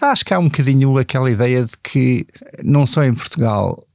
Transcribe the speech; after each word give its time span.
Acho 0.00 0.24
que 0.24 0.34
há 0.34 0.38
um 0.38 0.44
bocadinho 0.44 0.98
aquela 0.98 1.30
ideia 1.30 1.64
de 1.64 1.72
que 1.82 2.26
não 2.62 2.84
só 2.84 3.02
em 3.04 3.14
Portugal 3.14 3.86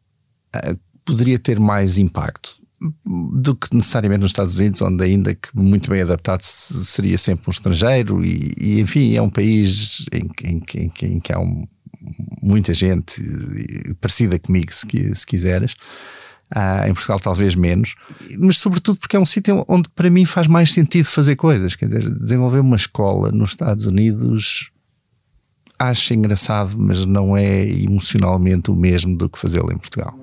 uh, 0.55 0.79
poderia 1.05 1.37
ter 1.37 1.59
mais 1.59 1.97
impacto 1.97 2.61
do 3.05 3.55
que 3.55 3.75
necessariamente 3.75 4.21
nos 4.21 4.31
Estados 4.31 4.57
Unidos, 4.57 4.81
onde 4.81 5.03
ainda 5.03 5.35
que 5.35 5.55
muito 5.55 5.89
bem 5.89 6.01
adaptado 6.01 6.41
seria 6.41 7.17
sempre 7.17 7.43
um 7.47 7.51
estrangeiro 7.51 8.25
e, 8.25 8.53
e 8.59 8.79
enfim, 8.79 9.15
é 9.15 9.21
um 9.21 9.29
país 9.29 10.05
em, 10.11 10.27
em, 10.43 10.63
em, 10.75 10.91
em 11.03 11.19
que 11.19 11.31
há 11.31 11.39
um, 11.39 11.67
muita 12.41 12.73
gente 12.73 13.21
parecida 14.01 14.39
comigo, 14.39 14.73
se, 14.73 14.87
se 15.13 15.25
quiseres. 15.25 15.75
Ah, 16.53 16.89
em 16.89 16.93
Portugal 16.93 17.17
talvez 17.17 17.55
menos, 17.55 17.95
mas 18.37 18.57
sobretudo 18.57 18.97
porque 18.97 19.15
é 19.15 19.19
um 19.19 19.23
sítio 19.23 19.63
onde 19.69 19.87
para 19.87 20.09
mim 20.09 20.25
faz 20.25 20.47
mais 20.47 20.73
sentido 20.73 21.05
fazer 21.05 21.37
coisas. 21.37 21.77
Quer 21.77 21.85
dizer, 21.85 22.13
desenvolver 22.13 22.59
uma 22.59 22.75
escola 22.75 23.31
nos 23.31 23.51
Estados 23.51 23.85
Unidos 23.85 24.69
acho 25.81 26.13
engraçado, 26.13 26.75
mas 26.77 27.05
não 27.05 27.35
é 27.35 27.67
emocionalmente 27.67 28.69
o 28.69 28.75
mesmo 28.75 29.15
do 29.15 29.29
que 29.29 29.39
fazê-lo 29.39 29.71
em 29.71 29.77
Portugal. 29.77 30.15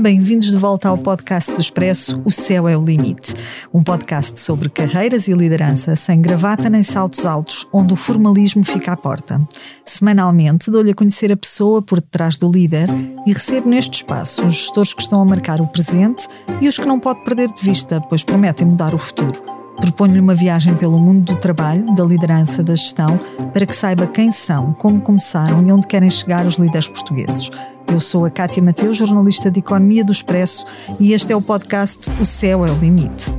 Bem-vindos 0.00 0.50
de 0.50 0.56
volta 0.56 0.88
ao 0.88 0.96
podcast 0.96 1.52
do 1.52 1.60
Expresso 1.60 2.22
O 2.24 2.30
Céu 2.30 2.66
é 2.66 2.74
o 2.74 2.82
Limite. 2.82 3.34
Um 3.72 3.82
podcast 3.82 4.40
sobre 4.40 4.70
carreiras 4.70 5.28
e 5.28 5.34
liderança 5.34 5.94
sem 5.94 6.22
gravata 6.22 6.70
nem 6.70 6.82
saltos 6.82 7.26
altos, 7.26 7.68
onde 7.70 7.92
o 7.92 7.96
formalismo 7.96 8.64
fica 8.64 8.92
à 8.92 8.96
porta. 8.96 9.38
Semanalmente 9.84 10.70
dou-lhe 10.70 10.92
a 10.92 10.94
conhecer 10.94 11.30
a 11.30 11.36
pessoa 11.36 11.82
por 11.82 12.00
detrás 12.00 12.38
do 12.38 12.50
líder 12.50 12.88
e 13.26 13.32
recebo 13.32 13.68
neste 13.68 13.96
espaço 13.96 14.46
os 14.46 14.54
gestores 14.54 14.94
que 14.94 15.02
estão 15.02 15.20
a 15.20 15.24
marcar 15.24 15.60
o 15.60 15.66
presente 15.66 16.26
e 16.62 16.66
os 16.66 16.78
que 16.78 16.86
não 16.86 16.98
pode 16.98 17.22
perder 17.22 17.52
de 17.52 17.62
vista, 17.62 18.00
pois 18.00 18.24
prometem 18.24 18.66
mudar 18.66 18.94
o 18.94 18.98
futuro. 18.98 19.59
Proponho-lhe 19.76 20.20
uma 20.20 20.34
viagem 20.34 20.74
pelo 20.76 20.98
mundo 20.98 21.32
do 21.32 21.36
trabalho, 21.40 21.94
da 21.94 22.04
liderança, 22.04 22.62
da 22.62 22.74
gestão, 22.74 23.18
para 23.52 23.66
que 23.66 23.74
saiba 23.74 24.06
quem 24.06 24.30
são, 24.30 24.72
como 24.74 25.00
começaram 25.00 25.66
e 25.66 25.72
onde 25.72 25.86
querem 25.86 26.10
chegar 26.10 26.46
os 26.46 26.56
líderes 26.56 26.88
portugueses. 26.88 27.50
Eu 27.86 28.00
sou 28.00 28.24
a 28.24 28.30
Cátia 28.30 28.62
Mateus, 28.62 28.96
jornalista 28.96 29.50
de 29.50 29.60
Economia 29.60 30.04
do 30.04 30.12
Expresso, 30.12 30.64
e 30.98 31.12
este 31.12 31.32
é 31.32 31.36
o 31.36 31.42
podcast 31.42 32.10
O 32.20 32.24
Céu 32.24 32.64
é 32.64 32.70
o 32.70 32.74
Limite. 32.78 33.32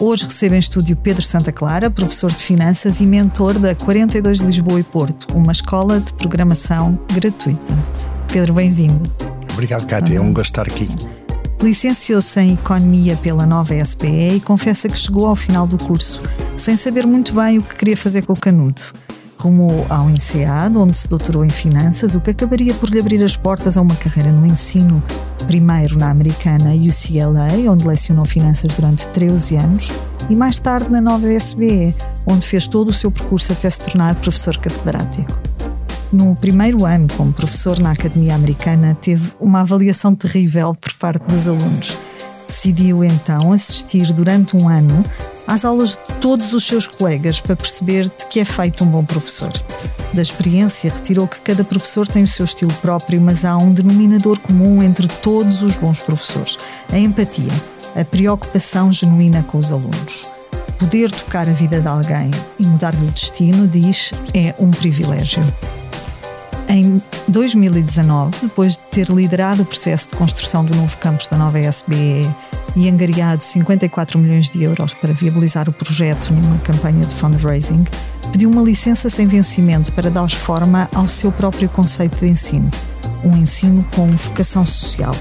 Hoje 0.00 0.24
recebo 0.24 0.54
em 0.54 0.58
estúdio 0.58 0.96
Pedro 0.96 1.22
Santa 1.22 1.52
Clara, 1.52 1.90
professor 1.90 2.30
de 2.30 2.42
Finanças 2.42 3.00
e 3.00 3.06
mentor 3.06 3.58
da 3.58 3.74
42 3.74 4.40
Lisboa 4.40 4.80
e 4.80 4.82
Porto, 4.82 5.36
uma 5.36 5.52
escola 5.52 6.00
de 6.00 6.12
programação 6.14 6.98
gratuita. 7.12 7.74
Pedro, 8.32 8.54
bem-vindo. 8.54 9.02
Obrigado, 9.52 9.86
Cátia. 9.86 10.16
É 10.16 10.20
um 10.20 10.32
gosto 10.32 10.60
aqui. 10.60 10.88
Licenciou-se 11.62 12.40
em 12.40 12.54
Economia 12.54 13.16
pela 13.22 13.46
nova 13.46 13.72
SPE 13.84 14.36
e 14.36 14.40
confessa 14.40 14.88
que 14.88 14.98
chegou 14.98 15.26
ao 15.26 15.36
final 15.36 15.64
do 15.64 15.78
curso 15.78 16.20
sem 16.56 16.76
saber 16.76 17.06
muito 17.06 17.32
bem 17.32 17.58
o 17.58 17.62
que 17.62 17.76
queria 17.76 17.96
fazer 17.96 18.22
com 18.22 18.32
o 18.32 18.36
canudo. 18.36 18.82
Rumou 19.38 19.86
ao 19.88 20.10
INSEAD, 20.10 20.76
onde 20.76 20.96
se 20.96 21.06
doutorou 21.06 21.44
em 21.44 21.48
Finanças, 21.48 22.16
o 22.16 22.20
que 22.20 22.30
acabaria 22.30 22.74
por 22.74 22.88
lhe 22.90 22.98
abrir 22.98 23.22
as 23.22 23.36
portas 23.36 23.76
a 23.76 23.80
uma 23.80 23.94
carreira 23.94 24.32
no 24.32 24.44
ensino, 24.44 25.02
primeiro 25.46 25.96
na 25.96 26.10
americana 26.10 26.72
UCLA, 26.74 27.70
onde 27.70 27.86
lecionou 27.86 28.24
Finanças 28.24 28.74
durante 28.74 29.06
13 29.08 29.56
anos, 29.56 29.88
e 30.28 30.34
mais 30.34 30.58
tarde 30.58 30.90
na 30.90 31.00
nova 31.00 31.28
SBE, 31.32 31.94
onde 32.26 32.46
fez 32.46 32.66
todo 32.66 32.90
o 32.90 32.92
seu 32.92 33.10
percurso 33.10 33.52
até 33.52 33.70
se 33.70 33.80
tornar 33.80 34.14
professor 34.16 34.56
catedrático. 34.56 35.41
No 36.12 36.36
primeiro 36.36 36.84
ano 36.84 37.08
como 37.16 37.32
professor 37.32 37.78
na 37.78 37.92
Academia 37.92 38.34
Americana, 38.34 38.94
teve 39.00 39.32
uma 39.40 39.60
avaliação 39.60 40.14
terrível 40.14 40.74
por 40.74 40.92
parte 40.98 41.24
dos 41.24 41.48
alunos. 41.48 41.98
Decidiu 42.46 43.02
então 43.02 43.50
assistir 43.50 44.12
durante 44.12 44.54
um 44.54 44.68
ano 44.68 45.02
às 45.46 45.64
aulas 45.64 45.92
de 45.92 46.14
todos 46.20 46.52
os 46.52 46.66
seus 46.66 46.86
colegas 46.86 47.40
para 47.40 47.56
perceber 47.56 48.04
de 48.04 48.26
que 48.28 48.40
é 48.40 48.44
feito 48.44 48.84
um 48.84 48.88
bom 48.88 49.02
professor. 49.02 49.50
Da 50.12 50.20
experiência, 50.20 50.92
retirou 50.92 51.26
que 51.26 51.40
cada 51.40 51.64
professor 51.64 52.06
tem 52.06 52.24
o 52.24 52.28
seu 52.28 52.44
estilo 52.44 52.72
próprio, 52.74 53.18
mas 53.18 53.42
há 53.42 53.56
um 53.56 53.72
denominador 53.72 54.38
comum 54.38 54.82
entre 54.82 55.08
todos 55.08 55.62
os 55.62 55.76
bons 55.76 56.00
professores: 56.00 56.58
a 56.92 56.98
empatia, 56.98 57.52
a 57.96 58.04
preocupação 58.04 58.92
genuína 58.92 59.42
com 59.44 59.56
os 59.56 59.72
alunos. 59.72 60.30
Poder 60.78 61.10
tocar 61.10 61.48
a 61.48 61.52
vida 61.52 61.80
de 61.80 61.88
alguém 61.88 62.30
e 62.58 62.66
mudar-lhe 62.66 63.06
o 63.06 63.10
destino, 63.10 63.66
diz, 63.66 64.10
é 64.34 64.54
um 64.58 64.70
privilégio. 64.70 65.42
Em 66.72 66.96
2019, 67.28 68.34
depois 68.40 68.78
de 68.78 68.82
ter 68.90 69.08
liderado 69.10 69.60
o 69.60 69.66
processo 69.66 70.08
de 70.08 70.16
construção 70.16 70.64
do 70.64 70.74
novo 70.74 70.96
campus 70.96 71.26
da 71.26 71.36
nova 71.36 71.58
SBE 71.58 72.26
e 72.74 72.88
angariado 72.88 73.44
54 73.44 74.18
milhões 74.18 74.48
de 74.48 74.62
euros 74.62 74.94
para 74.94 75.12
viabilizar 75.12 75.68
o 75.68 75.72
projeto 75.72 76.32
numa 76.32 76.56
campanha 76.60 77.04
de 77.04 77.14
fundraising, 77.14 77.84
pediu 78.32 78.48
uma 78.48 78.62
licença 78.62 79.10
sem 79.10 79.26
vencimento 79.26 79.92
para 79.92 80.08
dar 80.08 80.30
forma 80.30 80.88
ao 80.94 81.06
seu 81.06 81.30
próprio 81.30 81.68
conceito 81.68 82.16
de 82.20 82.28
ensino, 82.28 82.70
um 83.22 83.36
ensino 83.36 83.86
com 83.94 84.06
vocação 84.06 84.64
social. 84.64 85.14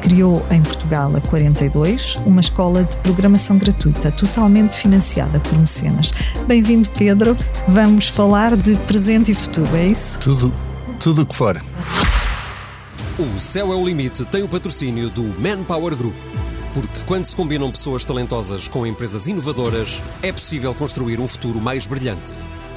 Criou 0.00 0.42
em 0.50 0.62
Portugal 0.62 1.14
a 1.14 1.20
42 1.20 2.16
uma 2.24 2.40
escola 2.40 2.82
de 2.82 2.96
programação 2.96 3.58
gratuita, 3.58 4.10
totalmente 4.10 4.74
financiada 4.74 5.38
por 5.38 5.58
mecenas. 5.58 6.14
Bem-vindo, 6.46 6.88
Pedro. 6.96 7.36
Vamos 7.68 8.08
falar 8.08 8.56
de 8.56 8.74
presente 8.86 9.32
e 9.32 9.34
futuro, 9.34 9.76
é 9.76 9.86
isso? 9.86 10.18
Tudo 10.18 10.73
tudo 11.04 11.20
o 11.20 11.26
que 11.26 11.36
for. 11.36 11.62
O 13.18 13.38
Céu 13.38 13.70
é 13.70 13.76
o 13.76 13.86
Limite 13.86 14.24
tem 14.24 14.42
o 14.42 14.48
patrocínio 14.48 15.10
do 15.10 15.22
Manpower 15.38 15.94
Group. 15.94 16.16
Porque 16.72 17.00
quando 17.04 17.26
se 17.26 17.36
combinam 17.36 17.70
pessoas 17.70 18.04
talentosas 18.04 18.68
com 18.68 18.86
empresas 18.86 19.26
inovadoras, 19.26 20.00
é 20.22 20.32
possível 20.32 20.74
construir 20.74 21.20
um 21.20 21.28
futuro 21.28 21.60
mais 21.60 21.86
brilhante. 21.86 22.32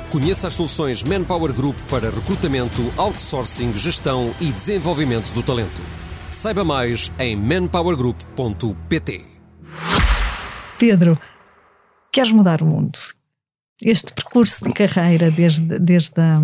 Conheça 0.10 0.50
as 0.50 0.56
soluções 0.56 1.06
Manpower 1.06 1.54
Group 1.54 1.78
para 1.90 2.10
recrutamento, 2.10 2.82
outsourcing, 2.98 3.74
gestão 3.78 4.36
e 4.42 4.52
desenvolvimento 4.52 5.32
do 5.32 5.42
talento. 5.42 5.82
Saiba 6.30 6.66
mais 6.66 7.10
em 7.18 7.34
manpowergroup.pt. 7.34 9.26
Pedro, 10.78 11.18
queres 12.12 12.34
mudar 12.34 12.62
o 12.62 12.66
mundo? 12.66 13.00
Este 13.82 14.12
percurso 14.12 14.66
de 14.66 14.74
carreira, 14.74 15.32
desde, 15.32 15.80
desde 15.80 16.20
a 16.20 16.42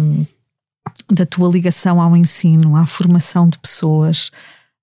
da 1.12 1.26
tua 1.26 1.50
ligação 1.50 2.02
ao 2.02 2.16
ensino, 2.16 2.76
à 2.76 2.86
formação 2.86 3.48
de 3.48 3.58
pessoas 3.58 4.32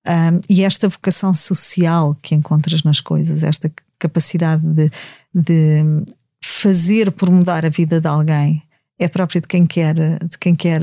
um, 0.06 0.40
e 0.48 0.64
esta 0.64 0.88
vocação 0.88 1.34
social 1.34 2.16
que 2.22 2.34
encontras 2.34 2.82
nas 2.82 3.00
coisas, 3.00 3.42
esta 3.42 3.70
capacidade 3.98 4.62
de, 4.62 4.90
de 5.34 6.04
fazer 6.42 7.10
por 7.12 7.30
mudar 7.30 7.66
a 7.66 7.68
vida 7.68 8.00
de 8.00 8.06
alguém, 8.06 8.62
é 8.98 9.08
própria 9.08 9.40
de 9.40 9.48
quem 9.48 9.66
quer, 9.66 9.94
de 9.94 10.38
quem 10.38 10.54
quer 10.54 10.80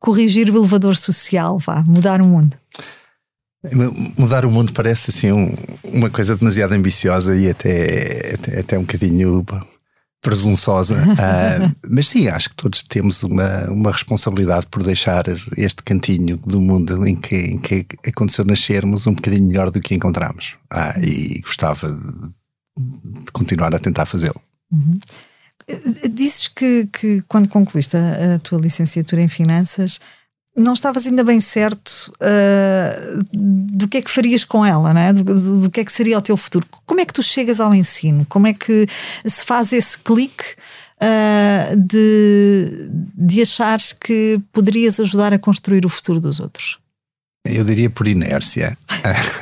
corrigir 0.00 0.50
o 0.50 0.56
elevador 0.56 0.96
social, 0.96 1.58
vá, 1.58 1.84
mudar 1.86 2.20
o 2.20 2.26
mundo. 2.26 2.56
Mudar 4.18 4.44
o 4.44 4.50
mundo 4.50 4.72
parece 4.72 5.10
assim 5.10 5.30
um, 5.30 5.54
uma 5.84 6.10
coisa 6.10 6.36
demasiado 6.36 6.72
ambiciosa 6.72 7.36
e 7.36 7.48
até, 7.48 8.34
até, 8.34 8.58
até 8.58 8.78
um 8.78 8.82
bocadinho 8.82 9.46
presunçosa, 10.22 10.96
uh, 10.96 11.76
mas 11.90 12.08
sim, 12.08 12.28
acho 12.28 12.50
que 12.50 12.54
todos 12.54 12.82
temos 12.84 13.22
uma, 13.24 13.68
uma 13.68 13.90
responsabilidade 13.90 14.66
por 14.68 14.82
deixar 14.82 15.24
este 15.56 15.82
cantinho 15.82 16.36
do 16.38 16.60
mundo 16.60 17.06
em 17.06 17.16
que, 17.16 17.36
em 17.36 17.58
que 17.58 17.84
aconteceu 18.06 18.44
nascermos 18.44 19.06
um 19.06 19.14
bocadinho 19.14 19.46
melhor 19.46 19.70
do 19.70 19.80
que 19.80 19.94
encontramos. 19.94 20.56
Ah, 20.70 20.94
e 21.00 21.40
gostava 21.40 21.90
de, 21.90 23.24
de 23.24 23.32
continuar 23.32 23.74
a 23.74 23.78
tentar 23.80 24.06
fazê-lo. 24.06 24.40
Uhum. 24.70 24.98
Dizes 26.10 26.48
que, 26.48 26.88
que 26.92 27.22
quando 27.28 27.48
concluíste 27.48 27.96
a, 27.96 28.36
a 28.36 28.38
tua 28.38 28.60
licenciatura 28.60 29.22
em 29.22 29.28
Finanças 29.28 30.00
não 30.54 30.74
estavas 30.74 31.06
ainda 31.06 31.24
bem 31.24 31.40
certo 31.40 32.12
uh, 32.20 33.24
do 33.32 33.88
que 33.88 33.98
é 33.98 34.02
que 34.02 34.10
farias 34.10 34.44
com 34.44 34.64
ela, 34.64 34.92
né? 34.92 35.12
Do, 35.12 35.24
do, 35.24 35.60
do, 35.62 35.70
que 35.70 35.80
é 35.80 35.84
que 35.84 35.92
seria 35.92 36.18
o 36.18 36.22
teu 36.22 36.36
futuro. 36.36 36.66
Como 36.84 37.00
é 37.00 37.06
que 37.06 37.12
tu 37.12 37.22
chegas 37.22 37.58
ao 37.58 37.74
ensino? 37.74 38.26
Como 38.28 38.46
é 38.46 38.52
que 38.52 38.86
se 39.24 39.44
faz 39.44 39.72
esse 39.72 39.98
clique 39.98 40.44
uh, 41.00 41.76
de, 41.76 42.88
de 43.14 43.42
achares 43.42 43.92
que 43.92 44.40
poderias 44.52 45.00
ajudar 45.00 45.32
a 45.32 45.38
construir 45.38 45.86
o 45.86 45.88
futuro 45.88 46.20
dos 46.20 46.38
outros? 46.38 46.78
Eu 47.44 47.64
diria 47.64 47.90
por 47.90 48.06
inércia. 48.06 48.78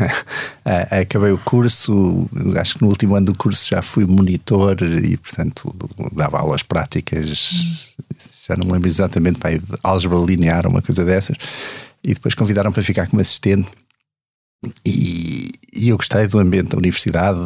Acabei 0.90 1.32
o 1.32 1.38
curso, 1.38 2.26
acho 2.58 2.76
que 2.76 2.82
no 2.82 2.88
último 2.88 3.14
ano 3.14 3.26
do 3.26 3.36
curso 3.36 3.68
já 3.68 3.82
fui 3.82 4.06
monitor 4.06 4.80
e, 4.82 5.18
portanto, 5.18 5.74
dava 6.12 6.38
aulas 6.38 6.62
práticas 6.62 7.86
já 8.50 8.56
não 8.56 8.66
me 8.66 8.72
lembro 8.72 8.88
exatamente, 8.88 9.38
pai, 9.38 9.58
de 9.58 9.78
álgebra 9.82 10.18
linear, 10.18 10.66
uma 10.66 10.82
coisa 10.82 11.04
dessas, 11.04 11.36
e 12.02 12.14
depois 12.14 12.34
convidaram 12.34 12.72
para 12.72 12.82
ficar 12.82 13.06
como 13.06 13.22
assistente. 13.22 13.68
E, 14.84 15.52
e 15.72 15.88
eu 15.88 15.96
gostei 15.96 16.26
do 16.26 16.38
ambiente 16.38 16.70
da 16.70 16.78
universidade, 16.78 17.38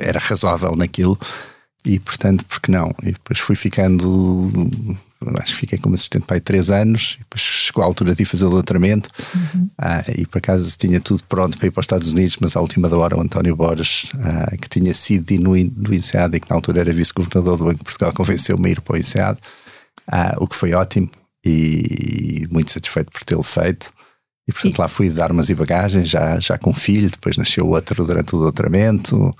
era 0.00 0.18
razoável 0.20 0.76
naquilo, 0.76 1.18
e 1.84 1.98
portanto, 1.98 2.44
por 2.44 2.60
que 2.60 2.70
não? 2.70 2.94
E 3.02 3.12
depois 3.12 3.38
fui 3.38 3.56
ficando, 3.56 4.50
acho 5.38 5.54
que 5.54 5.60
fiquei 5.60 5.78
como 5.78 5.94
assistente 5.94 6.26
para 6.26 6.36
aí 6.36 6.40
três 6.40 6.70
anos, 6.70 7.16
depois 7.18 7.40
chegou 7.40 7.82
a 7.82 7.86
altura 7.86 8.14
de 8.14 8.22
ir 8.22 8.26
fazer 8.26 8.44
o 8.44 8.50
doutoramento 8.50 9.08
uhum. 9.34 9.70
uh, 9.80 10.20
e 10.20 10.26
por 10.26 10.38
acaso 10.38 10.76
tinha 10.76 11.00
tudo 11.00 11.22
pronto 11.24 11.56
para 11.56 11.66
ir 11.66 11.70
para 11.70 11.80
os 11.80 11.84
Estados 11.84 12.12
Unidos, 12.12 12.36
mas 12.40 12.56
à 12.56 12.60
última 12.60 12.94
hora 12.94 13.16
o 13.16 13.20
António 13.20 13.56
Borges, 13.56 14.10
uh, 14.14 14.56
que 14.60 14.68
tinha 14.68 14.92
sido 14.92 15.32
no, 15.40 15.52
do 15.70 15.94
INSEAD 15.94 16.36
e 16.36 16.40
que 16.40 16.50
na 16.50 16.56
altura 16.56 16.80
era 16.80 16.92
vice-governador 16.92 17.56
do 17.56 17.64
Banco 17.64 17.78
de 17.78 17.84
Portugal, 17.84 18.12
convenceu-me 18.12 18.68
a 18.68 18.72
ir 18.72 18.80
para 18.80 18.94
o 18.94 18.96
INSEAD, 18.98 19.38
uh, 20.12 20.42
o 20.42 20.46
que 20.46 20.56
foi 20.56 20.74
ótimo 20.74 21.10
e 21.44 22.46
muito 22.50 22.72
satisfeito 22.72 23.10
por 23.10 23.24
tê-lo 23.24 23.42
feito. 23.42 23.90
E 24.46 24.52
portanto 24.52 24.76
e... 24.76 24.80
lá 24.80 24.88
fui 24.88 25.10
dar 25.10 25.30
umas 25.30 25.48
e 25.50 25.54
bagagens, 25.54 26.08
já, 26.08 26.38
já 26.40 26.58
com 26.58 26.72
filho, 26.72 27.10
depois 27.10 27.36
nasceu 27.36 27.68
outro 27.68 28.04
durante 28.04 28.34
o 28.34 28.38
doutoramento 28.38 29.16
uhum. 29.16 29.34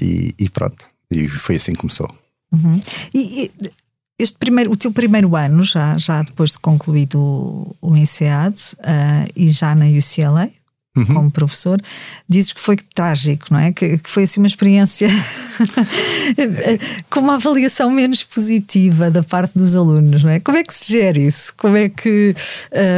e, 0.00 0.34
e 0.38 0.48
pronto. 0.48 0.88
E 1.10 1.28
foi 1.28 1.56
assim 1.56 1.72
que 1.72 1.78
começou. 1.78 2.12
Uhum. 2.52 2.80
E, 3.12 3.44
e, 3.44 3.70
este 4.18 4.38
primeiro, 4.38 4.70
o 4.70 4.76
teu 4.76 4.92
primeiro 4.92 5.34
ano, 5.34 5.64
já, 5.64 5.98
já 5.98 6.22
depois 6.22 6.52
de 6.52 6.58
concluído 6.58 7.20
o, 7.20 7.76
o 7.80 7.96
INSEAD 7.96 8.54
uh, 8.78 9.30
e 9.34 9.50
já 9.50 9.74
na 9.74 9.86
UCLA, 9.86 10.48
uhum. 10.96 11.06
como 11.06 11.30
professor, 11.30 11.80
dizes 12.28 12.52
que 12.52 12.60
foi 12.60 12.76
trágico, 12.94 13.46
não 13.50 13.58
é? 13.58 13.72
Que, 13.72 13.98
que 13.98 14.10
foi 14.10 14.24
assim 14.24 14.40
uma 14.40 14.46
experiência 14.46 15.08
com 17.10 17.20
uma 17.20 17.34
avaliação 17.34 17.90
menos 17.90 18.22
positiva 18.22 19.10
da 19.10 19.22
parte 19.22 19.56
dos 19.56 19.74
alunos, 19.74 20.22
não 20.22 20.30
é? 20.30 20.40
Como 20.40 20.56
é 20.56 20.62
que 20.62 20.74
se 20.74 20.92
gera 20.92 21.18
isso? 21.18 21.52
Como 21.56 21.76
é 21.76 21.88
que. 21.88 22.34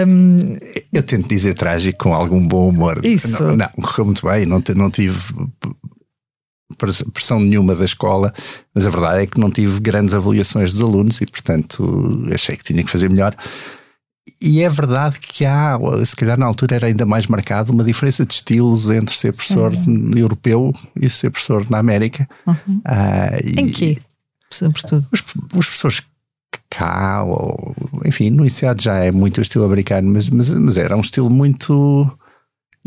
Um... 0.06 0.56
Eu 0.92 1.02
tento 1.02 1.28
dizer 1.28 1.54
trágico 1.54 1.98
com 1.98 2.14
algum 2.14 2.46
bom 2.46 2.68
humor. 2.68 3.00
Isso. 3.04 3.42
Não, 3.42 3.56
não 3.56 3.68
correu 3.82 4.04
muito 4.04 4.26
bem, 4.26 4.46
não, 4.46 4.62
não 4.74 4.90
tive 4.90 5.18
pressão 7.12 7.40
nenhuma 7.40 7.74
da 7.74 7.84
escola, 7.84 8.32
mas 8.74 8.86
a 8.86 8.90
verdade 8.90 9.22
é 9.22 9.26
que 9.26 9.40
não 9.40 9.50
tive 9.50 9.80
grandes 9.80 10.14
avaliações 10.14 10.72
dos 10.72 10.82
alunos 10.82 11.20
e, 11.20 11.26
portanto, 11.26 12.26
achei 12.32 12.56
que 12.56 12.64
tinha 12.64 12.82
que 12.82 12.90
fazer 12.90 13.08
melhor. 13.08 13.34
E 14.46 14.62
é 14.62 14.68
verdade 14.68 15.18
que 15.18 15.44
há, 15.44 15.76
se 16.04 16.14
calhar 16.14 16.38
na 16.38 16.46
altura 16.46 16.76
era 16.76 16.86
ainda 16.86 17.04
mais 17.04 17.26
marcado, 17.26 17.72
uma 17.72 17.82
diferença 17.82 18.24
de 18.24 18.34
estilos 18.34 18.88
entre 18.90 19.16
ser 19.16 19.34
professor 19.34 19.74
Sim. 19.74 20.12
europeu 20.16 20.72
e 21.00 21.10
ser 21.10 21.30
professor 21.30 21.68
na 21.68 21.78
América. 21.78 22.28
Uhum. 22.46 22.80
Uh, 22.86 23.60
em 23.60 23.68
que? 23.68 23.98
Sobretudo. 24.50 25.04
Os, 25.12 25.20
os 25.20 25.66
professores 25.66 26.02
cá, 26.70 27.24
ou, 27.24 27.74
enfim, 28.04 28.30
no 28.30 28.44
INSEAD 28.44 28.84
já 28.84 28.94
é 28.96 29.10
muito 29.10 29.38
o 29.38 29.42
estilo 29.42 29.64
americano, 29.64 30.10
mas, 30.10 30.28
mas, 30.30 30.50
mas 30.50 30.76
era 30.76 30.96
um 30.96 31.00
estilo 31.00 31.30
muito 31.30 32.08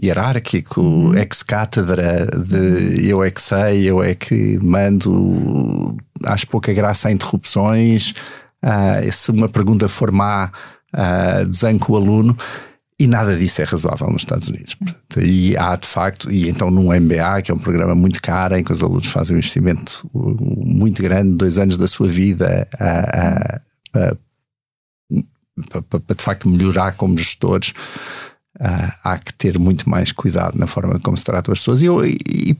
hierárquico, 0.02 0.82
uhum. 0.82 1.14
ex-cátedra 1.16 2.26
de 2.26 3.10
eu 3.10 3.24
é 3.24 3.30
que 3.30 3.42
sei, 3.42 3.90
eu 3.90 4.02
é 4.02 4.16
que 4.16 4.58
mando, 4.60 5.98
acho 6.24 6.48
pouca 6.48 6.72
graça 6.72 7.10
a 7.10 7.12
interrupções, 7.12 8.14
uh, 8.64 9.12
se 9.12 9.32
uma 9.32 9.50
pergunta 9.50 9.90
for 9.90 10.12
má, 10.12 10.52
uh, 10.94 11.46
desanco 11.46 11.94
o 11.94 11.96
aluno. 11.96 12.38
E 13.02 13.08
nada 13.08 13.36
disso 13.38 13.62
é 13.62 13.64
razoável 13.64 14.10
nos 14.10 14.24
Estados 14.24 14.50
Unidos. 14.50 14.76
E 15.18 15.56
há 15.58 15.76
de 15.78 15.88
facto, 15.88 16.30
e 16.30 16.50
então 16.50 16.70
no 16.70 16.94
MBA, 16.94 17.42
que 17.44 17.50
é 17.50 17.54
um 17.54 17.58
programa 17.60 17.96
muito 17.96 18.22
caro, 18.22 18.58
em 18.58 18.64
que 18.64 18.74
os 18.74 18.84
alunos 18.84 19.08
fazem 19.08 19.36
um 19.36 19.40
investimento 19.40 20.10
muito 20.14 21.02
grande, 21.02 21.38
dois 21.38 21.58
anos 21.58 21.78
da 21.78 21.88
sua 21.88 22.10
vida, 22.10 22.68
para 25.90 26.16
de 26.16 26.24
facto 26.24 26.50
melhorar 26.50 26.94
como 26.94 27.18
gestores, 27.18 27.74
uh, 28.60 28.92
há 29.04 29.18
que 29.18 29.34
ter 29.34 29.58
muito 29.58 29.90
mais 29.90 30.12
cuidado 30.12 30.58
na 30.58 30.68
forma 30.68 31.00
como 31.00 31.18
se 31.18 31.24
tratam 31.24 31.52
as 31.52 31.60
pessoas. 31.60 31.82
E, 31.82 31.86
eu, 31.86 32.06
e, 32.06 32.58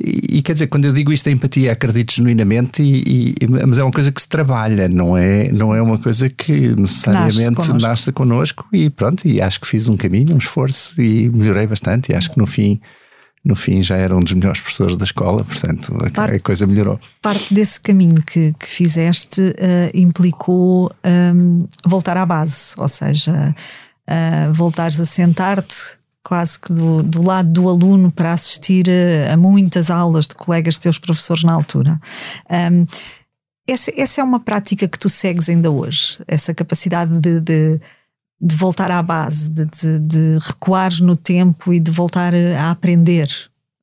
e, 0.00 0.38
e, 0.38 0.42
quer 0.42 0.54
dizer, 0.54 0.66
quando 0.66 0.86
eu 0.86 0.92
digo 0.92 1.12
isto, 1.12 1.28
a 1.28 1.32
empatia 1.32 1.72
acredito 1.72 2.14
genuinamente, 2.14 2.82
e, 2.82 3.34
e, 3.40 3.46
mas 3.46 3.78
é 3.78 3.84
uma 3.84 3.92
coisa 3.92 4.10
que 4.10 4.20
se 4.20 4.28
trabalha, 4.28 4.88
não 4.88 5.16
é, 5.16 5.50
não 5.52 5.74
é 5.74 5.80
uma 5.80 5.98
coisa 5.98 6.28
que 6.28 6.74
necessariamente 6.74 7.38
nasce 7.38 7.54
connosco. 7.54 7.88
nasce 7.88 8.12
connosco. 8.12 8.66
E 8.72 8.90
pronto, 8.90 9.26
e 9.26 9.40
acho 9.40 9.60
que 9.60 9.66
fiz 9.66 9.88
um 9.88 9.96
caminho, 9.96 10.34
um 10.34 10.38
esforço 10.38 11.00
e 11.00 11.28
melhorei 11.30 11.66
bastante. 11.66 12.10
E 12.10 12.14
acho 12.14 12.30
que 12.32 12.38
no 12.38 12.46
fim 12.46 12.80
no 13.44 13.54
fim 13.54 13.82
já 13.82 13.96
era 13.96 14.16
um 14.16 14.20
dos 14.20 14.32
melhores 14.32 14.60
professores 14.60 14.96
da 14.96 15.04
escola, 15.04 15.44
portanto 15.44 15.94
parte, 16.14 16.36
a 16.36 16.40
coisa 16.40 16.66
melhorou. 16.66 16.98
Parte 17.20 17.52
desse 17.52 17.78
caminho 17.78 18.22
que, 18.22 18.54
que 18.58 18.66
fizeste 18.66 19.40
uh, 19.40 19.90
implicou 19.92 20.90
um, 21.04 21.68
voltar 21.84 22.16
à 22.16 22.24
base, 22.24 22.74
ou 22.78 22.88
seja, 22.88 23.54
uh, 24.08 24.52
voltares 24.54 24.98
a 24.98 25.04
sentar-te 25.04 25.98
quase 26.24 26.58
que 26.58 26.72
do, 26.72 27.02
do, 27.02 27.22
lado 27.22 27.48
do 27.50 27.68
aluno 27.68 28.10
para 28.10 28.32
assistir 28.32 28.86
a, 28.88 29.34
a, 29.34 29.36
muitas 29.36 29.90
aulas 29.90 30.26
de 30.26 30.34
colegas 30.34 30.78
teus 30.78 30.98
professores 30.98 31.44
na 31.44 31.52
altura. 31.52 32.00
Um, 32.50 32.86
essa, 33.68 33.92
essa, 33.96 34.20
é 34.20 34.24
uma 34.24 34.40
prática 34.40 34.88
que 34.88 34.98
tu 34.98 35.08
segues 35.08 35.48
ainda 35.48 35.70
hoje, 35.70 36.18
essa 36.26 36.54
capacidade 36.54 37.12
de, 37.18 37.40
de, 37.40 37.80
de 38.40 38.56
voltar 38.56 38.90
à 38.90 39.02
base, 39.02 39.50
de, 39.50 39.66
de, 39.66 39.98
de 40.00 40.38
recuares 40.40 41.00
no 41.00 41.16
tempo 41.16 41.72
e 41.72 41.78
de 41.78 41.90
voltar 41.90 42.34
a 42.34 42.70
aprender. 42.70 43.28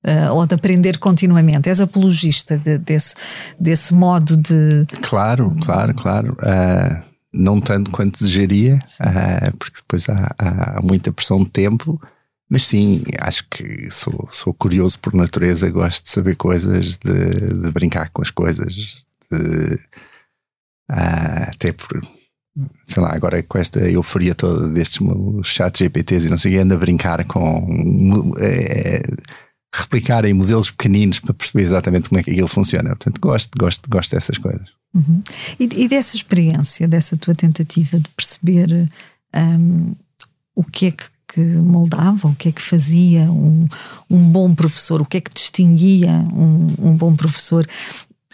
Uh, 0.03 0.33
ou 0.33 0.47
de 0.47 0.55
aprender 0.55 0.97
continuamente. 0.97 1.69
És 1.69 1.79
apologista 1.79 2.57
de, 2.57 2.79
desse, 2.79 3.13
desse 3.59 3.93
modo 3.93 4.35
de. 4.35 4.87
Claro, 5.03 5.55
claro, 5.63 5.93
claro. 5.93 6.35
Uh, 6.41 7.03
não 7.31 7.61
tanto 7.61 7.91
quanto 7.91 8.17
desejaria, 8.17 8.79
uh, 8.99 9.57
porque 9.57 9.77
depois 9.77 10.09
há, 10.09 10.33
há, 10.39 10.81
muita 10.81 11.11
pressão 11.11 11.43
de 11.43 11.51
tempo. 11.51 12.01
Mas 12.51 12.67
sim, 12.67 13.01
acho 13.17 13.47
que 13.49 13.89
sou, 13.89 14.27
sou 14.29 14.53
curioso 14.53 14.99
por 14.99 15.13
natureza, 15.13 15.69
gosto 15.69 16.03
de 16.03 16.09
saber 16.09 16.35
coisas, 16.35 16.97
de, 16.97 17.29
de 17.29 17.71
brincar 17.71 18.09
com 18.09 18.21
as 18.21 18.29
coisas, 18.29 19.05
de, 19.31 19.75
uh, 20.91 21.47
até 21.47 21.71
por, 21.71 22.01
sei 22.83 23.01
lá, 23.01 23.15
agora 23.15 23.41
com 23.41 23.57
esta 23.57 23.79
euforia 23.89 24.35
toda 24.35 24.67
destes 24.67 24.99
chats 25.45 25.79
GPTs 25.79 26.27
e 26.27 26.29
não 26.29 26.37
sei 26.37 26.57
ando 26.57 26.73
a 26.73 26.77
brincar 26.77 27.23
com. 27.23 28.33
É, 28.37 29.01
replicarem 29.73 30.33
modelos 30.33 30.69
pequeninos 30.69 31.19
para 31.19 31.33
perceber 31.33 31.63
exatamente 31.63 32.09
como 32.09 32.19
é 32.19 32.23
que 32.23 32.31
aquilo 32.31 32.49
funciona. 32.49 32.89
Portanto, 32.89 33.21
gosto, 33.21 33.57
gosto, 33.57 33.89
gosto 33.89 34.11
dessas 34.11 34.37
coisas. 34.37 34.67
Uhum. 34.93 35.23
E, 35.57 35.69
e, 35.83 35.87
dessa 35.87 36.17
experiência, 36.17 36.85
dessa 36.85 37.15
tua 37.15 37.33
tentativa 37.33 37.97
de 37.97 38.09
perceber 38.09 38.89
um, 39.33 39.95
o 40.53 40.65
que 40.65 40.87
é 40.87 40.91
que, 40.91 41.05
que, 41.33 41.39
moldava, 41.39 42.27
o 42.27 42.35
que 42.35 42.49
é 42.49 42.51
que 42.51 42.61
fazia 42.61 43.21
um, 43.31 43.65
um 44.09 44.29
bom 44.29 44.53
professor, 44.53 45.01
o 45.01 45.05
que 45.05 45.17
é 45.17 45.21
que 45.21 45.33
distinguia 45.33 46.11
um, 46.33 46.67
um 46.79 46.95
bom 46.95 47.15
professor, 47.15 47.65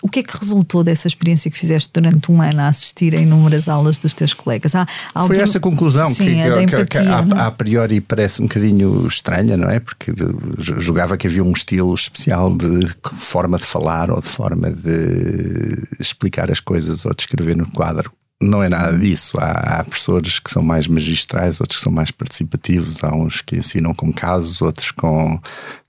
o 0.02 0.10
que 0.10 0.20
é 0.20 0.24
que 0.24 0.38
resultou 0.38 0.84
dessa 0.84 1.08
experiência 1.08 1.50
que 1.50 1.58
fizeste 1.58 1.90
durante 1.92 2.32
um 2.32 2.42
ano 2.42 2.62
a 2.62 2.68
assistir 2.68 3.16
a 3.16 3.20
inúmeras 3.20 3.68
aulas 3.68 3.98
dos 3.98 4.14
teus 4.14 4.34
colegas? 4.34 4.76
Há, 4.76 4.88
há 5.14 5.26
Foi 5.26 5.40
essa 5.40 5.60
conclusão 5.60 6.14
Sim, 6.14 6.26
que, 6.26 6.34
que, 6.34 6.62
empatia, 6.62 6.86
que, 6.86 6.86
que 6.86 7.08
a, 7.08 7.48
a, 7.48 7.52
priori 7.52 8.00
parece 8.00 8.42
um 8.42 8.46
bocadinho 8.46 9.08
estranha, 9.08 9.58
não 9.58 9.70
é? 9.70 9.80
Porque 9.80 10.14
julgava 10.60 11.18
que 11.18 11.26
havia 11.26 11.44
um 11.44 11.52
estilo 11.52 11.94
especial 11.96 12.56
de 12.56 12.88
forma 13.18 13.58
de 13.58 13.64
falar 13.64 14.12
ou 14.12 14.20
de 14.20 14.28
forma 14.28 14.72
de 14.72 15.84
explicar 16.00 16.52
as 16.52 16.60
coisas 16.60 17.04
ou 17.06 17.14
de 17.14 17.24
escrever 17.24 17.58
no 17.58 17.70
quadro. 17.72 18.12
Não 18.42 18.62
é 18.62 18.70
nada 18.70 18.98
disso. 18.98 19.38
Há, 19.40 19.80
há 19.80 19.84
professores 19.84 20.40
que 20.40 20.52
são 20.52 20.62
mais 20.62 20.88
magistrais, 20.88 21.60
outros 21.60 21.80
que 21.80 21.84
são 21.84 21.92
mais 21.92 22.12
participativos, 22.12 23.04
há 23.04 23.14
uns 23.14 23.42
que 23.42 23.56
ensinam 23.56 23.94
com 23.94 24.14
casos, 24.14 24.62
outros 24.62 24.92
com, 24.92 25.40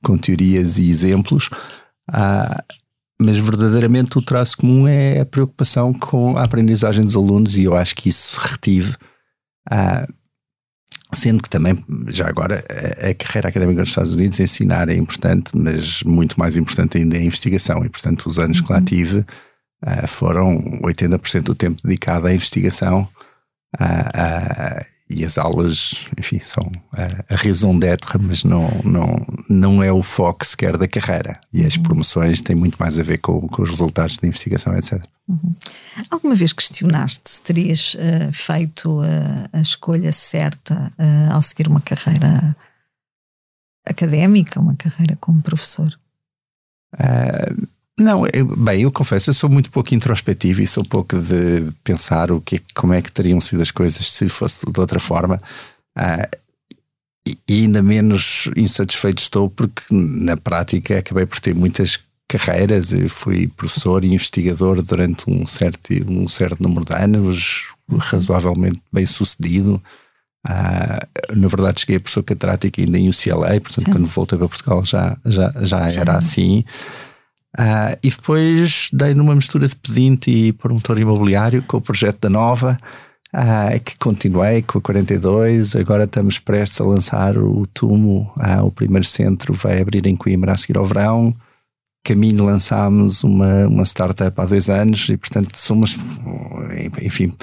com 0.02 0.16
teorias 0.16 0.78
e 0.78 0.88
exemplos. 0.88 1.50
Há, 2.10 2.64
mas 3.20 3.36
verdadeiramente 3.36 4.16
o 4.16 4.22
traço 4.22 4.56
comum 4.56 4.86
é 4.86 5.20
a 5.20 5.26
preocupação 5.26 5.92
com 5.92 6.38
a 6.38 6.44
aprendizagem 6.44 7.04
dos 7.04 7.16
alunos 7.16 7.56
e 7.56 7.64
eu 7.64 7.76
acho 7.76 7.94
que 7.94 8.08
isso 8.08 8.38
retive. 8.40 8.94
Uh, 9.70 10.12
sendo 11.12 11.42
que 11.42 11.48
também, 11.48 11.84
já 12.08 12.28
agora, 12.28 12.64
a, 12.70 13.08
a, 13.08 13.14
carreira 13.14 13.48
académica 13.48 13.80
nos 13.80 13.88
Estados 13.88 14.14
Unidos, 14.14 14.38
ensinar 14.40 14.88
é 14.88 14.94
importante, 14.94 15.50
mas 15.54 16.02
muito 16.02 16.38
mais 16.38 16.56
importante 16.56 16.98
ainda 16.98 17.16
é 17.16 17.20
a 17.20 17.24
investigação. 17.24 17.84
E, 17.84 17.88
portanto, 17.88 18.26
os 18.26 18.38
anos 18.38 18.58
uhum. 18.58 18.64
que 18.64 18.72
lá 18.72 18.78
uhum. 18.78 18.84
tive 18.84 19.26
uh, 19.84 20.06
foram 20.06 20.80
80% 20.82 21.42
do 21.42 21.54
tempo 21.54 21.80
dedicado 21.82 22.26
à 22.26 22.32
investigação. 22.32 23.08
Uh, 23.78 24.84
e 25.10 25.24
as 25.24 25.38
aulas, 25.38 26.06
enfim, 26.18 26.38
são 26.38 26.70
a, 26.94 27.34
raison 27.34 27.78
d'être, 27.78 28.18
mas 28.20 28.44
não, 28.44 28.68
não, 28.84 29.26
não 29.48 29.82
é 29.82 29.90
o 29.90 30.02
foco 30.02 30.44
sequer 30.44 30.76
da 30.76 30.86
carreira. 30.86 31.32
E 31.52 31.64
as 31.64 31.76
uhum. 31.76 31.82
promoções 31.82 32.42
têm 32.42 32.54
muito 32.54 32.76
mais 32.76 32.98
a 32.98 33.02
ver 33.02 33.18
com, 33.18 33.40
com 33.48 33.62
os 33.62 33.70
resultados 33.70 34.18
da 34.18 34.28
investigação, 34.28 34.76
etc. 34.76 35.02
Uhum. 35.26 35.54
Alguma 36.10 36.34
vez 36.34 36.52
questionaste 36.52 37.22
se 37.30 37.40
terias 37.40 37.94
uh, 37.94 38.32
feito 38.32 39.00
uh, 39.00 39.48
a 39.50 39.60
escolha 39.62 40.12
certa 40.12 40.92
uh, 40.98 41.32
ao 41.32 41.40
seguir 41.40 41.68
uma 41.68 41.80
carreira 41.80 42.54
académica, 43.86 44.60
uma 44.60 44.76
carreira 44.76 45.16
como 45.18 45.42
professor? 45.42 45.88
Uh, 46.94 47.66
não, 47.98 48.24
eu, 48.32 48.46
bem, 48.56 48.82
eu 48.82 48.92
confesso, 48.92 49.30
eu 49.30 49.34
sou 49.34 49.50
muito 49.50 49.70
pouco 49.70 49.92
introspectivo 49.92 50.62
e 50.62 50.66
sou 50.66 50.84
pouco 50.84 51.18
de 51.18 51.70
pensar 51.82 52.30
o 52.30 52.40
que, 52.40 52.60
como 52.72 52.94
é 52.94 53.02
que 53.02 53.10
teriam 53.10 53.40
sido 53.40 53.60
as 53.60 53.72
coisas 53.72 54.12
se 54.12 54.28
fosse 54.28 54.64
de 54.64 54.80
outra 54.80 55.00
forma. 55.00 55.38
Uh, 55.96 56.38
e 57.48 57.62
ainda 57.62 57.82
menos 57.82 58.48
insatisfeito 58.56 59.20
estou 59.20 59.50
porque 59.50 59.82
na 59.90 60.36
prática 60.36 60.98
acabei 60.98 61.26
por 61.26 61.40
ter 61.40 61.54
muitas 61.54 61.98
carreiras. 62.28 62.92
Eu 62.92 63.08
fui 63.10 63.48
professor 63.48 64.04
e 64.04 64.14
investigador 64.14 64.80
durante 64.80 65.28
um 65.28 65.44
certo, 65.44 65.92
um 66.08 66.28
certo 66.28 66.62
número 66.62 66.86
de 66.86 66.94
anos, 66.94 67.64
razoavelmente 67.98 68.80
bem 68.92 69.06
sucedido. 69.06 69.82
Uh, 70.46 71.34
na 71.36 71.48
verdade, 71.48 71.80
cheguei 71.80 71.96
a 71.96 72.00
professor 72.00 72.22
catedrático 72.22 72.80
ainda 72.80 72.96
em 72.96 73.08
UCLA, 73.08 73.60
portanto, 73.60 73.86
Sim. 73.86 73.92
quando 73.92 74.06
voltei 74.06 74.38
para 74.38 74.48
Portugal 74.48 74.84
já, 74.84 75.16
já, 75.26 75.52
já 75.64 76.00
era 76.00 76.16
assim. 76.16 76.64
Uh, 77.58 77.98
e 78.02 78.10
depois 78.10 78.88
dei 78.92 79.14
numa 79.14 79.34
mistura 79.34 79.66
de 79.66 79.74
pedinte 79.74 80.30
e 80.30 80.52
promotor 80.52 80.98
imobiliário 80.98 81.62
com 81.62 81.78
o 81.78 81.80
projeto 81.80 82.20
da 82.20 82.30
Nova, 82.30 82.78
uh, 83.34 83.80
que 83.80 83.98
continuei 83.98 84.62
com 84.62 84.78
a 84.78 84.80
42. 84.80 85.74
Agora 85.74 86.04
estamos 86.04 86.38
prestes 86.38 86.80
a 86.80 86.84
lançar 86.84 87.36
o 87.36 87.66
Tumo, 87.66 88.32
o 88.62 88.70
primeiro 88.70 89.06
centro 89.06 89.54
vai 89.54 89.80
abrir 89.80 90.06
em 90.06 90.14
Coimbra 90.14 90.52
a 90.52 90.56
seguir 90.56 90.78
ao 90.78 90.84
verão 90.84 91.34
caminho 92.08 92.46
lançámos 92.46 93.22
uma, 93.22 93.66
uma 93.66 93.84
startup 93.84 94.40
há 94.40 94.44
dois 94.46 94.70
anos 94.70 95.10
e, 95.10 95.16
portanto, 95.18 95.54
somos, 95.54 95.94
enfim, 97.02 97.34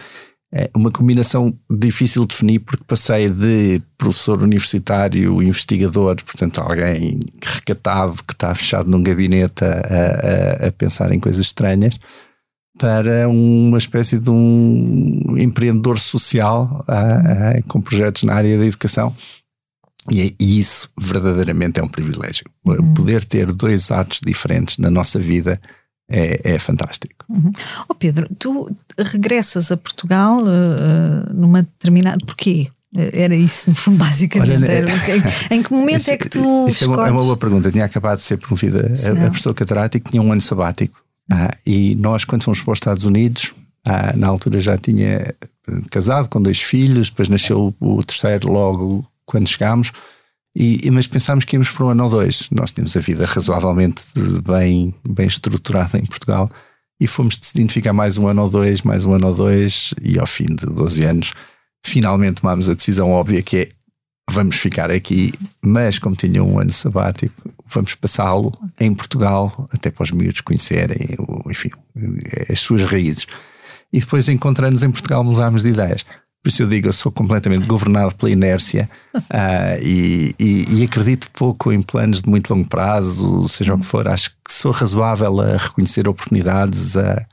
é 0.58 0.70
uma 0.74 0.90
combinação 0.90 1.54
difícil 1.70 2.22
de 2.22 2.30
definir 2.30 2.60
porque 2.60 2.84
passei 2.88 3.30
de 3.30 3.82
professor 3.98 4.42
universitário, 4.42 5.44
investigador, 5.44 6.16
portanto, 6.24 6.62
alguém 6.62 7.20
recatado 7.44 8.24
que 8.26 8.32
está 8.32 8.56
fechado 8.56 8.90
num 8.90 9.04
gabinete 9.04 9.66
a, 9.66 10.64
a, 10.64 10.68
a 10.68 10.72
pensar 10.72 11.12
em 11.12 11.20
coisas 11.20 11.46
estranhas, 11.46 12.00
para 12.80 13.28
uma 13.28 13.78
espécie 13.78 14.18
de 14.18 14.30
um 14.30 15.36
empreendedor 15.38 16.00
social 16.00 16.86
a, 16.88 17.62
com 17.68 17.82
projetos 17.82 18.24
na 18.24 18.36
área 18.36 18.58
da 18.58 18.66
educação 18.66 19.14
e, 20.10 20.36
e, 20.40 20.60
isso 20.60 20.90
verdadeiramente 20.98 21.80
é 21.80 21.84
um 21.84 21.90
privilégio. 21.90 22.46
Uhum. 22.66 22.94
Poder 22.94 23.26
ter 23.26 23.52
dois 23.52 23.92
atos 23.92 24.22
diferentes 24.24 24.78
na 24.78 24.90
nossa 24.90 25.20
vida 25.20 25.60
é, 26.10 26.54
é 26.56 26.60
fantástico. 26.60 27.26
Uhum. 27.30 27.52
Oh 27.90 27.96
Pedro, 27.96 28.30
tu 28.38 28.70
regressas 28.98 29.72
a 29.72 29.78
Portugal 29.78 30.42
uh, 30.42 31.34
numa 31.34 31.64
determinada. 31.64 32.24
Porquê? 32.26 32.70
Era 32.96 33.36
isso, 33.36 33.70
no 33.70 33.76
fundo, 33.76 33.98
basicamente. 34.04 34.64
Olha, 34.64 34.72
era, 34.72 34.90
em, 35.52 35.58
em, 35.58 35.64
que 35.64 35.72
momento 35.72 36.02
isso, 36.02 36.12
é 36.12 36.18
que 36.18 36.30
tu. 36.30 36.68
Isso 36.68 36.86
é 36.86 36.88
uma, 36.88 37.08
é 37.08 37.12
uma, 37.12 37.24
boa 37.24 37.38
pergunta. 37.38 37.68
Eu 37.68 37.72
tinha 37.72 37.86
acabado 37.86 38.18
de 38.18 38.24
ser 38.24 38.38
promovida 38.38 38.88
a, 38.88 39.26
a 39.26 39.30
professora 39.30 39.56
catedrática, 39.56 40.10
tinha 40.10 40.22
um 40.22 40.32
ano 40.32 40.42
sabático. 40.42 40.98
Ah, 41.30 41.56
e 41.66 41.96
nós, 41.96 42.24
quando 42.24 42.44
fomos 42.44 42.62
para 42.62 42.72
os 42.72 42.78
Estados 42.78 43.04
Unidos, 43.04 43.54
ah, 43.86 44.14
na 44.16 44.28
altura 44.28 44.62
já 44.62 44.78
tinha 44.78 45.34
casado 45.90 46.30
com 46.30 46.42
dois 46.42 46.62
filhos, 46.62 47.10
depois 47.10 47.28
nasceu 47.28 47.76
o 47.80 48.04
terceiro 48.04 48.52
logo 48.52 49.06
quando 49.26 49.48
chegámos, 49.48 49.92
e, 50.56 50.90
mas 50.90 51.06
pensámos 51.06 51.44
que 51.44 51.56
íamos 51.56 51.70
para 51.70 51.86
um 51.86 51.90
ano 51.90 52.04
ou 52.06 52.10
dois. 52.10 52.50
Nós 52.50 52.72
tínhamos 52.72 52.96
a 52.96 53.00
vida 53.02 53.26
razoavelmente 53.26 54.04
bem, 54.42 54.96
bem 55.08 55.28
estruturada 55.28 55.98
em 55.98 56.06
Portugal 56.06 56.50
e 57.00 57.06
fomos 57.06 57.38
decidindo 57.38 57.74
ficar 57.74 57.92
mais 57.92 58.18
um 58.18 58.28
ano 58.28 58.44
ou 58.44 58.50
dois, 58.50 58.82
mais 58.82 59.06
um 59.06 59.14
ano 59.14 59.28
ou 59.28 59.36
dois, 59.36 59.94
e 60.02 60.18
ao 60.18 60.26
fim 60.26 60.46
de 60.46 60.66
12 60.66 61.04
anos, 61.04 61.34
finalmente 61.86 62.42
tomámos 62.42 62.70
a 62.70 62.74
decisão 62.74 63.12
óbvia 63.12 63.42
que 63.42 63.58
é 63.58 63.70
vamos 64.30 64.56
ficar 64.56 64.90
aqui, 64.90 65.34
mas 65.62 66.00
como 66.00 66.16
tinha 66.16 66.44
um 66.44 66.58
ano 66.58 66.72
sabático, 66.72 67.36
vamos 67.68 67.94
passá-lo 67.96 68.58
em 68.80 68.94
Portugal, 68.94 69.70
até 69.72 69.92
para 69.92 70.04
os 70.04 70.12
miúdos 70.12 70.42
conhecerem, 70.42 71.16
enfim, 71.48 71.70
as 72.50 72.60
suas 72.60 72.84
raízes. 72.84 73.28
E 73.94 74.00
depois, 74.00 74.28
encontrando-nos 74.28 74.84
em 74.84 74.92
Portugal, 74.92 75.24
mudámos 75.24 75.62
de 75.62 75.70
ideias. 75.70 76.04
Por 76.46 76.50
isso 76.50 76.62
eu 76.62 76.68
digo, 76.68 76.88
eu 76.88 76.94
sou 76.94 77.12
completamente 77.12 77.66
governado 77.66 78.14
pela 78.14 78.30
inércia 78.30 78.88
uh, 79.16 79.82
e, 79.82 80.36
e, 80.40 80.78
e, 80.78 80.84
acredito 80.84 81.28
pouco 81.32 81.72
em 81.72 81.82
planos 81.82 82.22
de 82.22 82.30
muito 82.30 82.54
longo 82.54 82.70
prazo, 82.70 83.48
seja 83.48 83.74
o 83.74 83.80
que 83.80 83.86
for. 83.88 84.08
Acho 84.08 84.30
que 84.30 84.54
sou 84.54 84.72
razoável 84.72 85.42
a 85.42 85.58
reconhecer 85.58 86.08
oportunidades, 86.08 86.96
a, 86.96 87.26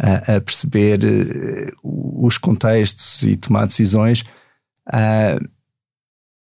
a, 0.00 0.36
a 0.36 0.40
perceber 0.40 1.00
uh, 1.04 2.26
os 2.26 2.38
contextos 2.38 3.22
e 3.22 3.36
tomar 3.36 3.66
decisões. 3.66 4.22
Uh, 4.88 5.46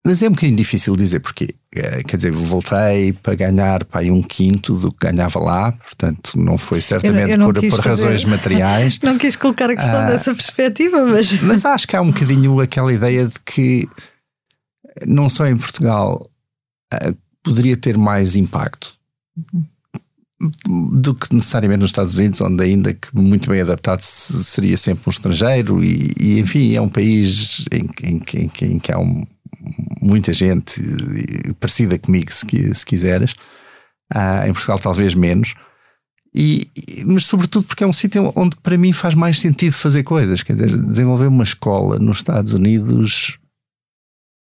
mas 0.05 0.21
é 0.21 0.27
um 0.27 0.31
bocadinho 0.31 0.57
difícil 0.57 0.93
dizer 0.97 1.21
porquê. 1.21 1.55
Eh, 1.77 2.03
quer 2.03 2.15
dizer, 2.15 2.31
voltei 2.31 3.13
para 3.13 3.35
ganhar 3.35 3.83
para 3.85 4.05
um 4.11 4.21
quinto 4.21 4.75
do 4.75 4.91
que 4.91 5.07
ganhava 5.07 5.39
lá, 5.39 5.71
portanto, 5.71 6.39
não 6.39 6.57
foi 6.57 6.81
certamente 6.81 7.31
eu, 7.31 7.41
eu 7.41 7.45
por, 7.45 7.61
por 7.61 7.83
fazer, 7.83 7.89
razões 7.89 8.25
materiais. 8.25 8.99
Não 9.03 9.17
quis 9.17 9.35
colocar 9.35 9.69
a 9.69 9.75
questão 9.75 10.01
ah, 10.01 10.09
dessa 10.09 10.33
perspectiva, 10.33 11.05
mas. 11.05 11.31
Mas 11.41 11.65
acho 11.65 11.87
que 11.87 11.95
há 11.95 12.01
um 12.01 12.11
bocadinho 12.11 12.59
aquela 12.59 12.91
ideia 12.91 13.27
de 13.27 13.39
que 13.45 13.87
não 15.05 15.29
só 15.29 15.45
em 15.47 15.55
Portugal 15.55 16.29
uh, 16.93 17.17
poderia 17.43 17.77
ter 17.77 17.97
mais 17.97 18.35
impacto. 18.35 18.95
Do 20.69 21.15
que 21.15 21.33
necessariamente 21.33 21.81
nos 21.81 21.89
Estados 21.89 22.15
Unidos, 22.15 22.41
onde 22.41 22.63
ainda 22.63 22.93
que 22.93 23.15
muito 23.15 23.49
bem 23.49 23.59
adaptado 23.59 24.01
seria 24.01 24.77
sempre 24.77 25.03
um 25.07 25.09
estrangeiro, 25.09 25.83
e, 25.83 26.13
e 26.15 26.39
enfim, 26.39 26.75
é 26.75 26.81
um 26.81 26.89
país 26.89 27.65
em, 27.71 27.89
em, 28.03 28.21
em, 28.35 28.51
em 28.61 28.79
que 28.79 28.91
há 28.91 28.99
um, 28.99 29.25
muita 30.01 30.33
gente 30.33 30.81
parecida 31.59 31.97
comigo, 31.97 32.31
se, 32.31 32.45
se 32.73 32.85
quiseres. 32.85 33.35
Ah, 34.13 34.47
em 34.47 34.53
Portugal, 34.53 34.79
talvez 34.79 35.13
menos. 35.13 35.53
E, 36.33 36.69
mas, 37.05 37.25
sobretudo, 37.25 37.65
porque 37.65 37.83
é 37.83 37.87
um 37.87 37.93
sítio 37.93 38.31
onde 38.35 38.55
para 38.57 38.77
mim 38.77 38.93
faz 38.93 39.15
mais 39.15 39.39
sentido 39.39 39.73
fazer 39.73 40.03
coisas. 40.03 40.43
Quer 40.43 40.53
dizer, 40.53 40.77
desenvolver 40.77 41.27
uma 41.27 41.43
escola 41.43 41.97
nos 41.99 42.17
Estados 42.17 42.53
Unidos 42.53 43.39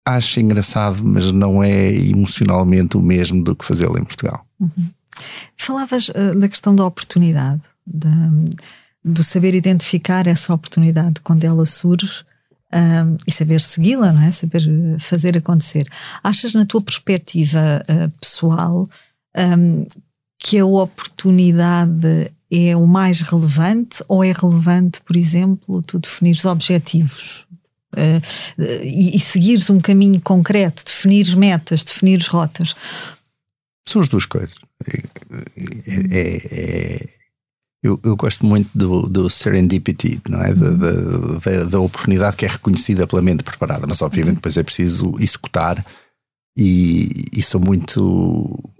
acho 0.06 0.38
engraçado, 0.38 1.04
mas 1.04 1.32
não 1.32 1.62
é 1.62 1.92
emocionalmente 1.92 2.96
o 2.96 3.02
mesmo 3.02 3.42
do 3.42 3.56
que 3.56 3.64
fazê-lo 3.64 3.98
em 3.98 4.04
Portugal. 4.04 4.46
Uhum. 4.60 4.88
Falavas 5.56 6.08
uh, 6.10 6.38
da 6.38 6.48
questão 6.48 6.76
da 6.76 6.86
oportunidade, 6.86 7.60
de, 7.84 8.08
do 9.04 9.24
saber 9.24 9.54
identificar 9.54 10.28
essa 10.28 10.54
oportunidade 10.54 11.20
quando 11.22 11.42
ela 11.42 11.66
surge 11.66 12.24
um, 12.72 13.16
e 13.26 13.32
saber 13.32 13.60
segui-la, 13.60 14.12
não 14.12 14.22
é? 14.22 14.30
Saber 14.30 14.62
fazer 14.98 15.36
acontecer. 15.36 15.88
Achas, 16.22 16.54
na 16.54 16.66
tua 16.66 16.80
perspectiva 16.80 17.82
uh, 17.82 18.10
pessoal, 18.18 18.88
um, 19.36 19.86
que 20.38 20.58
a 20.58 20.66
oportunidade 20.66 22.30
é 22.50 22.76
o 22.76 22.86
mais 22.86 23.22
relevante 23.22 24.04
ou 24.08 24.22
é 24.22 24.32
relevante, 24.32 25.00
por 25.00 25.16
exemplo, 25.16 25.82
tu 25.82 25.98
definires 25.98 26.44
objetivos 26.44 27.46
uh, 27.94 28.62
e, 28.82 29.16
e 29.16 29.20
seguires 29.20 29.70
um 29.70 29.80
caminho 29.80 30.20
concreto, 30.20 30.84
definires 30.84 31.34
metas, 31.34 31.84
definires 31.84 32.28
rotas? 32.28 32.74
São 33.88 34.00
as 34.00 34.08
duas 34.08 34.26
coisas. 34.26 34.56
É, 34.84 35.02
é, 36.10 36.36
é 36.50 37.25
eu, 37.86 38.00
eu, 38.02 38.16
gosto 38.16 38.44
muito 38.44 38.68
do, 38.76 39.02
do 39.02 39.30
serendipity, 39.30 40.20
não 40.28 40.42
é? 40.42 40.52
Da, 40.52 40.70
da, 40.70 41.64
da, 41.64 41.80
oportunidade 41.80 42.36
que 42.36 42.44
é 42.44 42.48
reconhecida 42.48 43.06
pela 43.06 43.22
mente 43.22 43.44
preparada, 43.44 43.86
mas 43.86 44.02
obviamente 44.02 44.36
depois 44.36 44.56
é 44.56 44.62
preciso 44.62 45.14
executar 45.20 45.84
e, 46.56 47.24
e 47.32 47.42
sou 47.42 47.60
muito. 47.60 48.72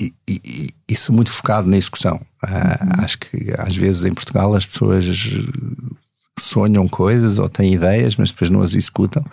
E, 0.00 0.12
e, 0.28 0.70
e, 0.88 0.96
sou 0.96 1.14
muito 1.14 1.30
focado 1.30 1.68
na 1.68 1.76
execução. 1.76 2.20
Ah, 2.42 3.04
acho 3.04 3.18
que 3.18 3.52
às 3.56 3.76
vezes 3.76 4.04
em 4.04 4.12
Portugal 4.12 4.52
as 4.54 4.66
pessoas 4.66 5.06
sonham 6.38 6.88
coisas 6.88 7.38
ou 7.38 7.48
têm 7.48 7.74
ideias, 7.74 8.16
mas 8.16 8.32
depois 8.32 8.50
não 8.50 8.60
as 8.60 8.74
executam. 8.74 9.24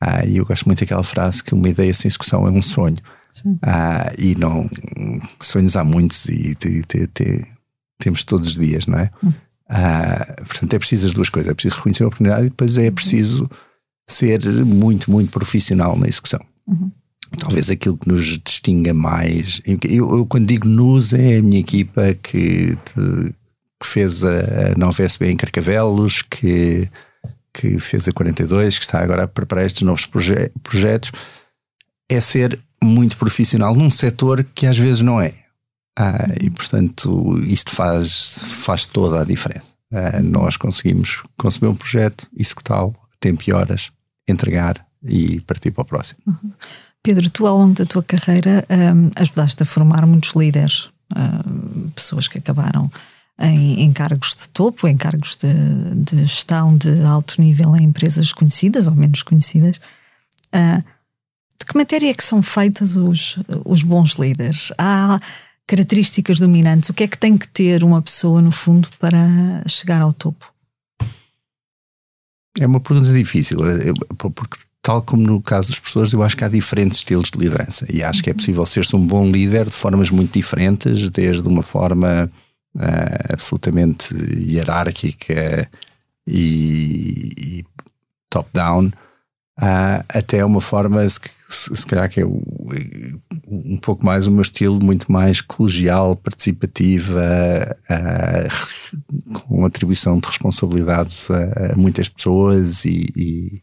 Ah, 0.00 0.24
e 0.26 0.36
eu 0.36 0.44
gosto 0.44 0.66
muito 0.66 0.80
daquela 0.80 1.02
frase 1.02 1.42
que 1.42 1.54
uma 1.54 1.68
ideia 1.68 1.94
sem 1.94 2.08
execução 2.08 2.46
é 2.46 2.50
um 2.50 2.60
sonho. 2.60 2.98
Ah, 3.62 4.12
e 4.18 4.34
não 4.34 4.68
sonhos 5.40 5.76
há 5.76 5.84
muitos 5.84 6.26
e 6.26 6.54
te, 6.54 6.82
te, 6.82 7.06
te, 7.08 7.46
temos 7.98 8.24
todos 8.24 8.48
os 8.48 8.54
dias, 8.54 8.86
não 8.86 8.98
é? 8.98 9.10
Uhum. 9.22 9.32
Ah, 9.68 10.34
portanto, 10.46 10.74
é 10.74 10.78
preciso 10.78 11.06
as 11.06 11.12
duas 11.12 11.30
coisas: 11.30 11.50
é 11.50 11.54
preciso 11.54 11.76
reconhecer 11.76 12.04
a 12.04 12.08
oportunidade 12.08 12.46
e 12.46 12.50
depois 12.50 12.76
é 12.76 12.90
preciso 12.90 13.50
ser 14.08 14.44
muito, 14.64 15.10
muito 15.10 15.30
profissional 15.30 15.96
na 15.96 16.08
execução. 16.08 16.40
Uhum. 16.66 16.90
Talvez 17.38 17.70
aquilo 17.70 17.96
que 17.96 18.08
nos 18.08 18.38
distinga 18.38 18.92
mais. 18.92 19.62
Eu, 19.64 19.78
eu, 19.84 20.26
quando 20.26 20.46
digo 20.46 20.68
nos, 20.68 21.14
é 21.14 21.38
a 21.38 21.42
minha 21.42 21.60
equipa 21.60 22.14
que, 22.14 22.76
que 22.84 23.86
fez 23.86 24.22
a, 24.22 24.72
a 24.72 24.74
nova 24.76 25.02
SB 25.02 25.30
em 25.30 25.36
Carcavelos, 25.36 26.20
que, 26.20 26.88
que 27.54 27.78
fez 27.78 28.06
a 28.06 28.12
42, 28.12 28.78
que 28.78 28.84
está 28.84 29.02
agora 29.02 29.24
a 29.24 29.28
preparar 29.28 29.64
estes 29.64 29.82
novos 29.82 30.04
proje 30.04 30.50
projetos. 30.62 31.12
É 32.10 32.20
ser 32.20 32.60
muito 32.82 33.16
profissional 33.16 33.74
num 33.74 33.90
setor 33.90 34.44
que 34.54 34.66
às 34.66 34.78
vezes 34.78 35.00
não 35.00 35.20
é. 35.20 35.34
Ah, 35.98 36.26
e 36.40 36.50
portanto, 36.50 37.38
isto 37.44 37.70
faz, 37.70 38.44
faz 38.64 38.84
toda 38.86 39.20
a 39.20 39.24
diferença. 39.24 39.74
Ah, 39.92 40.20
nós 40.20 40.56
conseguimos 40.56 41.22
conceber 41.36 41.70
um 41.70 41.74
projeto, 41.74 42.26
executá-lo, 42.36 42.94
tempo 43.20 43.42
e 43.46 43.52
horas, 43.52 43.90
entregar 44.26 44.84
e 45.04 45.40
partir 45.42 45.70
para 45.70 45.82
o 45.82 45.84
próximo. 45.84 46.20
Uhum. 46.26 46.52
Pedro, 47.02 47.28
tu 47.30 47.46
ao 47.46 47.58
longo 47.58 47.74
da 47.74 47.84
tua 47.84 48.02
carreira 48.02 48.64
um, 48.70 49.10
ajudaste 49.16 49.62
a 49.62 49.66
formar 49.66 50.06
muitos 50.06 50.32
líderes, 50.34 50.88
um, 51.14 51.90
pessoas 51.90 52.28
que 52.28 52.38
acabaram 52.38 52.90
em, 53.40 53.92
cargos 53.92 54.36
de 54.36 54.48
topo, 54.50 54.86
em 54.86 54.96
cargos 54.96 55.36
de, 55.36 55.52
de, 55.96 56.24
gestão 56.24 56.76
de 56.76 57.02
alto 57.02 57.40
nível 57.40 57.76
em 57.76 57.84
empresas 57.84 58.32
conhecidas 58.32 58.86
ou 58.86 58.94
menos 58.94 59.22
conhecidas. 59.22 59.78
Uh, 60.54 60.84
De 61.62 61.66
que 61.66 61.78
matéria 61.78 62.10
é 62.10 62.14
que 62.14 62.24
são 62.24 62.42
feitas 62.42 62.96
os, 62.96 63.38
os 63.64 63.84
bons 63.84 64.14
líderes? 64.14 64.72
Há 64.76 65.20
características 65.64 66.40
dominantes? 66.40 66.88
O 66.88 66.92
que 66.92 67.04
é 67.04 67.06
que 67.06 67.16
tem 67.16 67.38
que 67.38 67.46
ter 67.46 67.84
uma 67.84 68.02
pessoa, 68.02 68.42
no 68.42 68.50
fundo, 68.50 68.88
para 68.98 69.62
chegar 69.68 70.02
ao 70.02 70.12
topo? 70.12 70.52
É 72.58 72.66
uma 72.66 72.80
pergunta 72.80 73.12
difícil, 73.12 73.60
porque 74.34 74.58
tal 74.82 75.02
como 75.02 75.22
no 75.22 75.40
caso 75.40 75.68
dos 75.68 75.78
professores, 75.78 76.12
eu 76.12 76.24
acho 76.24 76.36
que 76.36 76.44
há 76.44 76.48
diferentes 76.48 76.98
estilos 76.98 77.30
de 77.30 77.38
liderança 77.38 77.86
e 77.88 78.02
acho 78.02 78.24
que 78.24 78.30
é 78.30 78.34
possível 78.34 78.66
ser-se 78.66 78.96
um 78.96 79.06
bom 79.06 79.30
líder 79.30 79.66
de 79.66 79.76
formas 79.76 80.10
muito 80.10 80.32
diferentes, 80.32 81.08
desde 81.10 81.46
uma 81.46 81.62
forma 81.62 82.28
uh, 82.74 83.32
absolutamente 83.32 84.12
hierárquica 84.16 85.70
e, 86.26 87.32
e 87.38 87.64
top-down, 88.28 88.86
uh, 88.86 90.04
até 90.08 90.44
uma 90.44 90.60
forma, 90.60 91.06
se, 91.54 91.76
se, 91.76 91.86
calhar 91.86 92.08
que 92.08 92.20
é 92.20 92.24
o, 92.24 92.42
um 93.46 93.76
pouco 93.76 94.04
mais 94.04 94.26
o 94.26 94.30
meu 94.30 94.42
estilo, 94.42 94.82
muito 94.82 95.10
mais 95.10 95.40
colegial, 95.40 96.16
participativa, 96.16 97.20
uh, 97.90 99.32
com 99.32 99.64
atribuição 99.64 100.18
de 100.18 100.26
responsabilidades 100.26 101.30
a, 101.30 101.72
a 101.72 101.76
muitas 101.76 102.08
pessoas 102.08 102.84
e, 102.84 103.06
e 103.16 103.62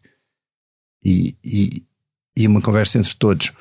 e, 1.03 1.83
e, 2.37 2.47
uma 2.47 2.61
conversa 2.61 2.97
entre 2.97 3.13
todos. 3.15 3.51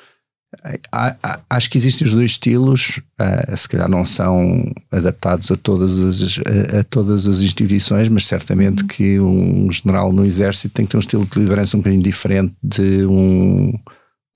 Acho 1.50 1.70
que 1.70 1.76
existem 1.76 2.06
os 2.06 2.14
dois 2.14 2.30
estilos, 2.32 3.00
uh, 3.20 3.56
se 3.56 3.68
calhar 3.68 3.88
não 3.88 4.04
são 4.04 4.64
adaptados 4.90 5.50
a 5.50 5.56
todas 5.56 6.00
as, 6.00 6.38
a, 6.38 6.80
a 6.80 6.85
todas 6.85 7.26
as 7.26 7.40
instituições, 7.40 8.08
mas 8.08 8.26
certamente 8.26 8.82
uhum. 8.82 8.88
que 8.88 9.20
um 9.20 9.70
general 9.70 10.11
no 10.11 10.25
exército 10.25 10.75
tem 10.75 10.87
que 10.87 10.92
ter 10.92 10.97
um 10.97 11.00
estilo 11.00 11.26
de 11.26 11.38
liderança 11.38 11.76
um 11.76 11.80
bocadinho 11.80 12.02
diferente 12.02 12.54
de 12.62 13.04
um 13.04 13.78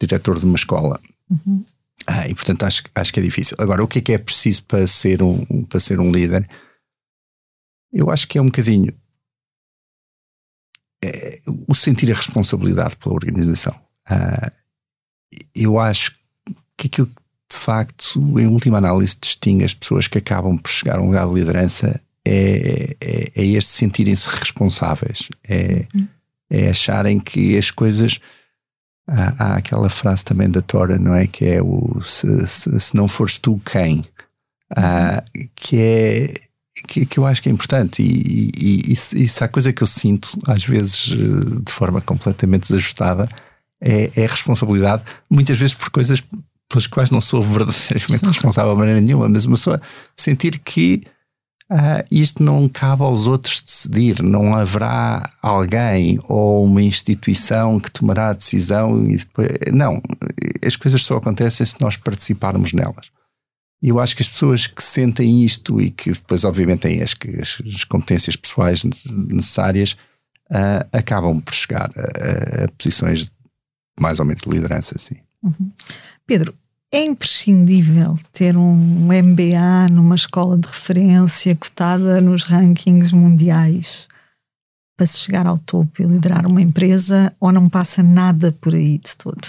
diretor 0.06 0.38
de 0.38 0.44
uma 0.44 0.56
escola. 0.56 1.00
Uhum. 1.30 1.64
Ah, 2.06 2.28
e 2.28 2.34
portanto 2.34 2.64
acho, 2.64 2.82
acho 2.94 3.12
que 3.12 3.20
é 3.20 3.22
difícil. 3.22 3.56
Agora, 3.60 3.82
o 3.82 3.88
que 3.88 3.98
é 3.98 4.02
que 4.02 4.12
é 4.12 4.18
preciso 4.18 4.64
para 4.64 4.86
ser 4.86 5.22
um, 5.22 5.64
para 5.64 5.80
ser 5.80 6.00
um 6.00 6.10
líder? 6.10 6.48
Eu 7.92 8.10
acho 8.10 8.26
que 8.26 8.38
é 8.38 8.42
um 8.42 8.46
bocadinho 8.46 8.92
é, 11.04 11.40
o 11.68 11.74
sentir 11.74 12.10
a 12.10 12.16
responsabilidade 12.16 12.96
pela 12.96 13.14
organização. 13.14 13.74
Uh, 14.10 14.50
eu 15.54 15.78
acho 15.78 16.12
que 16.76 16.86
aquilo 16.86 17.06
que 17.06 17.22
de 17.52 17.58
facto, 17.58 18.18
em 18.38 18.46
última 18.46 18.78
análise, 18.78 19.16
distingue 19.20 19.64
as 19.64 19.74
pessoas 19.74 20.08
que 20.08 20.18
acabam 20.18 20.56
por 20.56 20.70
chegar 20.70 20.98
a 20.98 21.02
um 21.02 21.06
lugar 21.06 21.28
de 21.28 21.34
liderança 21.34 22.00
é, 22.24 22.96
é, 23.00 23.32
é 23.34 23.44
este 23.44 23.72
sentirem-se 23.72 24.28
responsáveis, 24.28 25.28
é, 25.44 25.86
uhum. 25.94 26.08
é 26.48 26.70
acharem 26.70 27.20
que 27.20 27.56
as 27.56 27.70
coisas. 27.70 28.18
Há, 29.06 29.34
há, 29.38 29.56
aquela 29.56 29.90
frase 29.90 30.24
também 30.24 30.48
da 30.48 30.62
Tora, 30.62 30.98
não 30.98 31.14
é? 31.14 31.26
Que 31.26 31.44
é 31.46 31.62
o 31.62 32.00
se, 32.00 32.46
se, 32.46 32.80
se 32.80 32.96
não 32.96 33.08
fores 33.08 33.38
tu, 33.38 33.60
quem? 33.64 34.04
Uh, 34.72 35.48
que 35.54 35.78
é 35.78 36.34
que, 36.86 37.04
que 37.06 37.18
eu 37.18 37.26
acho 37.26 37.42
que 37.42 37.48
é 37.48 37.52
importante 37.52 38.02
e, 38.02 38.50
e, 38.56 38.92
e, 38.92 38.92
isso, 38.92 39.44
há 39.44 39.48
coisa 39.48 39.72
que 39.72 39.82
eu 39.82 39.86
sinto 39.86 40.38
às 40.46 40.64
vezes 40.64 41.12
eh, 41.12 41.60
de 41.64 41.72
forma 41.72 42.00
completamente 42.00 42.62
desajustada 42.62 43.28
é, 43.80 44.10
é 44.16 44.26
responsabilidade, 44.26 45.02
muitas 45.28 45.58
vezes 45.58 45.74
por 45.74 45.90
coisas 45.90 46.22
pelas 46.68 46.86
quais 46.86 47.10
não 47.10 47.20
sou 47.20 47.42
verdadeiramente 47.42 48.24
responsável 48.28 48.72
de 48.72 48.78
maneira 48.78 49.00
nenhuma, 49.00 49.28
mas 49.28 49.44
uma 49.44 49.56
pessoa 49.56 49.82
sentir 50.16 50.58
que 50.60 51.02
uh, 51.72 52.06
isto 52.10 52.42
não 52.42 52.68
cabe 52.68 53.02
aos 53.02 53.26
outros 53.26 53.62
decidir, 53.62 54.22
não 54.22 54.54
haverá 54.54 55.32
alguém 55.40 56.20
ou 56.28 56.64
uma 56.64 56.82
instituição 56.82 57.80
que 57.80 57.90
tomará 57.90 58.28
a 58.28 58.34
decisão 58.34 59.02
depois. 59.04 59.48
Não, 59.72 60.00
as 60.64 60.76
coisas 60.76 61.02
só 61.02 61.16
acontecem 61.16 61.64
se 61.64 61.80
nós 61.80 61.96
participarmos 61.96 62.72
nelas. 62.72 63.10
E 63.82 63.88
eu 63.88 63.98
acho 63.98 64.14
que 64.14 64.22
as 64.22 64.28
pessoas 64.28 64.66
que 64.66 64.82
sentem 64.82 65.42
isto 65.44 65.80
e 65.80 65.90
que 65.90 66.12
depois, 66.12 66.44
obviamente, 66.44 66.82
têm 66.82 67.02
as, 67.02 67.16
as, 67.40 67.60
as 67.66 67.84
competências 67.84 68.36
pessoais 68.36 68.84
necessárias, 68.84 69.96
uh, 70.50 70.86
acabam 70.92 71.40
por 71.40 71.54
chegar 71.54 71.90
a, 71.96 72.64
a, 72.64 72.68
posições 72.78 73.32
mais 73.98 74.20
ou 74.20 74.24
menos 74.24 74.42
de 74.42 74.50
liderança, 74.50 74.96
sim. 74.98 75.16
Uhum. 75.42 75.72
Pedro, 76.26 76.54
é 76.92 77.04
imprescindível 77.04 78.18
ter 78.32 78.56
um 78.56 79.06
MBA 79.06 79.88
numa 79.90 80.14
escola 80.14 80.58
de 80.58 80.68
referência 80.68 81.56
cotada 81.56 82.20
nos 82.20 82.44
rankings 82.44 83.14
mundiais 83.14 84.06
para 84.96 85.06
se 85.06 85.18
chegar 85.18 85.46
ao 85.46 85.58
topo 85.58 86.02
e 86.02 86.04
liderar 86.04 86.46
uma 86.46 86.60
empresa 86.60 87.34
ou 87.40 87.50
não 87.50 87.68
passa 87.68 88.02
nada 88.02 88.52
por 88.60 88.74
aí 88.74 88.98
de 88.98 89.16
todo? 89.16 89.40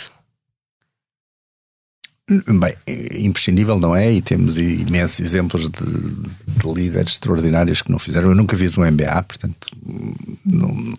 Bem, 2.29 2.73
imprescindível 3.19 3.77
não 3.77 3.93
é, 3.93 4.13
e 4.13 4.21
temos 4.21 4.58
imensos 4.58 5.19
exemplos 5.19 5.67
de, 5.67 5.86
de, 5.86 6.73
líderes 6.73 7.13
extraordinários 7.13 7.82
que 7.82 7.91
não 7.91 7.99
fizeram. 7.99 8.29
Eu 8.29 8.36
nunca 8.36 8.56
fiz 8.56 8.77
um 8.77 8.89
MBA, 8.89 9.23
portanto 9.23 9.67
não 10.45 10.95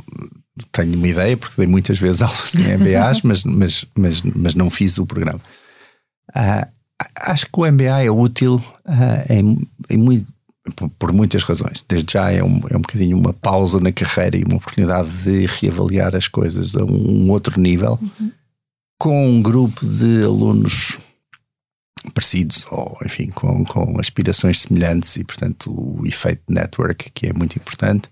tenho 0.71 0.95
uma 0.99 1.09
ideia, 1.09 1.35
porque 1.35 1.57
dei 1.57 1.67
muitas 1.67 1.99
vezes 1.99 2.21
aulas 2.23 2.55
em 2.55 2.77
MBAs, 2.77 3.23
mas, 3.23 3.43
mas, 3.45 3.87
mas, 3.97 4.23
mas 4.23 4.55
não 4.55 4.69
fiz 4.69 4.99
o 4.99 5.07
programa. 5.07 5.41
Uh, 6.35 6.67
acho 7.17 7.47
que 7.47 7.61
o 7.61 7.71
MBA 7.71 8.05
é 8.05 8.11
útil 8.11 8.57
uh, 8.57 9.33
em, 9.33 9.69
em 9.91 9.97
muito, 9.97 10.27
por 10.99 11.13
muitas 11.13 11.43
razões. 11.43 11.85
Desde 11.89 12.13
já 12.13 12.31
é 12.31 12.43
um, 12.43 12.61
é 12.71 12.77
um 12.77 12.81
bocadinho 12.81 13.19
uma 13.19 13.33
pausa 13.33 13.81
na 13.81 13.93
carreira 13.93 14.37
e 14.37 14.45
uma 14.45 14.57
oportunidade 14.57 15.09
de 15.23 15.47
reavaliar 15.47 16.15
as 16.17 16.29
coisas 16.29 16.75
a 16.77 16.85
um, 16.85 17.25
um 17.25 17.31
outro 17.31 17.61
nível, 17.61 17.99
uhum. 18.01 18.33
com 18.99 19.29
um 19.29 19.43
grupo 19.43 19.87
de 19.87 20.25
alunos 20.25 20.99
parecidos 22.13 22.67
ou, 22.71 22.99
enfim, 23.05 23.31
com, 23.31 23.65
com 23.65 23.99
aspirações 23.99 24.63
semelhantes 24.63 25.17
e, 25.17 25.25
portanto, 25.25 25.73
o 25.73 26.07
efeito 26.07 26.43
network 26.49 27.11
que 27.13 27.27
é 27.27 27.33
muito 27.33 27.57
importante. 27.57 28.09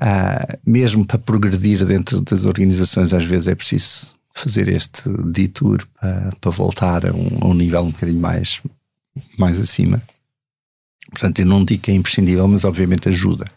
Uh, 0.00 0.58
mesmo 0.66 1.06
para 1.06 1.18
progredir 1.18 1.84
dentro 1.86 2.20
das 2.20 2.44
organizações, 2.44 3.12
às 3.12 3.24
vezes 3.24 3.46
é 3.46 3.54
preciso 3.54 4.16
fazer 4.34 4.68
este 4.68 5.08
detour 5.24 5.86
para, 5.98 6.32
para 6.40 6.50
voltar 6.50 7.06
a 7.06 7.12
um, 7.14 7.38
a 7.40 7.46
um 7.46 7.54
nível 7.54 7.82
um 7.82 7.90
bocadinho 7.90 8.20
mais, 8.20 8.60
mais 9.38 9.60
acima. 9.60 10.02
Portanto, 11.10 11.38
eu 11.38 11.46
não 11.46 11.64
digo 11.64 11.82
que 11.82 11.92
é 11.92 11.94
imprescindível, 11.94 12.48
mas 12.48 12.64
obviamente 12.64 13.08
ajuda. 13.08 13.50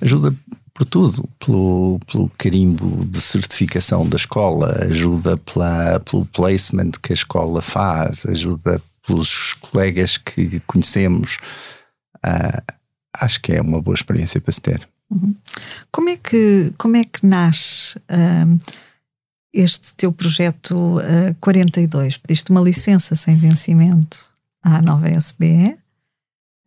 Ajuda 0.00 0.34
por 0.74 0.86
tudo, 0.86 1.28
pelo, 1.38 2.00
pelo 2.10 2.30
carimbo 2.36 3.04
de 3.04 3.20
certificação 3.20 4.08
da 4.08 4.16
escola, 4.16 4.84
ajuda 4.84 5.36
pela, 5.36 6.00
pelo 6.00 6.24
placement 6.26 6.92
que 7.02 7.12
a 7.12 7.14
escola 7.14 7.60
faz, 7.60 8.26
ajuda 8.26 8.82
pelos 9.06 9.54
colegas 9.54 10.16
que 10.16 10.60
conhecemos. 10.60 11.38
Uh, 12.24 12.74
acho 13.12 13.40
que 13.40 13.52
é 13.52 13.60
uma 13.60 13.82
boa 13.82 13.94
experiência 13.94 14.40
para 14.40 14.52
se 14.52 14.60
ter. 14.60 14.88
Uhum. 15.10 15.34
Como, 15.90 16.08
é 16.08 16.16
que, 16.16 16.72
como 16.78 16.96
é 16.96 17.04
que 17.04 17.26
nasce 17.26 17.98
uh, 17.98 18.58
este 19.52 19.92
teu 19.94 20.12
projeto 20.12 20.98
uh, 20.98 21.34
42? 21.40 22.16
Pediste 22.16 22.50
uma 22.50 22.60
licença 22.60 23.14
sem 23.14 23.36
vencimento 23.36 24.32
à 24.62 24.80
nova 24.80 25.08
SBE 25.08 25.76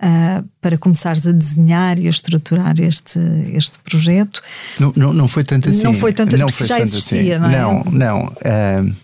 uh, 0.02 0.48
para 0.62 0.78
começares 0.78 1.26
a 1.26 1.32
desenhar 1.32 1.98
e 2.00 2.08
a 2.08 2.10
estruturar 2.10 2.80
este, 2.80 3.20
este 3.54 3.80
projeto. 3.80 4.42
Não, 4.80 4.94
não, 4.96 5.14
não 5.14 5.28
foi 5.28 5.44
tanto 5.44 5.70
assim. 5.70 5.84
Não 5.84 5.94
foi 5.94 6.14
tanto 6.14 6.38
não 6.38 6.50
foi 6.50 6.68
já 6.68 6.78
tanto 6.78 6.88
existia, 6.88 7.40
assim. 7.40 7.42
não 7.42 7.50
é? 7.50 7.62
Não, 7.62 7.84
não. 7.86 8.26
Uh, 8.26 8.96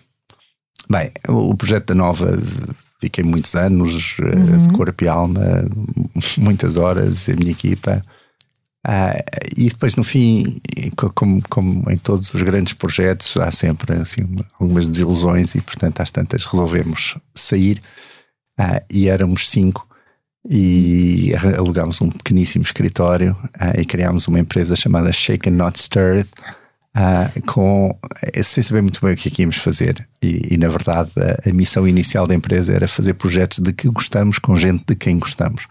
bem, 0.90 1.10
o 1.28 1.54
projeto 1.56 1.86
da 1.86 1.94
Nova 1.94 2.38
dediquei 3.00 3.24
muitos 3.24 3.54
anos 3.56 4.16
uhum. 4.18 4.58
de 4.58 4.68
corpo 4.74 5.02
e 5.02 5.08
alma, 5.08 5.40
muitas 6.38 6.76
horas, 6.76 7.28
a 7.28 7.34
minha 7.34 7.50
equipa. 7.50 8.04
Uh, 8.86 9.22
e 9.56 9.68
depois 9.68 9.94
no 9.94 10.02
fim, 10.02 10.60
como, 11.14 11.40
como 11.48 11.88
em 11.90 11.96
todos 11.96 12.34
os 12.34 12.42
grandes 12.42 12.72
projetos, 12.72 13.36
há 13.36 13.50
sempre 13.52 13.94
assim, 13.94 14.22
algumas 14.58 14.88
desilusões 14.88 15.54
e 15.54 15.60
portanto 15.60 16.00
às 16.00 16.10
tantas 16.10 16.44
resolvemos 16.44 17.16
sair. 17.34 17.80
Uh, 18.58 18.84
e 18.90 19.08
éramos 19.08 19.48
cinco 19.48 19.88
e 20.48 21.32
alugámos 21.56 22.00
um 22.00 22.10
pequeníssimo 22.10 22.64
escritório 22.64 23.36
uh, 23.60 23.80
e 23.80 23.84
criámos 23.84 24.26
uma 24.26 24.40
empresa 24.40 24.74
chamada 24.74 25.12
Shaken 25.12 25.52
Not 25.52 25.80
Stirred 25.80 26.30
uh, 26.96 27.42
com, 27.46 27.96
eh, 28.20 28.42
sem 28.42 28.62
saber 28.62 28.82
muito 28.82 29.00
bem 29.00 29.14
o 29.14 29.16
que 29.16 29.28
é 29.28 29.30
que 29.30 29.42
íamos 29.42 29.56
fazer. 29.56 30.06
E, 30.20 30.54
e 30.54 30.56
na 30.58 30.68
verdade 30.68 31.10
a, 31.16 31.48
a, 31.48 31.52
missão 31.52 31.86
inicial 31.86 32.26
da 32.26 32.34
empresa 32.34 32.72
era 32.72 32.88
fazer 32.88 33.14
projetos 33.14 33.58
de 33.60 33.72
que 33.72 33.88
gostamos 33.88 34.38
com 34.38 34.56
gente 34.56 34.84
de 34.88 34.96
quem 34.96 35.18
gostamos 35.18 35.66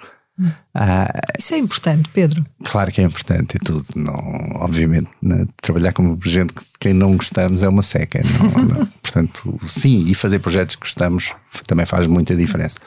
uh, 0.47 1.37
Isso 1.37 1.53
é 1.53 1.57
importante, 1.57 2.09
Pedro 2.13 2.43
Claro 2.63 2.91
que 2.91 3.01
é 3.01 3.03
importante, 3.03 3.57
é 3.57 3.59
tudo 3.59 3.85
não, 3.95 4.61
obviamente, 4.61 5.09
né, 5.21 5.45
trabalhar 5.61 5.93
com 5.93 6.17
gente 6.23 6.53
de 6.53 6.61
quem 6.79 6.93
não 6.93 7.15
gostamos 7.15 7.63
é 7.63 7.69
uma 7.69 7.81
seca 7.81 8.21
não, 8.23 8.63
não. 8.63 8.85
portanto, 9.01 9.59
sim, 9.65 10.05
e 10.07 10.15
fazer 10.15 10.39
projetos 10.39 10.75
que 10.75 10.81
gostamos 10.81 11.33
também 11.67 11.85
faz 11.85 12.07
muita 12.07 12.35
diferença 12.35 12.77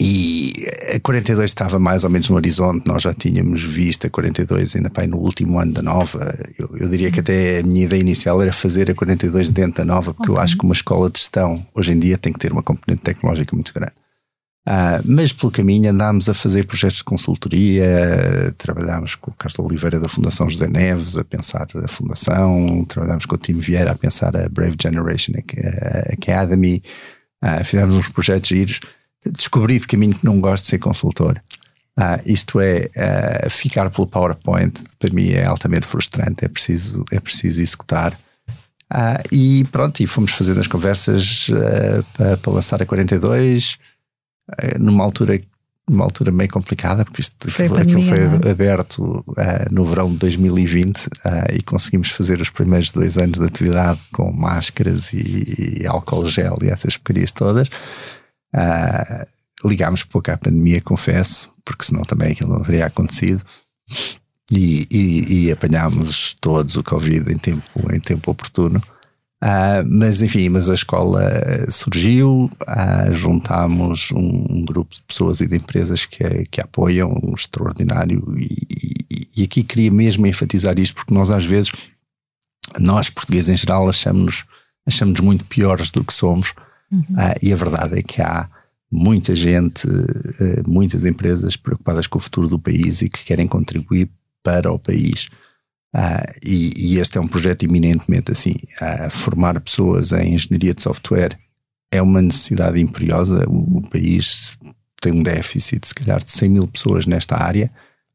e 0.00 0.66
a 0.94 1.00
42 1.00 1.50
estava 1.50 1.78
mais 1.78 2.04
ou 2.04 2.10
menos 2.10 2.28
no 2.28 2.36
horizonte, 2.36 2.86
nós 2.86 3.02
já 3.02 3.14
tínhamos 3.14 3.62
visto 3.62 4.06
a 4.06 4.10
42 4.10 4.76
ainda 4.76 4.90
bem, 4.90 5.06
no 5.06 5.18
último 5.18 5.58
ano 5.58 5.72
da 5.72 5.82
nova. 5.82 6.36
Eu, 6.58 6.68
eu, 6.76 6.88
diria 6.88 7.10
que 7.10 7.20
até 7.20 7.60
a 7.60 7.62
minha 7.62 7.84
ideia 7.84 8.00
inicial 8.00 8.42
era 8.42 8.52
fazer 8.52 8.90
a 8.90 8.94
42 8.94 9.50
dentro 9.50 9.78
da 9.78 9.84
nova, 9.84 10.12
porque 10.12 10.30
okay. 10.30 10.40
eu 10.40 10.42
acho 10.42 10.58
que 10.58 10.64
uma 10.64 10.74
escola 10.74 11.08
de 11.08 11.18
gestão 11.18 11.64
hoje 11.74 11.92
em 11.92 11.98
dia 11.98 12.18
tem 12.18 12.32
que 12.32 12.38
ter 12.38 12.52
uma 12.52 12.62
componente 12.62 13.02
tecnológica 13.02 13.54
muito 13.54 13.72
grande. 13.72 13.92
Uh, 14.68 15.00
mas 15.06 15.32
pelo 15.32 15.50
caminho 15.50 15.90
andámos 15.90 16.28
a 16.28 16.34
fazer 16.34 16.66
projetos 16.66 16.98
de 16.98 17.04
consultoria, 17.04 18.54
trabalhámos 18.58 19.14
com 19.14 19.30
o 19.30 19.34
Carlos 19.34 19.58
Oliveira 19.58 19.98
da 19.98 20.08
Fundação 20.10 20.46
José 20.46 20.66
Neves 20.66 21.16
a 21.16 21.24
pensar 21.24 21.66
a 21.82 21.88
fundação, 21.88 22.84
trabalhámos 22.86 23.24
com 23.24 23.34
o 23.34 23.38
Tim 23.38 23.54
Vieira 23.54 23.92
a 23.92 23.94
pensar 23.94 24.36
a 24.36 24.46
Brave 24.46 24.76
Generation 24.80 25.32
Academy, 26.12 26.82
uh, 27.42 27.64
fizemos 27.64 27.96
uns 27.96 28.10
projetos 28.10 28.48
giros 28.48 28.80
descobri 29.26 29.78
de 29.78 29.86
caminho 29.86 30.14
que 30.14 30.24
não 30.24 30.40
gosto 30.40 30.64
de 30.64 30.70
ser 30.70 30.78
consultor. 30.78 31.40
Ah, 31.96 32.20
isto 32.24 32.60
é, 32.60 32.88
uh, 33.46 33.50
ficar 33.50 33.90
pelo 33.90 34.06
PowerPoint 34.06 34.72
para 34.98 35.12
mim 35.12 35.30
é 35.30 35.44
altamente 35.44 35.86
frustrante, 35.86 36.44
é 36.44 36.48
preciso, 36.48 37.04
é 37.10 37.18
preciso 37.18 37.60
executar. 37.60 38.16
E 39.32 39.64
pronto, 39.72 40.00
e 40.00 40.06
fomos 40.06 40.32
fazendo 40.32 40.60
as 40.60 40.68
conversas 40.68 41.48
uh, 41.48 42.04
para, 42.16 42.36
para, 42.36 42.52
lançar 42.52 42.80
a 42.80 42.86
42, 42.86 43.72
uh, 43.74 43.78
numa 44.78 45.04
altura 45.04 45.40
numa 45.88 46.04
altura 46.04 46.30
meio 46.30 46.50
complicada, 46.50 47.04
porque 47.04 47.22
isto 47.22 47.50
foi, 47.50 47.66
aquilo 47.66 48.02
foi 48.02 48.18
é? 48.18 48.50
aberto 48.50 49.24
no 49.70 49.86
verão 49.86 50.10
de 50.10 50.18
2020 50.18 51.08
e 51.50 51.62
conseguimos 51.62 52.10
fazer 52.10 52.42
os 52.42 52.50
primeiros 52.50 52.90
dois 52.90 53.16
anos 53.16 53.38
de 53.38 53.44
atividade 53.46 53.98
com 54.12 54.30
máscaras 54.30 55.14
e, 55.14 55.78
e 55.80 55.86
álcool 55.86 56.26
gel 56.26 56.58
e 56.62 56.68
essas 56.68 56.98
porcarias 56.98 57.32
todas. 57.32 57.68
Uh, 58.54 59.26
ligámos 59.64 60.04
pouco 60.04 60.30
à 60.30 60.36
pandemia, 60.36 60.80
confesso, 60.80 61.50
porque 61.64 61.84
senão 61.84 62.02
também 62.02 62.32
aquilo 62.32 62.52
não 62.52 62.62
teria 62.62 62.86
acontecido. 62.86 63.42
E, 64.50 64.86
e, 64.90 65.46
e 65.46 65.52
apanhámos 65.52 66.34
todos 66.40 66.76
o 66.76 66.82
Covid 66.82 67.30
em 67.30 67.36
tempo, 67.36 67.70
em 67.92 68.00
tempo 68.00 68.30
oportuno. 68.30 68.82
Uh, 69.42 69.86
mas 69.86 70.20
enfim, 70.20 70.48
mas 70.48 70.68
a 70.68 70.74
escola 70.74 71.22
surgiu, 71.70 72.50
uh, 72.62 73.14
juntámos 73.14 74.10
um, 74.10 74.46
um, 74.50 74.64
grupo 74.64 74.92
de 74.94 75.00
pessoas 75.02 75.40
e 75.40 75.46
de 75.46 75.56
empresas 75.56 76.04
que, 76.04 76.44
que 76.50 76.60
apoiam, 76.60 77.16
um 77.22 77.34
extraordinário, 77.34 78.34
e, 78.36 78.66
e, 79.08 79.28
e, 79.36 79.44
aqui 79.44 79.62
queria 79.62 79.92
mesmo 79.92 80.26
enfatizar 80.26 80.76
isto, 80.78 80.96
porque 80.96 81.14
nós 81.14 81.30
às 81.30 81.44
vezes, 81.44 81.70
nós 82.80 83.10
portugueses 83.10 83.48
em 83.48 83.56
geral, 83.56 83.88
achamos-nos 83.88 84.44
achamos 84.84 85.20
muito 85.20 85.44
piores 85.44 85.92
do 85.92 86.02
que 86.02 86.12
somos, 86.12 86.52
Uhum. 86.90 87.00
Uh, 87.00 87.38
e 87.42 87.52
a 87.52 87.56
verdade 87.56 87.98
é 87.98 88.02
que 88.02 88.20
há 88.22 88.48
muita 88.90 89.36
gente, 89.36 89.86
uh, 89.86 90.62
muitas 90.66 91.04
empresas 91.04 91.56
preocupadas 91.56 92.06
com 92.06 92.18
o 92.18 92.20
futuro 92.20 92.48
do 92.48 92.58
país 92.58 93.02
e 93.02 93.08
que 93.08 93.24
querem 93.24 93.46
contribuir 93.46 94.10
para 94.42 94.72
o 94.72 94.78
país. 94.78 95.28
Uh, 95.94 96.32
e, 96.44 96.72
e, 96.76 96.98
este 96.98 97.16
é 97.16 97.20
um 97.20 97.28
projeto 97.28 97.62
eminentemente 97.64 98.30
assim. 98.30 98.54
formar 99.10 99.58
pessoas 99.60 100.12
em 100.12 100.34
engenharia 100.34 100.74
de 100.74 100.82
software 100.82 101.38
é 101.90 102.02
uma 102.02 102.20
necessidade 102.20 102.80
imperiosa. 102.80 103.44
O, 103.48 103.78
o, 103.78 103.88
país 103.88 104.56
tem 105.00 105.12
um 105.12 105.22
déficit, 105.22 105.86
se 105.86 105.94
calhar, 105.94 106.22
de 106.22 106.30
100 106.30 106.48
mil 106.48 106.66
pessoas 106.66 107.06
nesta 107.06 107.36
área. 107.42 107.70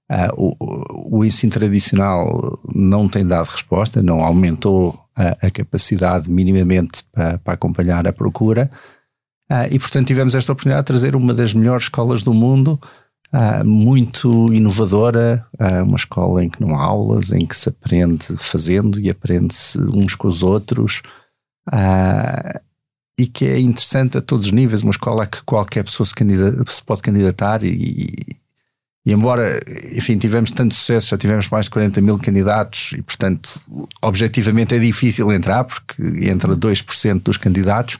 Uh, 0.09 0.55
o, 0.59 1.17
o, 1.17 1.25
ensino 1.25 1.51
tradicional 1.51 2.59
não 2.73 3.07
tem 3.07 3.25
dado 3.25 3.47
resposta, 3.47 4.03
não 4.03 4.21
aumentou 4.21 4.99
a, 5.15 5.47
a 5.47 5.51
capacidade 5.51 6.29
minimamente 6.29 7.03
para, 7.12 7.38
para, 7.39 7.53
acompanhar 7.53 8.07
a 8.07 8.13
procura. 8.13 8.69
Uh, 9.49 9.67
e, 9.71 9.79
portanto, 9.79 10.07
tivemos 10.07 10.36
esta 10.36 10.51
oportunidade 10.51 10.83
de 10.83 10.88
trazer 10.88 11.15
uma 11.15 11.33
das 11.33 11.53
melhores 11.53 11.83
escolas 11.83 12.21
do 12.21 12.33
mundo, 12.33 12.79
uh, 13.33 13.65
muito 13.65 14.53
inovadora, 14.53 15.45
uh, 15.59 15.83
uma 15.83 15.97
escola 15.97 16.43
em 16.43 16.49
que 16.49 16.61
não 16.61 16.77
há 16.77 16.83
aulas, 16.83 17.31
em 17.31 17.45
que 17.45 17.57
se 17.57 17.69
aprende 17.69 18.25
fazendo 18.37 18.99
e 18.99 19.09
aprende-se 19.09 19.79
uns 19.79 20.15
com 20.15 20.27
os 20.27 20.43
outros, 20.43 21.01
e 23.17 23.25
que 23.25 23.45
é 23.45 23.59
interessante 23.59 24.17
a 24.17 24.21
todos 24.21 24.47
os 24.47 24.51
níveis, 24.51 24.83
uma 24.83 24.91
escola 24.91 25.23
a 25.23 25.27
que 25.27 25.41
qualquer 25.43 25.83
pessoa 25.83 26.05
se, 26.05 26.13
se 26.13 26.83
pode 26.83 27.01
candidatar 27.01 27.63
e, 27.63 28.13
e 29.05 29.11
embora, 29.11 29.61
enfim, 29.91 30.17
tivemos 30.17 30.51
tanto 30.51 30.73
sucesso, 30.73 31.09
já 31.09 31.17
tivemos 31.17 31.49
mais 31.49 31.65
de 31.65 31.71
40 31.71 31.99
mil 31.99 32.17
candidatos 32.17 32.93
e, 32.93 33.01
portanto, 33.01 33.61
objetivamente 34.01 34.75
é 34.75 34.79
difícil 34.79 35.31
entrar, 35.31 35.65
porque 35.65 36.01
entra 36.21 36.55
2% 36.55 37.21
dos 37.21 37.35
candidatos, 37.35 37.97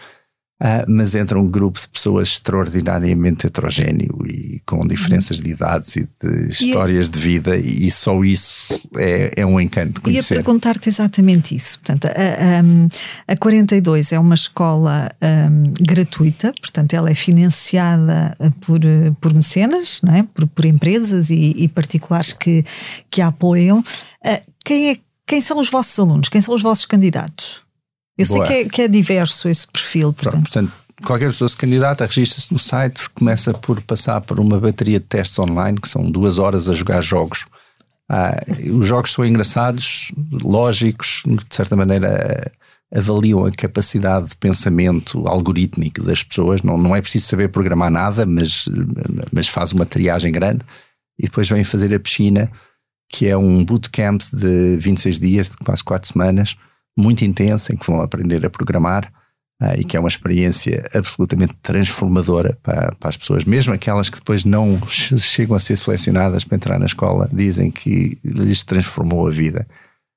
Uh, 0.63 0.86
mas 0.88 1.13
entra 1.13 1.38
um 1.38 1.45
grupo 1.45 1.78
de 1.78 1.89
pessoas 1.89 2.30
extraordinariamente 2.30 3.45
heterogéneo 3.45 4.17
e 4.26 4.62
com 4.65 4.88
diferenças 4.88 5.41
de 5.41 5.52
idades 5.52 5.97
e 5.97 6.08
de 6.21 6.47
histórias 6.47 7.08
e, 7.08 7.10
de 7.10 7.19
vida, 7.19 7.58
e 7.58 7.91
só 7.91 8.23
isso 8.23 8.73
é, 8.95 9.34
é 9.36 9.45
um 9.45 9.60
encanto 9.60 9.99
conhecer. 9.99 10.36
Ia 10.36 10.41
perguntar-te 10.41 10.88
exatamente 10.88 11.54
isso. 11.54 11.80
Portanto, 11.80 12.06
a, 12.06 13.30
a, 13.30 13.34
a 13.34 13.36
42 13.36 14.13
é 14.13 14.19
uma 14.19 14.36
escola 14.36 15.12
um, 15.21 15.73
gratuita, 15.82 16.54
portanto, 16.62 16.93
ela 16.93 17.10
é 17.10 17.15
financiada 17.15 18.34
por, 18.62 18.80
por 19.19 19.34
mecenas, 19.34 19.99
não 20.02 20.15
é? 20.15 20.23
por, 20.23 20.47
por 20.47 20.63
empresas 20.63 21.30
e, 21.30 21.56
e 21.58 21.67
particulares 21.67 22.32
que, 22.32 22.63
que 23.12 23.21
a 23.21 23.28
apoiam. 23.28 23.80
Uh, 23.80 24.52
quem, 24.63 24.91
é, 24.91 24.97
quem 25.28 25.41
são 25.41 25.60
os 25.60 25.69
vossos 25.69 25.99
alunos? 25.99 26.30
Quem 26.30 26.39
são 26.39 26.56
os 26.56 26.62
vossos 26.62 26.86
candidatos? 26.86 27.63
Eu 28.17 28.28
Boa. 28.28 28.45
sei 28.45 28.56
que 28.56 28.62
é, 28.62 28.69
que 28.69 28.82
é, 28.84 28.88
diverso 28.88 29.47
esse 29.47 29.67
perfil. 29.67 30.13
Portanto. 30.13 30.32
Pronto, 30.32 30.52
portanto, 30.52 30.73
qualquer 31.04 31.28
pessoa 31.28 31.49
se 31.49 31.58
candidata, 31.58 32.06
registra-se 32.06 32.52
no 32.52 32.60
site, 32.60 33.10
começa 33.10 33.54
por 33.54 33.82
passar 33.82 34.21
por 34.21 34.39
uma 34.39 34.60
bateria 34.60 34.99
de 34.99 35.06
testes 35.06 35.38
online, 35.39 35.80
que 35.80 35.89
são 35.89 36.10
duas 36.10 36.38
horas 36.38 36.69
a 36.69 36.73
jogar 36.73 37.02
jogos. 37.02 37.45
Ah, 38.10 38.39
os 38.71 38.86
jogos 38.86 39.12
são 39.12 39.26
engraçados, 39.26 40.12
lógicos, 40.32 41.23
de 41.26 41.56
certa 41.56 41.76
maneira 41.76 42.52
avaliam 42.93 43.43
a 43.43 43.52
capacidade 43.52 44.30
de 44.30 44.36
pensamento 44.36 45.28
algorítmico 45.28 46.04
das 46.04 46.23
pessoas. 46.23 46.62
Não, 46.62 46.78
não 46.78 46.95
é 46.95 47.02
preciso 47.02 47.26
saber 47.26 47.49
programar 47.49 47.89
nada, 47.89 48.26
mas, 48.26 48.65
mas 49.32 49.47
faz 49.47 49.71
uma 49.71 49.86
triagem 49.86 50.32
grande. 50.32 50.63
E 51.17 51.23
depois 51.23 51.49
vem 51.49 51.63
fazer 51.63 51.93
a 51.93 51.99
piscina, 51.99 52.52
que 53.10 53.28
é 53.28 53.36
um 53.36 53.65
bootcamp 53.65 54.21
de 54.32 54.78
26 54.78 55.19
dias, 55.19 55.49
de 55.49 55.58
quase 55.58 55.84
4 55.84 56.13
semanas, 56.13 56.56
muito 56.97 57.23
intensa 57.25 57.73
em 57.73 57.77
que 57.77 57.86
vão 57.86 58.01
aprender 58.01 58.45
a 58.45 58.49
programar 58.49 59.12
uh, 59.62 59.79
e 59.79 59.84
que 59.84 59.97
é 59.97 59.99
uma 59.99 60.10
experiência 60.10 60.84
absolutamente 60.93 61.53
transformadora 61.62 62.58
para, 62.62 62.93
para, 62.95 63.10
as 63.10 63.17
pessoas, 63.17 63.45
mesmo 63.45 63.73
aquelas 63.73 64.10
que 64.10 64.17
depois 64.17 64.45
não 64.45 64.79
chegam 64.88 65.56
a 65.56 65.60
ser 65.60 65.75
selecionadas 65.75 66.43
para 66.43 66.56
entrar 66.56 66.79
na 66.79 66.86
escola, 66.86 67.29
dizem 67.32 67.71
que 67.71 68.17
lhes 68.23 68.63
transformou 68.63 69.27
a 69.27 69.32
vida. 69.32 69.67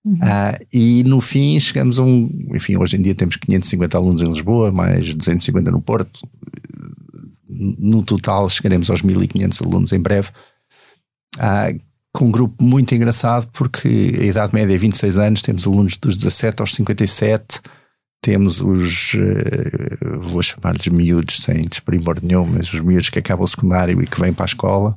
Uhum. 0.04 0.14
Uh, 0.14 0.66
e 0.72 1.02
no 1.04 1.20
fim 1.20 1.58
chegamos 1.58 1.98
a 1.98 2.02
um. 2.04 2.28
Enfim, 2.54 2.76
hoje 2.76 2.96
em 2.96 3.02
dia 3.02 3.14
temos 3.14 3.36
550 3.36 3.98
alunos 3.98 4.22
em 4.22 4.28
Lisboa, 4.28 4.70
mais 4.70 5.12
250 5.12 5.70
no 5.72 5.82
Porto. 5.82 6.20
No 7.48 8.04
total 8.04 8.48
chegaremos 8.48 8.88
aos 8.88 9.02
1500 9.02 9.62
alunos 9.62 9.92
em 9.92 9.98
breve. 9.98 10.28
Uh, 11.38 11.80
com 12.16 12.24
um 12.24 12.30
grupo 12.30 12.64
muito 12.64 12.94
engraçado, 12.94 13.46
porque 13.52 14.16
a 14.18 14.24
idade 14.24 14.54
média 14.54 14.74
é 14.74 14.78
26 14.78 15.18
anos, 15.18 15.42
temos 15.42 15.66
alunos 15.66 15.98
dos 15.98 16.16
17 16.16 16.62
aos 16.62 16.74
57, 16.74 17.60
temos 18.22 18.58
os, 18.62 19.12
uh, 19.12 20.18
vou 20.20 20.42
chamar-lhes 20.42 20.88
miúdos, 20.88 21.36
sem 21.36 21.68
desprimor 21.68 22.16
nenhum, 22.22 22.46
mas 22.46 22.72
os 22.72 22.80
miúdos 22.80 23.10
que 23.10 23.18
acabam 23.18 23.44
o 23.44 23.46
secundário 23.46 24.02
e 24.02 24.06
que 24.06 24.18
vêm 24.18 24.32
para 24.32 24.44
a 24.44 24.46
escola. 24.46 24.96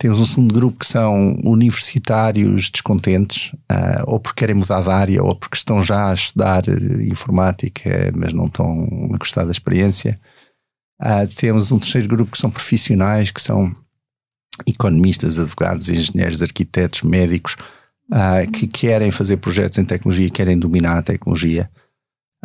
Temos 0.00 0.20
um 0.20 0.26
segundo 0.26 0.54
grupo 0.54 0.78
que 0.78 0.86
são 0.86 1.38
universitários 1.44 2.70
descontentes, 2.70 3.52
uh, 3.70 4.04
ou 4.06 4.18
porque 4.18 4.40
querem 4.40 4.54
mudar 4.54 4.80
de 4.80 4.90
área, 4.90 5.22
ou 5.22 5.36
porque 5.36 5.56
estão 5.56 5.82
já 5.82 6.10
a 6.10 6.14
estudar 6.14 6.66
uh, 6.66 7.02
informática, 7.02 8.10
mas 8.16 8.32
não 8.32 8.46
estão 8.46 8.88
a 9.12 9.18
gostar 9.18 9.44
da 9.44 9.50
experiência. 9.50 10.18
Uh, 10.98 11.28
temos 11.36 11.70
um 11.70 11.78
terceiro 11.78 12.08
grupo 12.08 12.32
que 12.32 12.38
são 12.38 12.50
profissionais, 12.50 13.30
que 13.30 13.42
são 13.42 13.76
economistas, 14.66 15.38
advogados, 15.38 15.88
engenheiros, 15.88 16.42
arquitetos, 16.42 17.02
médicos 17.02 17.56
uh, 18.12 18.50
que 18.50 18.66
querem 18.66 19.10
fazer 19.10 19.36
projetos 19.38 19.78
em 19.78 19.84
tecnologia, 19.84 20.30
querem 20.30 20.58
dominar 20.58 20.98
a 20.98 21.02
tecnologia. 21.02 21.70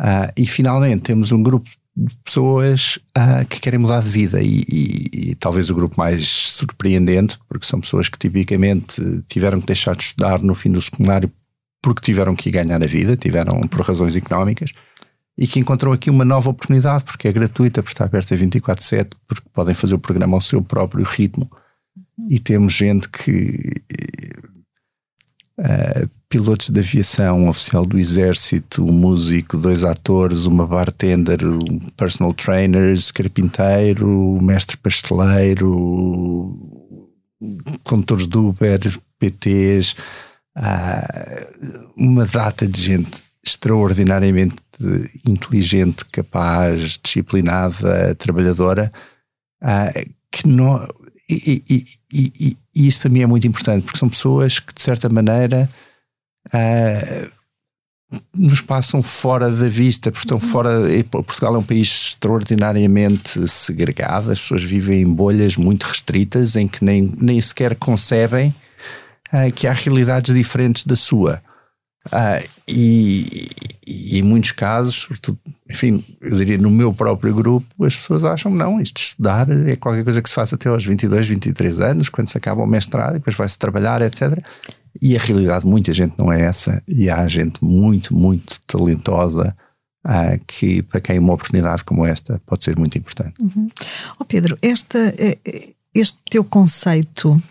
Uh, 0.00 0.32
e 0.36 0.46
finalmente 0.46 1.02
temos 1.02 1.32
um 1.32 1.42
grupo 1.42 1.68
de 1.96 2.16
pessoas 2.24 2.98
uh, 3.16 3.46
que 3.48 3.60
querem 3.60 3.78
mudar 3.78 4.00
de 4.02 4.08
vida 4.08 4.42
e, 4.42 4.64
e, 4.68 5.10
e, 5.12 5.34
talvez 5.36 5.70
o 5.70 5.74
grupo 5.74 5.94
mais 5.96 6.26
surpreendente, 6.26 7.38
porque 7.48 7.66
são 7.66 7.80
pessoas 7.80 8.08
que 8.08 8.18
tipicamente 8.18 9.00
tiveram 9.28 9.60
que 9.60 9.66
deixar 9.66 9.94
de 9.94 10.02
estudar 10.02 10.42
no 10.42 10.54
fim 10.54 10.72
do 10.72 10.82
secundário 10.82 11.30
porque 11.80 12.00
tiveram 12.00 12.34
que 12.34 12.50
ganhar 12.50 12.82
a 12.82 12.86
vida, 12.86 13.16
tiveram 13.16 13.68
por 13.68 13.82
razões 13.82 14.16
económicas 14.16 14.72
e 15.36 15.46
que 15.46 15.60
encontram 15.60 15.92
aqui 15.92 16.10
uma 16.10 16.24
nova 16.24 16.50
oportunidade 16.50 17.04
porque 17.04 17.28
é 17.28 17.32
gratuita, 17.32 17.82
porque 17.82 17.94
está 17.94 18.04
aberta 18.04 18.34
a 18.34 18.38
24/7, 18.38 19.10
porque 19.28 19.48
podem 19.52 19.74
fazer 19.74 19.94
o 19.94 19.98
programa 19.98 20.36
ao 20.36 20.40
seu 20.40 20.62
próprio 20.62 21.04
ritmo 21.04 21.48
e 22.28 22.38
temos 22.38 22.72
gente 22.72 23.08
que 23.08 23.82
uh, 25.58 26.08
pilotos 26.28 26.68
de 26.68 26.80
aviação, 26.80 27.44
um 27.44 27.48
oficial 27.48 27.84
do 27.84 27.98
exército, 27.98 28.84
um 28.84 28.92
músico, 28.92 29.56
dois 29.56 29.84
atores, 29.84 30.46
uma 30.46 30.66
bartender, 30.66 31.46
um 31.46 31.78
personal 31.96 32.32
trainers, 32.32 33.10
carpinteiro, 33.10 34.40
mestre 34.42 34.76
pasteleiro, 34.76 36.58
condutores 37.84 38.26
de 38.26 38.36
Uber, 38.36 38.80
PTs, 39.18 39.94
uh, 40.56 41.92
uma 41.96 42.26
data 42.26 42.66
de 42.66 42.80
gente 42.80 43.22
extraordinariamente 43.44 44.56
inteligente, 45.26 46.04
capaz, 46.06 46.98
disciplinada, 47.02 48.14
trabalhadora, 48.16 48.92
uh, 49.62 50.10
que 50.30 50.48
não. 50.48 50.88
E, 51.28 51.62
e, 51.68 51.84
e, 52.12 52.56
e, 52.74 52.86
isto 52.86 53.02
para 53.02 53.10
mim 53.10 53.22
é 53.22 53.26
muito 53.26 53.46
importante, 53.46 53.84
porque 53.84 53.98
são 53.98 54.08
pessoas 54.08 54.58
que, 54.58 54.74
de 54.74 54.82
certa 54.82 55.08
maneira, 55.08 55.70
uh, 56.48 57.32
nos 58.34 58.60
passam 58.60 59.02
fora 59.02 59.50
da 59.50 59.68
vista, 59.68 60.10
porque 60.10 60.26
estão 60.26 60.38
fora. 60.38 60.82
Portugal 61.10 61.54
é 61.54 61.58
um 61.58 61.62
país 61.62 61.88
extraordinariamente 62.08 63.48
segregado, 63.48 64.30
as 64.30 64.40
pessoas 64.40 64.62
vivem 64.62 65.02
em 65.02 65.06
bolhas 65.06 65.56
muito 65.56 65.84
restritas 65.84 66.56
em 66.56 66.68
que 66.68 66.84
nem, 66.84 67.12
nem 67.18 67.40
sequer 67.40 67.74
concebem 67.76 68.54
uh, 69.32 69.52
que 69.54 69.66
há 69.66 69.72
realidades 69.72 70.34
diferentes 70.34 70.84
da 70.84 70.96
sua. 70.96 71.42
Uh, 72.08 72.48
e, 72.68 73.48
e, 73.86 74.18
em 74.18 74.22
muitos 74.22 74.52
casos, 74.52 75.08
enfim, 75.68 76.04
eu 76.20 76.36
diria 76.36 76.58
no 76.58 76.70
meu 76.70 76.92
próprio 76.92 77.34
grupo, 77.34 77.84
as 77.84 77.96
pessoas 77.96 78.24
acham 78.24 78.52
não, 78.52 78.80
isto 78.80 78.96
de 78.96 79.00
estudar 79.00 79.48
é 79.68 79.76
qualquer 79.76 80.04
coisa 80.04 80.22
que 80.22 80.28
se 80.28 80.34
faça 80.34 80.54
até 80.54 80.68
aos 80.68 80.84
22, 80.84 81.28
23 81.28 81.80
anos, 81.80 82.08
quando 82.08 82.28
se 82.28 82.38
acaba 82.38 82.62
o 82.62 82.66
mestrado, 82.66 83.14
depois 83.14 83.36
vai-se 83.36 83.58
trabalhar, 83.58 84.02
etc. 84.02 84.38
E 85.00 85.16
a 85.16 85.20
realidade, 85.20 85.66
muita 85.66 85.92
gente 85.92 86.14
não 86.18 86.32
é 86.32 86.42
essa, 86.42 86.82
e 86.86 87.10
há 87.10 87.26
gente 87.26 87.62
muito, 87.62 88.14
muito 88.14 88.60
talentosa 88.66 89.54
uh, 90.06 90.40
que, 90.46 90.82
para 90.82 91.00
quem 91.00 91.18
uma 91.18 91.34
oportunidade 91.34 91.84
como 91.84 92.06
esta 92.06 92.40
pode 92.46 92.64
ser 92.64 92.76
muito 92.78 92.96
importante. 92.96 93.34
Uhum. 93.40 93.68
Oh 94.18 94.24
Pedro, 94.24 94.56
esta, 94.62 94.98
eh, 95.18 95.38
este 95.94 96.18
teu 96.30 96.44
conceito 96.44 97.42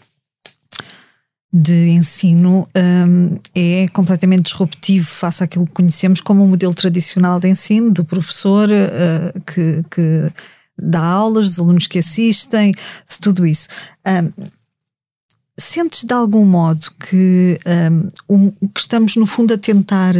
de 1.53 1.89
ensino 1.89 2.67
um, 2.75 3.37
é 3.53 3.87
completamente 3.93 4.45
disruptivo 4.45 5.05
face 5.05 5.43
àquilo 5.43 5.67
que 5.67 5.73
conhecemos 5.73 6.19
como 6.19 6.43
um 6.43 6.47
modelo 6.47 6.73
tradicional 6.73 7.39
de 7.39 7.47
ensino, 7.47 7.91
do 7.91 8.03
professor 8.03 8.67
uh, 8.69 9.39
que, 9.41 9.83
que, 9.91 10.33
dá 10.75 11.03
aulas, 11.03 11.49
dos 11.49 11.59
alunos 11.59 11.85
que 11.85 11.99
assistem, 11.99 12.71
de 12.71 13.19
tudo 13.21 13.45
isso. 13.45 13.67
Um, 14.03 14.49
sentes 15.55 16.03
de 16.03 16.13
algum 16.13 16.43
modo 16.43 16.87
que, 16.99 17.59
um, 18.27 18.49
que 18.73 18.79
estamos, 18.79 19.15
no 19.15 19.27
fundo, 19.27 19.53
a 19.53 19.57
tentar 19.57 20.15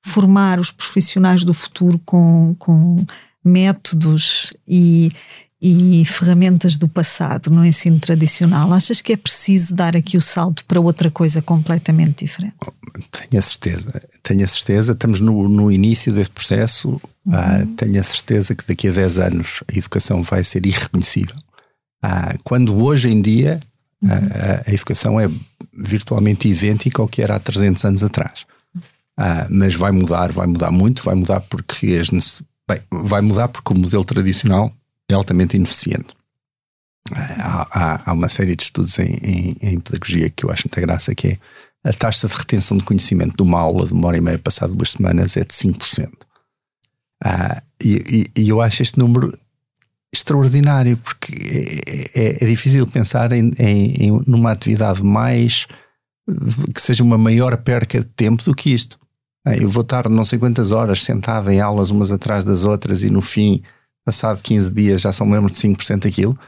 formar 0.00 0.60
os 0.60 0.70
profissionais 0.70 1.42
do 1.42 1.52
futuro 1.52 2.00
com, 2.04 2.54
com 2.56 3.04
métodos 3.44 4.56
e, 4.66 5.10
e 5.64 6.04
ferramentas 6.04 6.76
do 6.76 6.88
passado 6.88 7.48
no 7.48 7.64
ensino 7.64 8.00
tradicional? 8.00 8.72
Achas 8.72 9.00
que 9.00 9.12
é 9.12 9.16
preciso 9.16 9.72
dar 9.72 9.96
aqui 9.96 10.16
o 10.16 10.20
salto 10.20 10.64
para 10.64 10.80
outra 10.80 11.08
coisa 11.08 11.40
completamente 11.40 12.24
diferente? 12.24 12.56
Tenho 13.12 13.38
a 13.38 13.42
certeza, 13.42 14.02
tenho 14.24 14.44
a 14.44 14.48
certeza. 14.48 14.92
Estamos 14.92 15.20
no, 15.20 15.48
no 15.48 15.70
início 15.70 16.12
desse 16.12 16.30
processo. 16.30 17.00
Uhum. 17.24 17.32
Ah, 17.32 17.64
tenho 17.76 18.00
a 18.00 18.02
certeza 18.02 18.56
que 18.56 18.66
daqui 18.66 18.88
a 18.88 18.92
10 18.92 19.18
anos 19.18 19.62
a 19.72 19.78
educação 19.78 20.24
vai 20.24 20.42
ser 20.42 20.66
irreconhecível. 20.66 21.36
Ah, 22.02 22.34
quando 22.42 22.76
hoje 22.82 23.08
em 23.08 23.22
dia 23.22 23.60
uhum. 24.02 24.10
a, 24.10 24.68
a, 24.68 24.74
educação 24.74 25.20
é 25.20 25.30
virtualmente 25.72 26.48
idêntica 26.48 27.00
ao 27.00 27.06
que 27.06 27.22
era 27.22 27.36
há 27.36 27.38
300 27.38 27.84
anos 27.84 28.02
atrás. 28.02 28.44
Ah, 29.16 29.46
mas 29.48 29.76
vai 29.76 29.92
mudar, 29.92 30.32
vai 30.32 30.48
mudar 30.48 30.72
muito, 30.72 31.04
vai 31.04 31.14
mudar 31.14 31.40
porque 31.42 32.00
as, 32.00 32.10
bem, 32.68 32.80
vai 32.90 33.20
mudar 33.20 33.46
porque 33.46 33.72
o 33.72 33.78
modelo 33.78 34.04
tradicional 34.04 34.74
é 35.12 35.16
altamente 35.16 35.56
ineficiente. 35.56 36.14
Há, 37.10 37.68
há, 37.70 38.10
há, 38.10 38.12
uma 38.12 38.28
série 38.28 38.54
de 38.54 38.62
estudos 38.62 38.98
em, 38.98 39.14
em, 39.22 39.56
em, 39.60 39.80
pedagogia 39.80 40.30
que 40.30 40.44
eu 40.44 40.50
acho 40.50 40.66
muita 40.66 40.80
graça, 40.80 41.14
que 41.14 41.28
é 41.28 41.38
a 41.84 41.92
taxa 41.92 42.28
de 42.28 42.34
retenção 42.34 42.76
de 42.76 42.84
conhecimento 42.84 43.36
de 43.36 43.42
uma 43.42 43.58
aula 43.58 43.86
de 43.86 43.92
uma 43.92 44.06
hora 44.06 44.16
e 44.16 44.20
meia 44.20 44.38
passada 44.38 44.72
duas 44.72 44.92
semanas 44.92 45.36
é 45.36 45.40
de 45.40 45.52
5%. 45.52 46.10
Ah, 47.24 47.62
e, 47.82 48.30
e, 48.36 48.42
e 48.42 48.48
eu 48.48 48.60
acho 48.60 48.82
este 48.82 48.98
número 48.98 49.36
extraordinário, 50.12 50.96
porque 50.98 51.32
é, 52.14 52.20
é, 52.20 52.44
é 52.44 52.46
difícil 52.46 52.86
pensar 52.86 53.32
em, 53.32 53.52
em, 53.58 54.22
numa 54.26 54.52
atividade 54.52 55.02
mais 55.02 55.66
que 56.74 56.80
seja 56.80 57.02
uma 57.02 57.18
maior 57.18 57.56
perca 57.58 58.00
de 58.00 58.06
tempo 58.06 58.42
do 58.44 58.54
que 58.54 58.72
isto. 58.72 58.98
Ah, 59.44 59.56
eu 59.56 59.68
vou 59.68 59.82
estar 59.82 60.08
não 60.08 60.22
sei 60.22 60.38
quantas 60.38 60.70
horas 60.70 61.02
sentado 61.02 61.50
em 61.50 61.60
aulas 61.60 61.90
umas 61.90 62.12
atrás 62.12 62.44
das 62.44 62.64
outras 62.64 63.02
e 63.02 63.10
no 63.10 63.20
fim 63.20 63.62
passado 64.04 64.40
15 64.42 64.72
dias 64.72 65.00
já 65.02 65.12
só 65.12 65.24
me 65.24 65.32
lembro 65.32 65.50
de 65.50 65.58
5% 65.58 66.02
daquilo, 66.02 66.38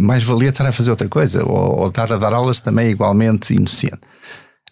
mais 0.00 0.22
valia 0.22 0.48
estar 0.48 0.66
a 0.66 0.72
fazer 0.72 0.90
outra 0.90 1.08
coisa, 1.08 1.44
ou, 1.44 1.80
ou 1.80 1.88
estar 1.88 2.12
a 2.12 2.16
dar 2.16 2.32
aulas 2.32 2.60
também 2.60 2.90
igualmente 2.90 3.54
inocente. 3.54 4.00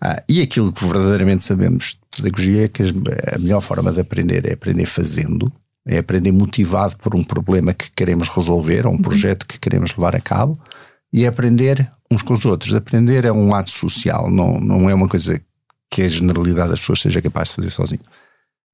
Ah, 0.00 0.22
e 0.28 0.42
aquilo 0.42 0.72
que 0.72 0.84
verdadeiramente 0.84 1.44
sabemos 1.44 1.98
de 2.12 2.22
pedagogia 2.22 2.64
é 2.64 2.68
que 2.68 2.82
a 2.82 3.38
melhor 3.38 3.60
forma 3.60 3.92
de 3.92 4.00
aprender 4.00 4.46
é 4.46 4.52
aprender 4.52 4.86
fazendo, 4.86 5.52
é 5.86 5.98
aprender 5.98 6.32
motivado 6.32 6.96
por 6.96 7.14
um 7.14 7.22
problema 7.22 7.72
que 7.72 7.90
queremos 7.90 8.28
resolver, 8.28 8.86
ou 8.86 8.92
um 8.92 8.96
uhum. 8.96 9.02
projeto 9.02 9.46
que 9.46 9.58
queremos 9.58 9.96
levar 9.96 10.16
a 10.16 10.20
cabo, 10.20 10.58
e 11.12 11.24
é 11.24 11.28
aprender 11.28 11.90
uns 12.10 12.22
com 12.22 12.34
os 12.34 12.44
outros. 12.44 12.74
Aprender 12.74 13.24
é 13.24 13.32
um 13.32 13.54
ato 13.54 13.70
social, 13.70 14.30
não, 14.30 14.58
não 14.60 14.90
é 14.90 14.94
uma 14.94 15.08
coisa 15.08 15.40
que 15.90 16.02
a 16.02 16.08
generalidade 16.08 16.70
das 16.70 16.80
pessoas 16.80 17.00
seja 17.00 17.22
capaz 17.22 17.48
de 17.48 17.54
fazer 17.54 17.70
sozinho. 17.70 18.02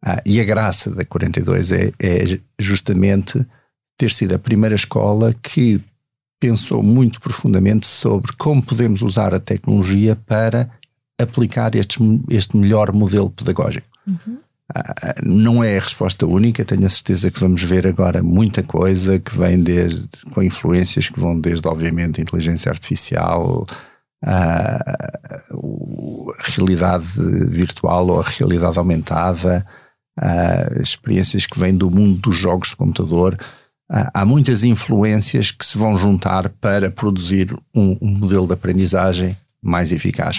Ah, 0.03 0.23
e 0.25 0.41
a 0.41 0.45
graça 0.45 0.91
da 0.91 1.05
42 1.05 1.73
é, 1.73 1.93
é 1.99 2.39
justamente 2.59 3.45
ter 3.97 4.11
sido 4.11 4.35
a 4.35 4.39
primeira 4.39 4.75
escola 4.75 5.35
que 5.43 5.81
pensou 6.41 6.83
muito 6.83 7.21
profundamente 7.21 7.87
sobre 7.87 8.33
como 8.39 8.63
podemos 8.63 9.03
usar 9.03 9.35
a 9.35 9.41
tecnologia 9.41 10.17
para 10.27 10.71
aplicar 11.21 11.75
este, 11.75 11.99
este 12.31 12.57
melhor 12.57 12.93
modelo 12.93 13.31
pedagógico. 13.31 13.87
Uhum. 14.07 14.39
Ah, 14.75 15.15
não 15.23 15.63
é 15.63 15.77
a 15.77 15.81
resposta 15.81 16.25
única, 16.27 16.65
tenho 16.65 16.87
a 16.87 16.89
certeza 16.89 17.31
que 17.31 17.41
vamos 17.41 17.63
ver 17.63 17.87
agora 17.87 18.23
muita 18.23 18.63
coisa 18.63 19.19
que 19.19 19.37
vem 19.37 19.63
desde, 19.63 20.09
com 20.33 20.43
influências 20.43 21.09
que 21.09 21.21
vão 21.21 21.39
desde, 21.39 21.67
obviamente, 21.69 22.21
a 22.21 22.23
inteligência 22.23 22.71
artificial, 22.71 23.67
a, 24.25 24.77
a 24.77 25.43
realidade 26.39 27.07
virtual 27.49 28.07
ou 28.09 28.21
a 28.21 28.25
realidade 28.25 28.79
aumentada, 28.79 29.67
uh, 30.19 30.81
experiências 30.81 31.47
que 31.47 31.59
vêm 31.59 31.75
do 31.75 31.91
mundo 31.91 32.21
dos 32.21 32.37
jogos 32.37 32.71
de 32.71 32.77
computador. 32.77 33.39
Uh, 33.91 34.11
há 34.15 34.25
muitas 34.25 34.65
influências 34.65 35.51
que 35.51 35.65
se 35.65 35.77
vão 35.77 35.97
juntar 35.97 36.49
para 36.49 36.91
produzir 36.91 37.53
um, 37.75 37.97
um 38.01 38.09
modelo 38.09 38.47
de 38.47 38.53
aprendizagem 38.53 39.37
mais 39.63 39.93
eficaz. 39.93 40.39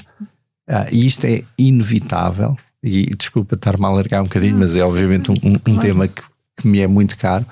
Uh, 0.69 0.87
e 0.91 1.05
isto 1.05 1.25
é 1.25 1.43
inevitável, 1.57 2.55
e 2.83 3.05
desculpa 3.15 3.55
estar-me 3.55 3.85
a 3.85 3.89
alargar 3.89 4.21
um 4.21 4.25
bocadinho, 4.25 4.57
mas 4.57 4.75
é 4.75 4.81
obviamente 4.81 5.31
um, 5.31 5.35
um, 5.67 5.77
tema 5.77 6.07
que, 6.07 6.23
que, 6.57 6.67
me 6.67 6.79
é 6.79 6.87
muito 6.87 7.17
caro. 7.17 7.45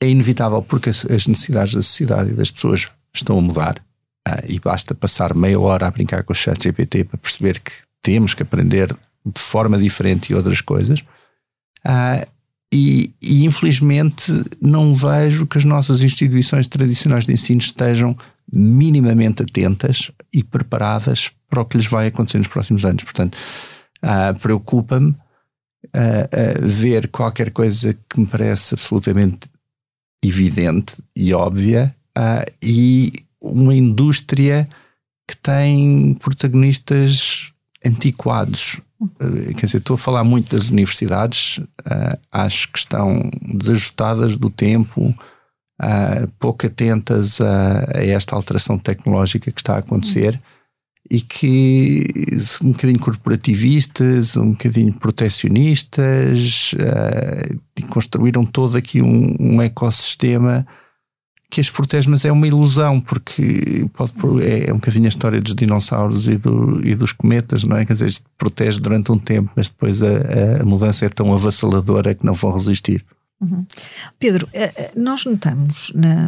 É 0.00 0.08
inevitável 0.08 0.60
porque 0.60 0.90
as, 0.90 1.06
as 1.06 1.26
necessidades 1.26 1.74
da 1.74 1.82
sociedade 1.82 2.30
e 2.30 2.34
das 2.34 2.50
pessoas 2.50 2.88
estão 3.14 3.38
a 3.38 3.40
mudar. 3.40 3.78
Uh, 4.28 4.44
e 4.48 4.58
basta 4.58 4.94
passar 4.94 5.34
meia 5.34 5.58
hora 5.58 5.86
a 5.86 5.90
brincar 5.90 6.24
com 6.24 6.32
o 6.32 6.36
chat 6.36 6.62
GPT 6.62 7.04
para 7.04 7.18
perceber 7.18 7.60
que 7.60 7.72
temos 8.02 8.34
que 8.34 8.42
aprender 8.42 8.94
de 9.24 9.40
forma 9.40 9.78
diferente 9.78 10.32
e 10.32 10.34
outras 10.34 10.60
coisas. 10.60 11.02
Uh, 11.86 12.26
e, 12.72 13.14
e, 13.22 13.44
infelizmente 13.44 14.32
não 14.60 14.92
vejo 14.92 15.46
que 15.46 15.56
as 15.56 15.64
nossas 15.64 16.02
instituições 16.02 16.66
tradicionais 16.66 17.24
de 17.24 17.32
ensino 17.32 17.60
estejam 17.60 18.16
minimamente 18.52 19.42
atentas 19.42 20.10
e 20.32 20.42
preparadas 20.42 21.30
para 21.48 21.60
o 21.60 21.64
que 21.64 21.76
lhes 21.76 21.86
vai 21.86 22.08
acontecer 22.08 22.38
nos 22.38 22.48
próximos 22.48 22.84
anos. 22.84 23.04
Portanto, 23.04 23.38
uh, 24.02 24.36
preocupa-me 24.40 25.10
uh, 25.10 26.66
ver 26.66 27.08
qualquer 27.08 27.52
coisa 27.52 27.96
que 28.08 28.18
me 28.18 28.26
parece 28.26 28.74
absolutamente 28.74 29.48
evidente 30.22 30.96
e 31.14 31.32
óbvia 31.32 31.94
e 32.60 33.12
uma 33.40 33.74
indústria 33.74 34.68
que 35.28 35.36
tem 35.36 36.14
protagonistas 36.14 37.52
antiquados. 37.84 38.80
Uh, 39.00 39.54
quer 39.54 39.66
dizer, 39.66 39.78
estou 39.78 39.94
a 39.94 39.98
falar 39.98 40.24
muito 40.24 40.56
das 40.56 40.68
universidades, 40.68 41.58
uh, 41.58 42.18
acho 42.32 42.72
que 42.72 42.78
estão 42.78 43.30
desajustadas 43.42 44.36
do 44.36 44.48
tempo, 44.48 45.14
uh, 45.82 46.28
pouco 46.38 46.66
atentas 46.66 47.40
a, 47.40 47.98
a, 47.98 48.04
esta 48.04 48.34
alteração 48.34 48.78
tecnológica 48.78 49.52
que 49.52 49.60
está 49.60 49.74
a 49.74 49.80
acontecer 49.80 50.40
e 51.10 51.20
que 51.20 52.06
um 52.64 52.72
bocadinho 52.72 52.98
corporativistas, 52.98 54.36
um 54.36 54.50
bocadinho 54.52 54.92
protecionistas, 54.92 56.74
e 57.78 57.82
construíram 57.82 58.44
todo 58.44 58.76
aqui 58.76 59.00
um, 59.00 59.36
um 59.38 59.62
ecossistema 59.62 60.66
que 61.50 61.60
as 61.60 61.70
protege, 61.70 62.08
mas 62.10 62.24
é 62.24 62.32
uma 62.32 62.46
ilusão, 62.46 63.00
porque 63.00 63.86
pode, 63.94 64.12
é, 64.42 64.68
é 64.68 64.72
um 64.72 64.76
bocadinho 64.76 65.04
a 65.04 65.08
história 65.08 65.40
dos 65.40 65.54
dinossauros 65.54 66.28
e, 66.28 66.36
do, 66.36 66.84
e 66.84 66.94
dos 66.94 67.12
cometas, 67.12 67.62
não 67.64 67.76
é? 67.76 67.84
Quer 67.84 67.92
dizer, 67.92 68.14
protege 68.36 68.80
durante 68.80 69.12
um 69.12 69.18
tempo, 69.18 69.50
mas 69.54 69.68
depois 69.68 70.02
a, 70.02 70.60
a 70.60 70.64
mudança 70.64 71.06
é 71.06 71.08
tão 71.08 71.32
avassaladora 71.32 72.14
que 72.14 72.26
não 72.26 72.34
vão 72.34 72.52
resistir. 72.52 73.04
Uhum. 73.38 73.66
Pedro, 74.18 74.48
eh, 74.54 74.72
eh, 74.74 74.92
nós 74.96 75.26
notamos 75.26 75.92
na, 75.94 76.26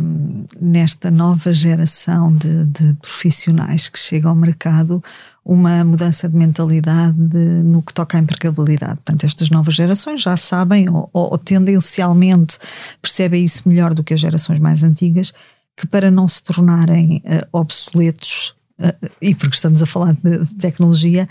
nesta 0.61 1.11
nova 1.11 1.55
geração 1.55 2.37
de, 2.37 2.67
de, 2.67 2.95
profissionais 3.01 3.89
que 3.89 3.99
chega 3.99 4.29
ao 4.29 4.37
mercado 4.37 5.03
uma 5.45 5.83
mudança 5.85 6.29
de 6.29 6.37
mentalidade 6.37 7.17
de, 7.17 7.63
no 7.63 7.83
que 7.83 7.95
toca 7.95 8.19
à 8.19 8.21
empregabilidade. 8.21 8.97
Portanto, 8.97 9.25
estas 9.25 9.51
novas 9.51 9.75
gerações 9.75 10.23
já 10.23 10.37
sabem 10.37 10.89
ou, 10.91 11.09
ou, 11.13 11.39
tendencialmente 11.39 12.59
percebem 13.01 13.45
isso 13.45 13.69
melhor 13.69 13.95
do 13.95 14.05
que 14.05 14.15
as 14.15 14.21
gerações 14.21 14.59
mais 14.59 14.83
antigas, 14.83 15.33
que 15.77 15.87
para 15.87 16.11
não 16.11 16.29
se 16.29 16.43
tornarem 16.43 17.23
uh, 17.25 17.47
obsoletos, 17.53 18.55
uh, 18.79 19.11
e 19.23 19.35
porque 19.35 19.55
estamos 19.55 19.83
a 19.83 19.87
falar 19.87 20.15
de, 20.23 20.45
tecnologia, 20.57 21.29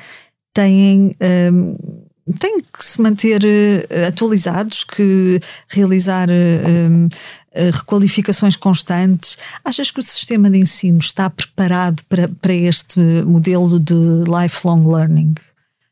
têm. 0.53 1.15
Uh, 1.21 2.06
têm 2.33 2.59
que 2.59 2.83
se 2.83 3.01
manter 3.01 3.41
uh, 3.43 4.07
atualizados, 4.07 4.83
que 4.83 5.39
realizar 5.69 6.29
uh, 6.29 7.05
uh, 7.05 7.71
requalificações 7.71 8.55
constantes. 8.55 9.37
Achas 9.63 9.91
que 9.91 9.99
o 9.99 10.03
sistema 10.03 10.49
de 10.49 10.57
ensino 10.57 10.99
está 10.99 11.29
preparado 11.29 12.03
para, 12.09 12.27
para 12.27 12.53
este 12.53 12.99
modelo 12.99 13.79
de 13.79 13.93
lifelong 13.93 14.87
learning? 14.87 15.35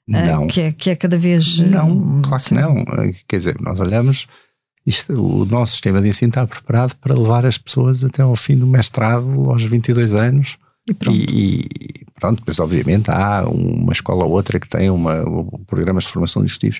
Não. 0.07 0.47
que, 0.47 0.61
é, 0.61 0.71
que 0.71 0.89
é 0.91 0.95
cada 0.95 1.17
vez. 1.17 1.59
Não, 1.59 2.21
claro 2.21 2.43
que 2.43 2.53
não. 2.53 2.73
Quer 3.27 3.37
dizer, 3.37 3.57
nós 3.59 3.79
olhamos. 3.79 4.27
Isto, 4.85 5.13
o 5.13 5.45
nosso 5.45 5.71
sistema 5.71 5.99
de 5.99 6.09
ensino 6.09 6.29
está 6.29 6.45
preparado 6.45 6.95
para 6.97 7.17
levar 7.17 7.43
as 7.43 7.57
pessoas 7.57 8.03
até 8.03 8.21
ao 8.21 8.35
fim 8.35 8.55
do 8.55 8.67
mestrado, 8.67 9.49
aos 9.49 9.63
22 9.63 10.13
anos, 10.13 10.59
e 10.87 10.93
pronto. 10.93 11.17
E, 11.17 11.59
e 11.61 12.05
pronto, 12.19 12.39
depois 12.39 12.59
obviamente 12.59 13.09
há 13.09 13.43
uma 13.47 13.91
escola 13.91 14.25
ou 14.25 14.31
outra 14.31 14.59
que 14.59 14.67
tem 14.67 14.89
uma, 14.89 15.23
programas 15.65 16.05
de 16.05 16.11
formação 16.11 16.43
de 16.43 16.47
executivos, 16.47 16.79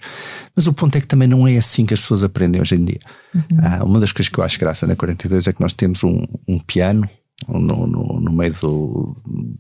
mas 0.56 0.68
o 0.68 0.74
ponto 0.74 0.96
é 0.96 1.02
que 1.02 1.08
também 1.08 1.28
não 1.28 1.48
é 1.48 1.58
assim 1.58 1.86
que 1.86 1.94
as 1.94 2.02
pessoas 2.02 2.24
aprendem 2.24 2.62
hoje 2.62 2.76
em 2.76 2.86
dia. 2.86 3.00
Uhum. 3.34 3.42
Ah, 3.62 3.84
uma 3.84 4.00
das 4.00 4.12
coisas 4.12 4.30
que 4.30 4.40
eu 4.40 4.44
acho 4.44 4.60
graça 4.60 4.88
na 4.88 4.96
42 4.96 5.48
é 5.48 5.54
que 5.54 5.62
nós 5.62 5.74
temos 5.74 6.04
um, 6.04 6.24
um 6.48 6.60
piano 6.60 7.10
no, 7.48 7.86
no, 7.86 8.20
no, 8.20 8.32
meio 8.32 8.54
do, 8.54 9.16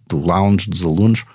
do 0.07 0.17
lounge 0.17 0.69
dos 0.69 0.83
alunos. 0.83 1.25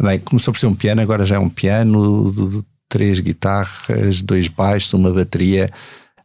Bem, 0.00 0.18
começou 0.20 0.52
por 0.52 0.58
ser 0.58 0.66
um 0.66 0.74
piano, 0.74 1.00
agora 1.00 1.24
já 1.24 1.36
é 1.36 1.38
um 1.38 1.48
piano 1.48 2.30
de, 2.32 2.64
três 2.88 3.20
guitarras, 3.20 4.20
dois 4.20 4.48
baixos, 4.48 4.92
uma 4.92 5.12
bateria. 5.12 5.72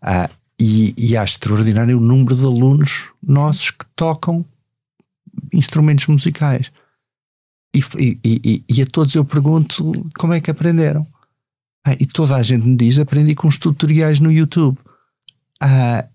Ah, 0.02 0.30
e, 0.60 0.94
e 0.98 1.16
há 1.16 1.24
extraordinário 1.24 1.98
o 1.98 2.02
número 2.02 2.36
de 2.36 2.44
alunos 2.44 3.10
nossos 3.22 3.72
que 3.72 3.86
tocam 3.96 4.44
instrumentos 5.54 6.08
musicais. 6.08 6.72
E, 7.74 8.20
e, 8.24 8.64
e, 8.68 8.82
a 8.82 8.86
todos 8.86 9.14
eu 9.14 9.24
pergunto 9.24 10.06
como 10.18 10.34
é 10.34 10.42
que 10.42 10.50
aprenderam. 10.50 11.06
Ah, 11.86 11.94
e 12.00 12.06
toda 12.06 12.36
a 12.36 12.44
gente 12.44 12.66
me 12.66 12.76
diz: 12.76 12.98
aprendi 12.98 13.36
com 13.36 13.48
os 13.48 13.58
tutoriais 13.58 14.20
no 14.20 14.32
YouTube. 14.32 14.78
Ah, 15.62 16.06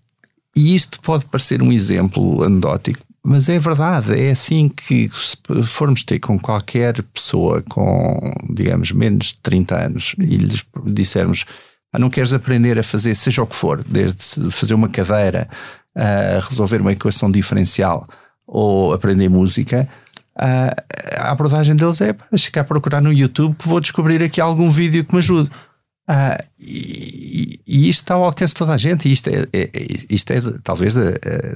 e 0.55 0.75
isto 0.75 0.99
pode 1.01 1.25
parecer 1.25 1.61
um 1.61 1.71
exemplo 1.71 2.43
anedótico, 2.43 2.99
mas 3.23 3.49
é 3.49 3.57
verdade. 3.57 4.19
É 4.19 4.31
assim 4.31 4.67
que, 4.69 5.09
se 5.09 5.37
formos 5.63 6.03
ter 6.03 6.19
com 6.19 6.37
qualquer 6.37 7.01
pessoa 7.03 7.61
com, 7.61 8.19
digamos, 8.53 8.91
menos 8.91 9.27
de 9.27 9.37
30 9.37 9.75
anos 9.75 10.15
e 10.19 10.37
lhes 10.37 10.65
dissermos: 10.85 11.45
ah, 11.93 11.99
não 11.99 12.09
queres 12.09 12.33
aprender 12.33 12.77
a 12.77 12.83
fazer 12.83 13.15
seja 13.15 13.41
o 13.41 13.47
que 13.47 13.55
for, 13.55 13.83
desde 13.83 14.51
fazer 14.51 14.73
uma 14.73 14.89
cadeira, 14.89 15.47
a 15.95 16.39
resolver 16.49 16.81
uma 16.81 16.91
equação 16.91 17.31
diferencial 17.31 18.07
ou 18.47 18.93
aprender 18.93 19.29
música, 19.29 19.87
a, 20.35 20.75
a 21.17 21.31
abordagem 21.31 21.75
deles 21.75 22.01
é 22.01 22.15
deixa 22.31 22.51
cá 22.51 22.63
procurar 22.63 23.01
no 23.01 23.13
YouTube 23.13 23.55
que 23.55 23.67
vou 23.67 23.79
descobrir 23.79 24.23
aqui 24.23 24.41
algum 24.41 24.69
vídeo 24.69 25.05
que 25.05 25.13
me 25.13 25.19
ajude. 25.19 25.49
Ah, 26.07 26.37
e, 26.59 27.61
e, 27.65 27.89
isto 27.89 28.01
está 28.01 28.15
ao 28.15 28.25
alcance 28.25 28.53
de 28.53 28.57
toda 28.57 28.73
a 28.73 28.77
gente, 28.77 29.07
e 29.07 29.11
isto 29.13 29.29
é, 29.29 29.45
é, 29.53 29.61
é 29.63 29.69
isto 30.09 30.31
é 30.31 30.41
talvez 30.61 30.93
da, 30.93 31.11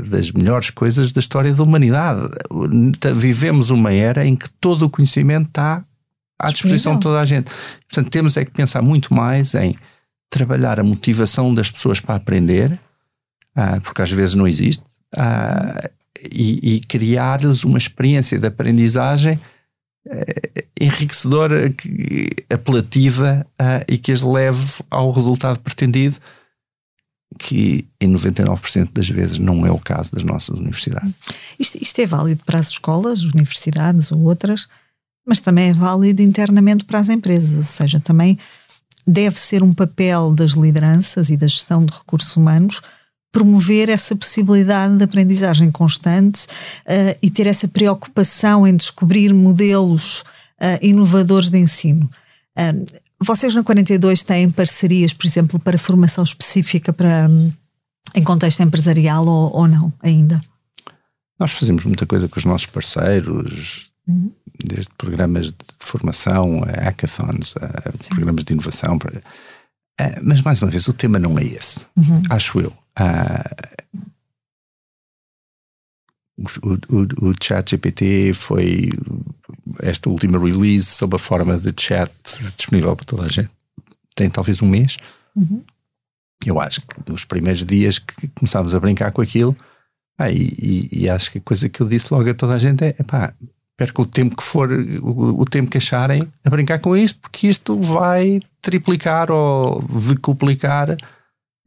das 0.09 0.31
melhores 0.31 0.69
coisas 0.69 1.11
da 1.11 1.19
história 1.19 1.53
da 1.53 1.63
humanidade. 1.63 2.29
Vivemos 3.15 3.69
uma 3.69 3.91
era 3.91 4.25
em 4.25 4.35
que 4.35 4.49
todo 4.49 4.83
o 4.83 4.89
conhecimento 4.89 5.49
está 5.49 5.83
à 6.39 6.51
disposição 6.51 6.93
de 6.95 7.01
toda 7.01 7.19
a 7.19 7.25
gente. 7.25 7.51
Portanto, 7.89 8.09
temos 8.09 8.37
é 8.37 8.45
que 8.45 8.51
pensar 8.51 8.81
muito 8.81 9.13
mais 9.13 9.53
em 9.53 9.75
trabalhar 10.29 10.79
a 10.79 10.83
motivação 10.83 11.53
das 11.53 11.69
pessoas 11.69 11.99
para 11.99 12.15
aprender, 12.15 12.79
ah, 13.55 13.81
porque 13.83 14.01
às 14.01 14.11
vezes 14.11 14.35
não 14.35 14.47
existe, 14.47 14.83
ah, 15.15 15.89
e, 16.31 16.75
e 16.75 16.79
criar-lhes 16.81 17.63
uma 17.63 17.77
experiência 17.77 18.39
de 18.39 18.47
aprendizagem 18.47 19.39
eh, 20.09 20.65
enriquecedora, 20.79 21.73
apelativa 22.49 23.45
uh, 23.59 23.83
e 23.87 23.97
que 23.97 24.11
as 24.11 24.21
leve 24.21 24.83
ao 24.91 25.11
resultado 25.11 25.59
pretendido, 25.59 26.17
que 27.39 27.87
em 27.99 28.13
99% 28.13 28.89
das 28.93 29.09
vezes 29.09 29.39
não 29.39 29.65
é 29.65 29.71
o 29.71 29.79
caso 29.79 30.11
das 30.11 30.23
nossas 30.23 30.59
universidades. 30.59 31.11
Isto, 31.59 31.79
isto, 31.81 31.99
é 31.99 32.05
válido 32.05 32.43
para 32.45 32.59
as 32.59 32.69
escolas, 32.69 33.23
universidades 33.23 34.11
ou 34.11 34.21
outras, 34.21 34.67
mas 35.25 35.39
também 35.39 35.69
é 35.69 35.73
válido 35.73 36.21
internamente 36.21 36.85
para 36.85 36.99
as 36.99 37.09
empresas, 37.09 37.55
ou 37.55 37.63
seja, 37.63 37.99
também 37.99 38.37
deve 39.05 39.39
ser 39.39 39.63
um 39.63 39.73
papel 39.73 40.31
das 40.31 40.51
lideranças 40.51 41.29
e 41.29 41.37
da 41.37 41.47
gestão 41.47 41.83
de 41.83 41.93
recursos 41.93 42.35
humanos 42.35 42.81
promover 43.37 43.87
essa 43.87 44.15
possibilidade 44.15 44.97
de 44.97 45.03
aprendizagem 45.03 45.69
constante 45.69 46.47
uh, 46.47 47.15
e 47.21 47.29
ter 47.29 47.45
essa 47.45 47.67
preocupação 47.67 48.65
em 48.65 48.75
descobrir 48.75 49.31
modelos 49.31 50.21
uh, 50.59 50.79
inovadores 50.81 51.51
de 51.51 51.59
ensino. 51.59 52.09
Uh, 52.57 52.83
vocês 53.23 53.53
na 53.53 53.63
42 53.63 54.23
têm 54.23 54.49
parcerias, 54.49 55.13
por 55.13 55.27
exemplo, 55.27 55.59
para 55.59 55.77
formação 55.77 56.23
específica 56.23 56.91
para, 56.91 57.29
um, 57.29 57.53
em 58.15 58.23
contexto 58.23 58.63
empresarial 58.63 59.27
ou, 59.27 59.55
ou, 59.55 59.67
não 59.67 59.93
ainda? 60.01 60.41
Nós 61.39 61.51
fazemos 61.51 61.85
muita 61.85 62.07
coisa 62.07 62.27
com 62.27 62.39
os 62.39 62.45
nossos 62.45 62.65
parceiros, 62.65 63.91
uhum. 64.07 64.31
desde 64.65 64.89
programas 64.97 65.49
de 65.49 65.55
formação, 65.77 66.63
a 66.63 66.85
hackathons, 66.85 67.53
a 67.61 68.09
programas 68.09 68.43
de 68.43 68.53
inovação. 68.53 68.97
Para, 68.97 69.21
mas 70.23 70.41
mais 70.41 70.59
uma 70.59 70.71
vez, 70.71 70.87
o 70.87 70.93
tema 70.93 71.19
não 71.19 71.37
é 71.37 71.43
esse, 71.43 71.85
uhum. 71.95 72.23
acho 72.31 72.59
eu. 72.59 72.73
Uh, 72.99 73.77
o, 76.37 76.73
o, 76.95 77.29
o 77.29 77.33
chat 77.41 77.71
GPT 77.71 78.31
foi 78.33 78.91
esta 79.79 80.09
última 80.09 80.39
release 80.39 80.85
sob 80.85 81.15
a 81.15 81.19
forma 81.19 81.57
de 81.57 81.73
chat 81.79 82.11
disponível 82.55 82.95
para 82.95 83.05
toda 83.05 83.23
a 83.23 83.27
gente. 83.27 83.49
Tem 84.15 84.29
talvez 84.29 84.61
um 84.61 84.67
mês. 84.67 84.97
Uhum. 85.35 85.63
Eu 86.45 86.59
acho 86.61 86.81
que 86.81 87.11
nos 87.11 87.25
primeiros 87.25 87.63
dias 87.63 87.99
que 87.99 88.27
começámos 88.29 88.75
a 88.75 88.79
brincar 88.79 89.11
com 89.11 89.21
aquilo, 89.21 89.55
ah, 90.17 90.31
e, 90.31 90.53
e, 90.59 90.89
e, 91.03 91.09
acho 91.09 91.31
que 91.31 91.37
a 91.37 91.41
coisa 91.41 91.69
que 91.69 91.79
eu 91.79 91.87
disse 91.87 92.11
logo 92.11 92.27
a 92.27 92.33
toda 92.33 92.55
a 92.55 92.59
gente 92.59 92.83
é: 92.83 92.93
pá, 93.03 93.33
perca 93.75 94.01
o 94.01 94.05
tempo 94.05 94.35
que 94.35 94.43
for, 94.43 94.71
o, 94.71 95.41
o, 95.41 95.45
tempo 95.45 95.69
que 95.69 95.77
acharem 95.77 96.27
a 96.43 96.49
brincar 96.49 96.79
com 96.79 96.97
isto, 96.97 97.19
porque 97.19 97.47
isto 97.47 97.79
vai 97.79 98.39
triplicar 98.59 99.29
ou 99.29 99.83
decuplicar 100.09 100.97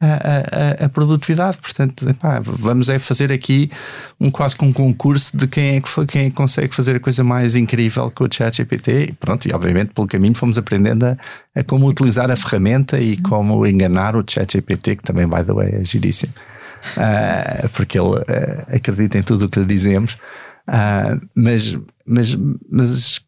a, 0.01 0.07
a, 0.07 0.85
a, 0.87 0.89
produtividade. 0.89 1.59
Portanto, 1.59 2.09
epá, 2.09 2.41
vamos 2.41 2.89
é 2.89 2.99
fazer 2.99 3.31
aqui 3.31 3.71
um 4.19 4.31
quase 4.31 4.57
com 4.57 4.67
um 4.67 4.73
concurso 4.73 5.37
de 5.37 5.47
quem 5.47 5.77
é 5.77 5.81
que 5.81 6.07
quem 6.07 6.23
é 6.23 6.31
que 6.31 6.37
consegue 6.37 6.75
fazer 6.75 6.97
a 6.97 7.01
coisa 7.01 7.23
mais 7.23 7.55
incrível 7.55 8.11
com 8.11 8.25
o 8.25 8.29
ChatGPT. 8.33 9.09
E 9.11 9.13
pronto, 9.13 9.47
e 9.47 9.53
obviamente 9.53 9.93
pelo 9.93 10.07
caminho 10.07 10.35
fomos 10.35 10.57
aprendendo 10.57 11.05
a, 11.05 11.17
a 11.55 11.63
como 11.63 11.87
utilizar 11.87 12.31
a 12.31 12.37
ferramenta 12.37 12.99
Sim. 12.99 13.13
e 13.13 13.17
como 13.19 13.67
enganar 13.67 14.17
o 14.17 14.25
ChatGPT, 14.27 14.97
que 14.97 15.03
também, 15.03 15.29
by 15.29 15.43
the 15.43 15.53
way, 15.53 15.75
é 15.75 15.85
giríssimo. 15.85 16.33
Uh, 16.97 17.69
porque 17.71 17.99
ele 17.99 18.17
uh, 18.17 18.75
acredita 18.75 19.19
em 19.19 19.23
tudo 19.23 19.45
o 19.45 19.49
que 19.51 19.61
lhe 19.61 19.67
dizemos. 19.67 20.15
Uh, 20.67 21.21
mas, 21.35 21.79
mas, 22.07 22.39
mas 22.71 23.21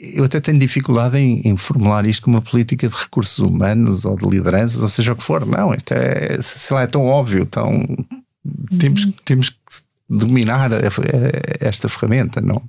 eu 0.00 0.24
até 0.24 0.40
tenho 0.40 0.58
dificuldade 0.58 1.16
em, 1.16 1.40
em, 1.44 1.56
formular 1.56 2.06
isto 2.06 2.22
como 2.22 2.36
uma 2.36 2.42
política 2.42 2.88
de 2.88 2.94
recursos 2.94 3.38
humanos 3.38 4.04
ou 4.04 4.16
de 4.16 4.28
lideranças, 4.28 4.82
ou 4.82 4.88
seja 4.88 5.12
o 5.12 5.16
que 5.16 5.24
for. 5.24 5.46
Não, 5.46 5.74
isto 5.74 5.92
é, 5.92 6.38
sei 6.40 6.74
lá, 6.74 6.82
é 6.82 6.86
tão 6.86 7.06
óbvio, 7.06 7.46
tão, 7.46 7.82
temos, 8.78 9.04
uhum. 9.04 9.12
temos 9.24 9.50
que 9.50 9.56
dominar 10.08 10.72
a, 10.72 10.76
a, 10.76 10.80
esta 11.60 11.88
ferramenta, 11.88 12.40
não? 12.40 12.62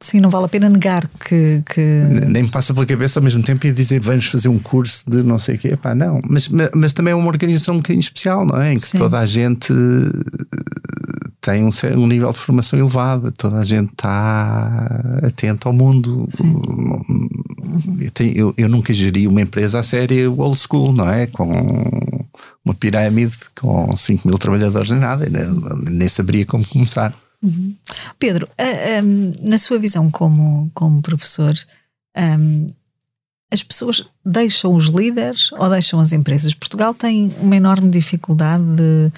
Sim, 0.00 0.20
não 0.20 0.28
vale 0.28 0.44
a 0.44 0.48
pena 0.48 0.68
negar 0.68 1.08
que, 1.08 1.62
que. 1.64 1.80
Nem 1.80 2.42
me 2.42 2.50
passa 2.50 2.74
pela 2.74 2.84
cabeça 2.84 3.18
ao 3.18 3.22
mesmo 3.22 3.42
tempo 3.42 3.66
e 3.66 3.72
dizer 3.72 4.00
vamos 4.00 4.26
fazer 4.26 4.48
um 4.48 4.58
curso 4.58 5.02
de 5.08 5.22
não 5.22 5.38
sei 5.38 5.54
o 5.54 5.58
quê. 5.58 5.76
Pá, 5.78 5.94
não. 5.94 6.20
Mas, 6.28 6.46
mas, 6.48 6.70
mas, 6.74 6.92
também 6.92 7.12
é 7.12 7.14
uma 7.14 7.28
organização 7.28 7.76
um 7.76 7.78
bocadinho 7.78 8.00
especial, 8.00 8.44
não 8.44 8.60
é? 8.60 8.74
Em 8.74 8.76
que 8.76 8.82
Sim. 8.82 8.98
toda 8.98 9.18
a 9.18 9.24
gente 9.24 9.72
tem 11.44 11.62
um, 11.62 11.68
um, 11.98 12.06
nível 12.06 12.30
de 12.30 12.38
formação 12.38 12.78
elevado, 12.78 13.30
toda 13.30 13.58
a 13.58 13.62
gente 13.62 13.92
está 13.92 15.02
atenta 15.22 15.68
ao 15.68 15.74
mundo. 15.74 16.24
Eu, 18.00 18.10
tenho, 18.12 18.34
eu, 18.34 18.54
eu, 18.56 18.66
nunca 18.66 18.94
geri 18.94 19.28
uma 19.28 19.42
empresa 19.42 19.78
a 19.78 19.82
sério 19.82 20.40
old 20.40 20.58
school, 20.58 20.94
não 20.94 21.06
é? 21.06 21.26
Com 21.26 21.44
uma 22.64 22.74
pirâmide 22.74 23.36
com 23.60 23.94
5 23.94 24.26
mil 24.26 24.38
trabalhadores 24.38 24.90
nem 24.90 25.00
nada, 25.00 25.28
nem, 25.28 25.44
nem 25.90 26.08
saberia 26.08 26.46
como 26.46 26.66
começar. 26.66 27.14
Uhum. 27.42 27.74
Pedro, 28.18 28.48
uh, 28.58 29.04
um, 29.04 29.32
na 29.42 29.58
sua 29.58 29.78
visão 29.78 30.10
como, 30.10 30.70
como 30.72 31.02
professor, 31.02 31.52
um, 32.16 32.70
as 33.52 33.62
pessoas 33.62 34.02
deixam 34.24 34.74
os 34.74 34.86
líderes 34.86 35.52
ou 35.52 35.68
deixam 35.68 36.00
as 36.00 36.12
empresas? 36.12 36.54
Portugal 36.54 36.94
tem 36.94 37.34
uma 37.38 37.54
enorme 37.54 37.90
dificuldade 37.90 38.64
de, 38.64 39.12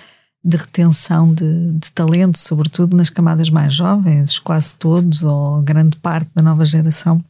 de 0.46 0.56
retenção 0.56 1.34
de, 1.34 1.72
de, 1.72 1.90
talento, 1.90 2.38
sobretudo 2.38 2.96
nas 2.96 3.10
camadas 3.10 3.50
mais 3.50 3.74
jovens, 3.74 4.38
quase 4.38 4.76
todos 4.76 5.24
ou 5.24 5.60
grande 5.60 5.96
parte 5.96 6.30
da 6.36 6.40
nova 6.40 6.64
geração 6.64 7.20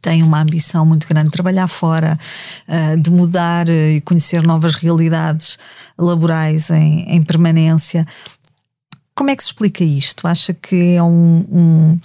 tem 0.00 0.22
uma 0.22 0.40
ambição 0.40 0.86
muito 0.86 1.08
grande 1.08 1.26
de 1.26 1.32
trabalhar 1.32 1.66
fora, 1.66 2.16
uh, 2.68 2.96
de 2.96 3.10
mudar 3.10 3.68
e 3.68 4.00
conhecer 4.02 4.40
novas 4.40 4.76
realidades 4.76 5.58
laborais 5.98 6.70
em, 6.70 7.00
em, 7.08 7.24
permanência. 7.24 8.06
Como 9.16 9.30
é 9.30 9.34
que 9.34 9.42
se 9.42 9.48
explica 9.48 9.82
isto? 9.82 10.28
Acha 10.28 10.54
que 10.54 10.94
é 10.94 11.02
um, 11.02 11.44
um, 11.50 12.00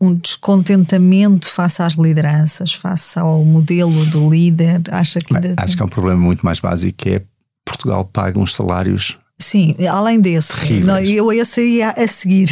um 0.00 0.14
descontentamento 0.14 1.46
face 1.46 1.82
às 1.82 1.92
lideranças, 1.92 2.72
face 2.72 3.18
ao 3.18 3.44
modelo 3.44 4.06
do 4.06 4.30
líder? 4.30 4.82
Acha 4.90 5.20
que 5.20 5.38
Bem, 5.38 5.54
acho 5.58 5.76
que 5.76 5.82
é 5.82 5.84
um 5.84 5.90
problema 5.90 6.18
muito 6.18 6.42
mais 6.42 6.58
básico 6.58 6.96
que 6.96 7.10
é 7.10 7.22
Portugal 7.66 8.02
paga 8.06 8.40
uns 8.40 8.54
salários 8.54 9.18
Sim, 9.38 9.76
além 9.86 10.18
desse, 10.18 10.80
não, 10.80 10.98
eu 10.98 11.30
esse 11.30 11.60
ia 11.60 11.90
a 11.90 12.08
seguir. 12.08 12.48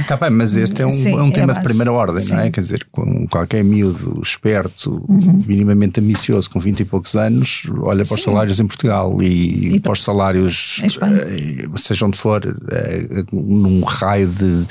Está 0.00 0.16
bem, 0.16 0.30
mas 0.30 0.56
este 0.56 0.80
é 0.80 0.86
um, 0.86 0.90
Sim, 0.90 1.18
é 1.18 1.22
um 1.22 1.32
tema 1.32 1.52
é 1.52 1.56
de 1.56 1.62
primeira 1.64 1.90
ordem, 1.90 2.22
Sim. 2.22 2.34
não 2.34 2.42
é? 2.42 2.50
Quer 2.50 2.60
dizer, 2.60 2.86
com 2.92 3.26
qualquer 3.26 3.64
miúdo 3.64 4.20
esperto, 4.22 5.04
uhum. 5.08 5.42
minimamente 5.44 5.98
ambicioso, 5.98 6.48
com 6.48 6.60
20 6.60 6.78
e 6.78 6.84
poucos 6.84 7.16
anos, 7.16 7.64
olha 7.80 8.04
para 8.04 8.14
os 8.14 8.22
salários 8.22 8.60
em 8.60 8.66
Portugal 8.68 9.20
e, 9.20 9.74
e 9.74 9.80
para 9.80 9.90
os 9.90 10.04
salários, 10.04 10.80
eh, 10.84 11.66
seja 11.76 12.06
onde 12.06 12.16
for, 12.16 12.40
eh, 12.70 13.24
num 13.32 13.82
raio 13.82 14.28
de, 14.28 14.66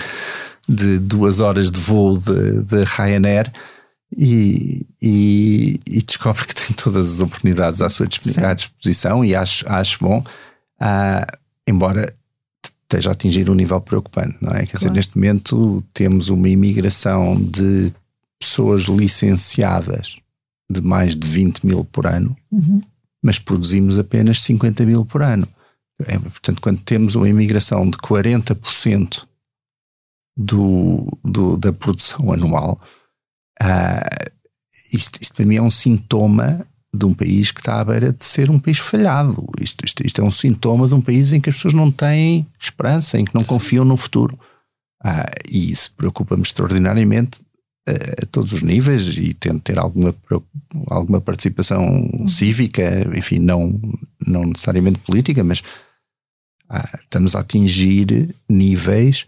de 0.70 1.00
duas 1.00 1.42
horas 1.42 1.70
de 1.70 1.80
voo 1.80 2.18
de, 2.18 2.64
de 2.64 2.84
Ryanair. 2.86 3.52
E, 4.18 4.86
e, 5.02 5.80
e, 5.86 6.02
descobre 6.02 6.46
que 6.46 6.56
tem 6.56 6.68
todas 6.74 7.16
as 7.16 7.20
oportunidades 7.20 7.82
à 7.82 7.90
sua 7.90 8.08
disposição 8.08 9.26
e 9.26 9.36
acho, 9.36 9.66
acho 9.68 9.98
bom 10.00 10.24
uh, 10.86 11.38
embora 11.68 12.14
esteja 12.84 13.10
a 13.10 13.14
atingir 13.14 13.50
um 13.50 13.56
nível 13.56 13.82
preocupante, 13.82 14.38
não 14.40 14.52
é? 14.52 14.60
Quer 14.60 14.78
claro. 14.78 14.78
dizer, 14.78 14.92
neste 14.92 15.16
momento 15.16 15.84
temos 15.94 16.30
uma 16.30 16.48
imigração 16.48 17.36
de 17.36 17.92
pessoas 18.40 18.84
licenciadas 18.84 20.20
de 20.70 20.82
mais 20.82 21.16
de 21.16 21.28
20 21.28 21.66
mil 21.66 21.84
por 21.84 22.06
ano, 22.06 22.36
uhum. 22.52 22.82
mas 23.22 23.40
produzimos 23.40 23.98
apenas 24.00 24.42
50 24.42 24.86
mil 24.86 25.06
por 25.06 25.24
ano. 25.24 25.48
É, 26.00 26.20
portanto, 26.20 26.62
quando 26.62 26.82
temos 26.82 27.16
uma 27.16 27.30
imigração 27.30 27.90
de 27.90 27.98
40% 27.98 29.26
do, 30.38 31.08
do, 31.24 31.58
da 31.58 31.72
produção 31.72 32.32
anual, 32.32 32.80
uh, 33.62 34.32
isto, 34.92 35.22
isto 35.22 35.34
para 35.34 35.46
mim 35.46 35.56
é 35.56 35.62
um 35.62 35.70
sintoma 35.70 36.68
de 36.96 37.06
um 37.06 37.14
país 37.14 37.52
que 37.52 37.60
está 37.60 37.80
à 37.80 37.84
beira 37.84 38.12
de 38.12 38.26
ser 38.26 38.50
um 38.50 38.60
país 38.60 38.80
falhado. 38.80 39.46
Isto, 39.60 39.86
isto, 39.86 40.06
isto 40.06 40.22
é 40.22 40.24
um 40.24 40.32
sintoma 40.32 40.88
de 40.88 40.94
um 40.94 41.02
país 41.02 41.34
em 41.34 41.42
que 41.42 41.50
as 41.50 41.56
pessoas 41.56 41.74
não 41.74 41.92
têm 41.92 42.48
esperança, 42.60 43.20
em 43.20 43.26
que 43.26 43.36
não 43.36 43.44
confiam 43.44 43.86
no 43.86 43.98
futuro. 43.98 44.38
Ah, 45.04 45.30
e 45.50 45.72
isso 45.72 45.94
preocupa-me 45.96 46.44
extraordinariamente 46.44 47.42
ah, 47.88 48.24
a 48.24 48.26
todos 48.26 48.52
os 48.54 48.62
níveis 48.62 49.08
e 49.18 49.34
tento 49.34 49.62
ter 49.62 49.78
alguma, 49.78 50.16
alguma 50.88 51.22
participação 51.22 51.84
uhum. 51.84 52.28
cívica, 52.28 53.08
enfim, 53.16 53.40
não, 53.40 53.80
não 54.26 54.46
necessariamente 54.46 55.00
política, 55.00 55.44
mas 55.44 55.62
ah, 56.70 57.00
estamos 57.04 57.36
a 57.36 57.42
atingir 57.42 58.34
níveis 58.50 59.28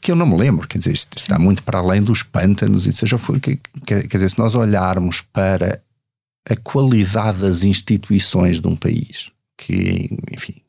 que 0.00 0.12
eu 0.12 0.16
não 0.16 0.26
me 0.26 0.36
lembro, 0.36 0.68
quer 0.68 0.78
dizer, 0.78 0.92
isto 0.92 1.16
está 1.16 1.38
muito 1.38 1.62
para 1.62 1.78
além 1.78 2.02
dos 2.02 2.22
pântanos 2.22 2.86
e 2.86 2.92
seja 2.92 3.16
for, 3.16 3.40
quer, 3.40 3.56
quer 3.86 4.06
dizer, 4.06 4.30
se 4.30 4.38
nós 4.38 4.54
olharmos 4.54 5.22
para 5.22 5.82
a 6.48 6.56
qualidade 6.56 7.40
das 7.42 7.64
instituições 7.64 8.60
de 8.60 8.66
um 8.66 8.76
país, 8.76 9.30
que, 9.56 10.16
enfim, 10.32 10.62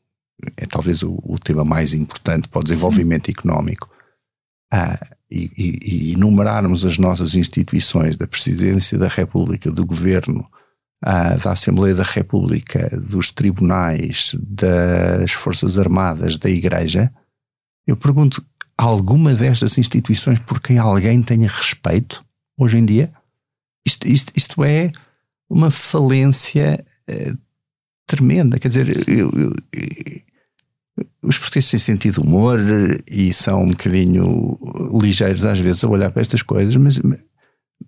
é 0.56 0.66
talvez 0.66 1.02
o, 1.02 1.18
o 1.22 1.38
tema 1.38 1.64
mais 1.64 1.94
importante 1.94 2.48
para 2.48 2.60
o 2.60 2.64
desenvolvimento 2.64 3.26
Sim. 3.26 3.32
económico. 3.32 3.90
Ah, 4.72 4.98
e, 5.30 5.50
e, 5.56 5.78
e, 5.82 6.12
enumerarmos 6.12 6.84
as 6.84 6.98
nossas 6.98 7.34
instituições 7.34 8.16
da 8.16 8.26
Presidência 8.26 8.98
da 8.98 9.08
República, 9.08 9.70
do 9.70 9.84
Governo, 9.84 10.46
ah, 11.02 11.36
da 11.36 11.52
Assembleia 11.52 11.94
da 11.94 12.02
República, 12.02 12.88
dos 13.00 13.30
tribunais, 13.30 14.34
das 14.40 15.32
Forças 15.32 15.78
Armadas, 15.78 16.36
da 16.36 16.48
Igreja, 16.48 17.12
eu 17.86 17.96
pergunto: 17.96 18.44
alguma 18.76 19.34
destas 19.34 19.78
instituições 19.78 20.38
por 20.38 20.60
quem 20.60 20.78
alguém 20.78 21.22
tenha 21.22 21.48
respeito 21.48 22.24
hoje 22.56 22.78
em 22.78 22.84
dia? 22.84 23.12
Isto, 23.86 24.08
isto, 24.08 24.32
isto 24.36 24.64
é 24.64 24.90
uma 25.54 25.70
falência 25.70 26.84
uh, 27.08 27.38
tremenda. 28.06 28.58
Quer 28.58 28.68
dizer, 28.68 29.08
eu, 29.08 29.30
eu, 29.30 29.54
eu, 29.72 30.20
os 31.22 31.38
portugueses 31.38 31.70
têm 31.70 31.78
sentido 31.78 32.22
humor 32.22 32.58
e 33.06 33.32
são 33.32 33.62
um 33.62 33.68
bocadinho 33.68 34.58
ligeiros 35.00 35.46
às 35.46 35.60
vezes 35.60 35.84
a 35.84 35.88
olhar 35.88 36.10
para 36.10 36.22
estas 36.22 36.42
coisas, 36.42 36.74
mas, 36.76 37.00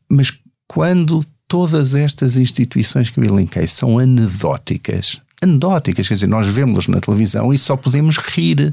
mas 0.09 0.39
quando 0.69 1.27
todas 1.49 1.95
estas 1.95 2.37
instituições 2.37 3.11
que 3.11 3.19
eu 3.19 3.25
elenquei 3.25 3.67
são 3.67 3.99
anedóticas, 3.99 5.21
anedóticas, 5.43 6.07
quer 6.07 6.15
dizer, 6.15 6.29
nós 6.29 6.47
vemos 6.47 6.87
na 6.87 7.01
televisão 7.01 7.53
e 7.53 7.59
só 7.59 7.77
podemos 7.77 8.17
rir 8.17 8.73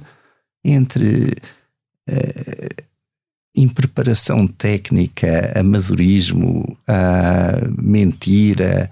entre. 0.63 1.33
Uh, 2.07 2.92
impreparação 3.55 4.47
técnica, 4.47 5.51
amadorismo, 5.55 6.77
a 6.87 7.67
mentira. 7.81 8.89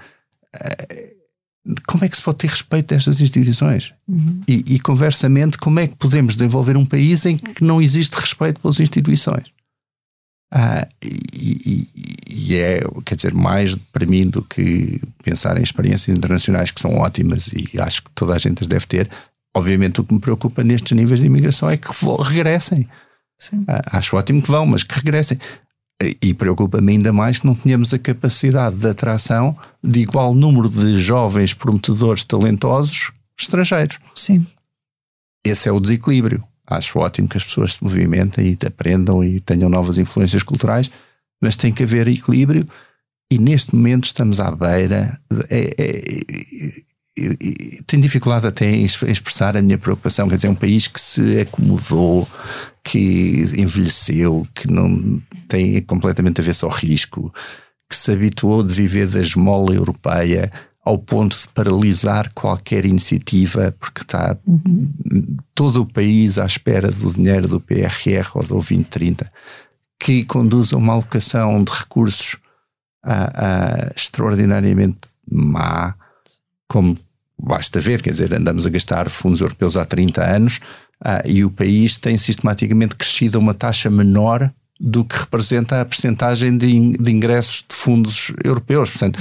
como 1.88 2.06
é 2.06 2.10
que 2.10 2.16
se 2.16 2.22
pode 2.22 2.38
ter 2.38 2.50
respeito 2.50 2.94
a 2.94 2.98
estas 2.98 3.20
instituições? 3.20 3.94
Uhum. 4.08 4.42
E, 4.48 4.76
e, 4.76 4.80
conversamente, 4.80 5.58
como 5.58 5.80
é 5.80 5.88
que 5.88 5.96
podemos 5.96 6.36
desenvolver 6.36 6.78
um 6.78 6.86
país 6.86 7.26
em 7.26 7.38
que 7.38 7.64
não 7.64 7.82
existe 7.82 8.14
respeito 8.14 8.60
pelas 8.60 8.80
instituições? 8.80 9.52
Ah, 10.54 10.86
e, 11.02 11.88
e, 12.28 12.56
é, 12.56 12.82
quer 13.06 13.16
dizer, 13.16 13.34
mais 13.34 13.74
para 13.74 14.06
mim 14.06 14.28
do 14.28 14.42
que 14.42 15.00
pensar 15.24 15.58
em 15.58 15.64
experiências 15.64 16.16
internacionais 16.16 16.72
que 16.72 16.82
são 16.82 16.98
ótimas 16.98 17.48
e 17.48 17.80
acho 17.80 18.04
que 18.04 18.12
toda 18.14 18.36
a 18.36 18.38
gente 18.38 18.62
as 18.62 18.68
deve 18.68 18.86
ter. 18.86 19.10
Obviamente, 19.56 20.02
o 20.02 20.04
que 20.04 20.14
me 20.14 20.20
preocupa 20.20 20.64
nestes 20.64 20.92
níveis 20.92 21.22
de 21.22 21.26
imigração 21.26 21.70
é 21.70 21.78
que 21.78 21.88
regressem. 22.24 22.88
Sim. 23.42 23.66
Ah, 23.68 23.98
acho 23.98 24.16
ótimo 24.16 24.40
que 24.40 24.52
vão, 24.52 24.68
mas 24.68 24.84
que 24.84 24.94
regressem. 24.94 25.40
E 26.22 26.32
preocupa-me 26.32 26.94
ainda 26.94 27.12
mais 27.12 27.40
que 27.40 27.46
não 27.48 27.56
tenhamos 27.56 27.92
a 27.92 27.98
capacidade 27.98 28.76
de 28.76 28.88
atração 28.88 29.58
de 29.84 30.00
igual 30.00 30.34
número 30.34 30.70
de 30.70 31.00
jovens 31.00 31.54
prometedores 31.54 32.24
talentosos 32.24 33.12
estrangeiros. 33.40 33.98
Sim. 34.16 34.46
Esse 35.44 35.68
é 35.68 35.72
o 35.72 35.80
desequilíbrio. 35.80 36.44
Acho 36.68 37.00
ótimo 37.00 37.28
que 37.28 37.38
as 37.38 37.44
pessoas 37.44 37.74
se 37.74 37.84
movimentem 37.84 38.58
e 38.62 38.66
aprendam 38.68 39.24
e 39.24 39.40
tenham 39.40 39.70
novas 39.70 39.98
influências 39.98 40.44
culturais, 40.44 40.90
mas 41.42 41.56
tem 41.56 41.74
que 41.74 41.82
haver 41.82 42.08
equilíbrio 42.08 42.66
e 43.32 43.40
neste 43.40 43.76
momento 43.76 44.04
estamos 44.04 44.40
à 44.40 44.52
beira. 44.52 45.20
É, 45.50 45.76
é, 45.78 46.82
eu, 47.16 47.32
eu, 47.40 47.84
tenho 47.86 48.02
dificuldade 48.02 48.48
até 48.48 48.70
em 48.70 48.84
expressar 48.84 49.58
a 49.58 49.62
minha 49.62 49.78
preocupação. 49.78 50.30
Quer 50.30 50.36
dizer, 50.36 50.48
é 50.48 50.52
um 50.52 50.56
país 50.56 50.88
que 50.88 51.00
se 51.00 51.42
acomodou, 51.42 52.28
que 52.84 53.44
envelheceu, 53.58 54.48
que 54.54 54.72
não 54.72 55.22
tem 55.48 55.82
completamente 55.82 56.42
a 56.42 56.44
ver 56.44 56.54
só 56.54 56.70
risco, 56.70 57.34
que 57.90 57.96
se 57.96 58.12
habituou 58.12 58.64
de 58.64 58.74
viver 58.74 59.08
da 59.08 59.20
esmola 59.20 59.74
europeia 59.74 60.50
ao 60.84 60.98
ponto 60.98 61.38
de 61.38 61.48
paralisar 61.50 62.32
qualquer 62.34 62.86
iniciativa, 62.86 63.76
porque 63.80 64.02
está 64.02 64.36
uhum. 64.48 65.38
todo 65.54 65.82
o 65.82 65.86
país 65.86 66.40
à 66.40 66.46
espera 66.46 66.92
do 66.92 67.14
dinheiro 67.14 67.48
do 67.48 67.60
PRR 67.60 68.28
ou 68.34 68.42
do 68.42 68.56
2030, 68.56 69.32
que 70.00 70.26
conduz 70.26 70.74
a 70.74 70.78
uma 70.78 70.94
alocação 70.94 71.64
de 71.64 71.72
recursos 71.72 72.38
extraordinariamente 73.96 75.00
má, 75.30 75.96
como 76.72 76.98
basta 77.38 77.82
ver, 77.82 78.02
quer 78.02 78.12
dizer, 78.12 78.34
andamos 78.34 78.66
a 78.66 78.70
gastar 78.70 79.10
fundos 79.10 79.42
europeus 79.42 79.76
há 79.76 79.84
30 79.84 80.24
anos 80.24 80.62
ah, 81.04 81.22
e 81.26 81.44
o 81.44 81.52
país 81.52 81.98
tem 81.98 82.18
sistematicamente 82.18 82.96
crescido 82.96 83.38
a 83.38 83.42
uma 83.42 83.54
taxa 83.54 83.90
menor 83.90 84.50
do 84.80 85.04
que 85.04 85.18
representa 85.18 85.82
a 85.82 85.86
percentagem 85.86 86.58
de, 86.58 86.94
de 86.98 87.12
ingressos 87.12 87.66
de 87.68 87.76
fundos 87.76 88.32
europeus. 88.42 88.92
Portanto, 88.92 89.20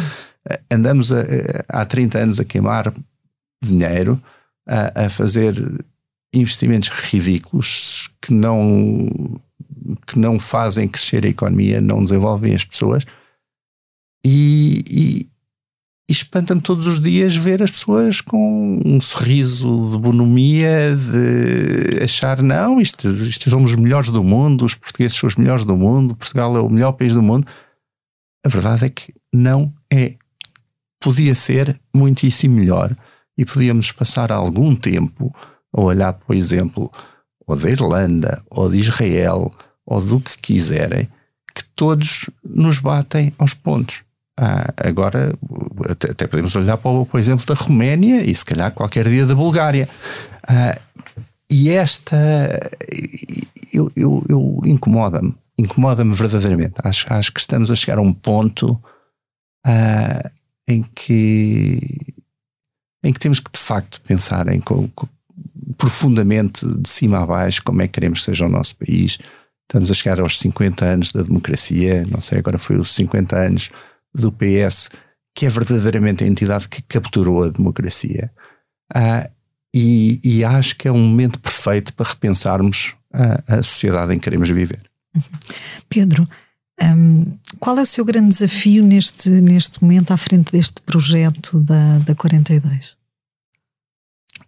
ah, 0.49 0.61
andamos 0.71 1.11
a, 1.11 1.23
a, 1.69 1.81
há 1.81 1.85
30 1.85 2.19
anos 2.19 2.39
a 2.39 2.45
queimar 2.45 2.95
dinheiro, 3.61 4.23
a, 4.65 5.07
a 5.07 5.11
fazer 5.11 5.85
investimentos 6.33 6.89
ridículos 6.89 8.11
que 8.23 8.33
não, 8.33 9.41
que 10.07 10.17
não 10.21 10.39
fazem 10.39 10.87
crescer 10.87 11.27
a 11.27 11.29
economia, 11.29 11.81
não 11.81 12.05
desenvolvem 12.05 12.55
as 12.55 12.65
pessoas. 12.65 13.05
E, 14.25 15.27
e 16.11 16.13
espanta-me 16.13 16.61
todos 16.61 16.89
os 16.89 17.01
dias 17.01 17.37
ver 17.37 17.63
as 17.63 17.71
pessoas 17.71 18.21
com 18.21 18.83
um 18.85 19.01
sorriso 19.01 19.93
de 19.93 19.97
bonomia, 19.97 20.97
de 20.97 22.03
achar, 22.03 22.43
não, 22.43 22.81
isto, 22.81 23.07
isto 23.09 23.49
somos 23.49 23.71
os 23.71 23.77
melhores 23.77 24.09
do 24.09 24.25
mundo, 24.25 24.65
os 24.65 24.75
portugueses 24.75 25.17
são 25.17 25.29
os 25.29 25.37
melhores 25.37 25.63
do 25.63 25.77
mundo, 25.77 26.17
Portugal 26.17 26.57
é 26.57 26.61
o 26.61 26.69
melhor 26.69 26.93
país 26.95 27.15
do 27.15 27.23
mundo. 27.23 27.47
A 28.45 28.49
verdade 28.49 28.87
é 28.87 28.89
que 28.89 29.15
não 29.33 29.73
é. 29.89 30.17
Podia 31.01 31.33
ser 31.33 31.81
muitíssimo 31.95 32.57
melhor 32.57 32.97
e 33.39 33.45
podíamos 33.45 33.93
passar 33.93 34.33
algum 34.33 34.75
tempo 34.75 35.33
a 35.73 35.81
olhar, 35.81 36.15
por 36.15 36.35
exemplo, 36.35 36.91
ou 37.47 37.55
da 37.55 37.71
Irlanda, 37.71 38.43
ou 38.51 38.69
de 38.69 38.79
Israel, 38.79 39.55
ou 39.87 40.01
do 40.01 40.19
que 40.19 40.37
quiserem, 40.39 41.09
que 41.55 41.63
todos 41.77 42.29
nos 42.45 42.81
batem 42.81 43.33
aos 43.39 43.55
pontos. 43.55 44.03
Ah, 44.43 44.73
agora, 44.79 45.35
até, 45.87 46.13
até, 46.13 46.27
podemos 46.27 46.57
olhar 46.57 46.79
para 46.79 46.91
o, 46.91 47.05
por 47.05 47.21
exemplo, 47.21 47.45
da 47.45 47.53
Roménia 47.53 48.25
e 48.25 48.35
se 48.35 48.43
calhar 48.43 48.73
qualquer 48.73 49.07
dia 49.07 49.27
da 49.27 49.35
Bulgária. 49.35 49.87
Ah, 50.49 50.81
e 51.51 51.69
esta, 51.69 52.17
eu, 53.71 53.93
eu, 53.95 54.25
eu 54.31 54.61
incomoda-me, 54.65 55.35
incomoda-me 55.59 56.15
verdadeiramente. 56.15 56.77
Acho, 56.83 57.13
acho 57.13 57.31
que 57.35 57.39
estamos 57.39 57.71
a 57.71 57.75
chegar 57.75 57.99
a 57.99 58.01
um 58.01 58.15
ponto 58.15 58.83
ah, 59.67 60.31
em 60.67 60.85
que 60.95 62.15
em 63.05 63.13
que 63.13 63.21
temos 63.21 63.41
que 63.41 63.51
de 63.53 63.59
facto 63.59 64.01
pensar 64.01 64.49
em 64.49 64.63
profundamente 65.77 66.67
de 66.67 66.89
cima 66.89 67.23
a 67.23 67.27
baixo 67.27 67.63
como 67.63 67.83
é 67.83 67.87
que 67.87 67.93
queremos 67.93 68.21
que 68.21 68.25
seja 68.25 68.47
o 68.47 68.51
nosso 68.51 68.75
país. 68.77 69.19
Estamos 69.69 69.91
a 69.91 69.95
chegar 69.95 70.19
aos 70.19 70.39
50 70.39 70.85
anos 70.85 71.13
da 71.13 71.21
democracia, 71.21 72.03
não 72.11 72.23
sei, 72.23 72.39
agora 72.39 72.59
foi 72.59 72.77
os 72.77 72.95
50 72.95 73.37
anos 73.37 73.71
do 74.15 74.33
PS, 74.33 74.91
que 75.35 75.47
é 75.47 75.49
verdadeiramente 75.49 76.25
a 76.25 76.27
entidade 76.27 76.69
que 76.69 76.83
capturou 76.83 77.45
a 77.45 77.49
democracia. 77.49 78.31
Uh, 78.95 79.31
e, 79.75 80.21
e, 80.25 80.45
acho 80.45 80.75
que 80.77 80.89
é 80.89 80.93
um 80.93 80.99
momento 80.99 81.39
perfeito 81.39 81.95
para 81.95 82.11
repensarmos 82.11 82.95
a, 83.13 83.59
a 83.59 83.63
sociedade 83.63 84.13
em 84.13 84.19
que 84.19 84.25
queremos 84.25 84.51
viver. 84.51 84.83
Pedro, 85.89 86.29
um, 86.83 87.39
qual 87.59 87.79
é 87.79 87.83
o 87.83 87.87
seu 87.87 88.05
grande 88.05 88.31
desafio 88.31 88.83
neste, 88.83 89.29
neste 89.29 89.83
momento 89.83 90.13
à 90.13 90.17
frente 90.17 90.51
deste 90.51 90.81
projeto 90.81 91.61
da, 91.61 91.99
da 91.99 92.15
42? 92.15 93.00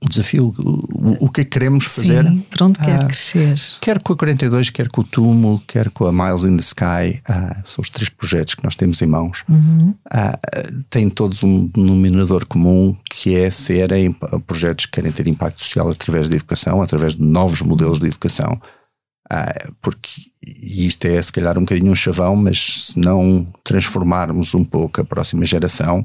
O 0.04 0.08
desafio, 0.08 0.54
o, 0.58 1.26
o 1.26 1.28
que 1.30 1.42
é 1.42 1.44
que 1.44 1.50
queremos 1.50 1.84
fazer. 1.84 2.24
Sim, 2.24 2.44
para 2.50 2.66
onde 2.66 2.78
quer 2.78 3.02
ah, 3.02 3.06
crescer. 3.06 3.54
Quer 3.80 4.02
com 4.02 4.12
a 4.12 4.16
42, 4.16 4.70
quer 4.70 4.88
com 4.88 5.00
o 5.00 5.04
Tumo, 5.04 5.62
quer 5.66 5.90
com 5.90 6.06
a 6.06 6.12
Miles 6.12 6.44
in 6.44 6.56
the 6.56 6.62
Sky. 6.62 7.22
Ah, 7.24 7.62
são 7.64 7.82
os 7.82 7.88
três 7.88 8.08
projetos 8.08 8.54
que 8.54 8.64
nós 8.64 8.74
temos 8.74 9.00
em 9.00 9.06
mãos. 9.06 9.44
Uhum. 9.48 9.94
Ah, 10.10 10.38
têm 10.90 11.08
todos 11.08 11.42
um 11.44 11.68
denominador 11.68 12.46
comum 12.46 12.96
que 13.08 13.36
é 13.36 13.50
serem 13.50 14.12
projetos 14.46 14.86
que 14.86 14.92
querem 14.92 15.12
ter 15.12 15.28
impacto 15.28 15.62
social 15.62 15.88
através 15.88 16.28
da 16.28 16.34
educação, 16.34 16.82
através 16.82 17.14
de 17.14 17.22
novos 17.22 17.62
modelos 17.62 18.00
de 18.00 18.06
educação. 18.06 18.60
Ah, 19.30 19.70
porque 19.80 20.22
isto 20.42 21.04
é 21.06 21.22
se 21.22 21.32
calhar 21.32 21.56
um 21.56 21.62
bocadinho 21.62 21.92
um 21.92 21.94
chavão, 21.94 22.34
mas 22.34 22.86
se 22.88 22.98
não 22.98 23.46
transformarmos 23.62 24.52
um 24.52 24.64
pouco 24.64 25.00
a 25.00 25.04
próxima 25.04 25.44
geração, 25.44 26.04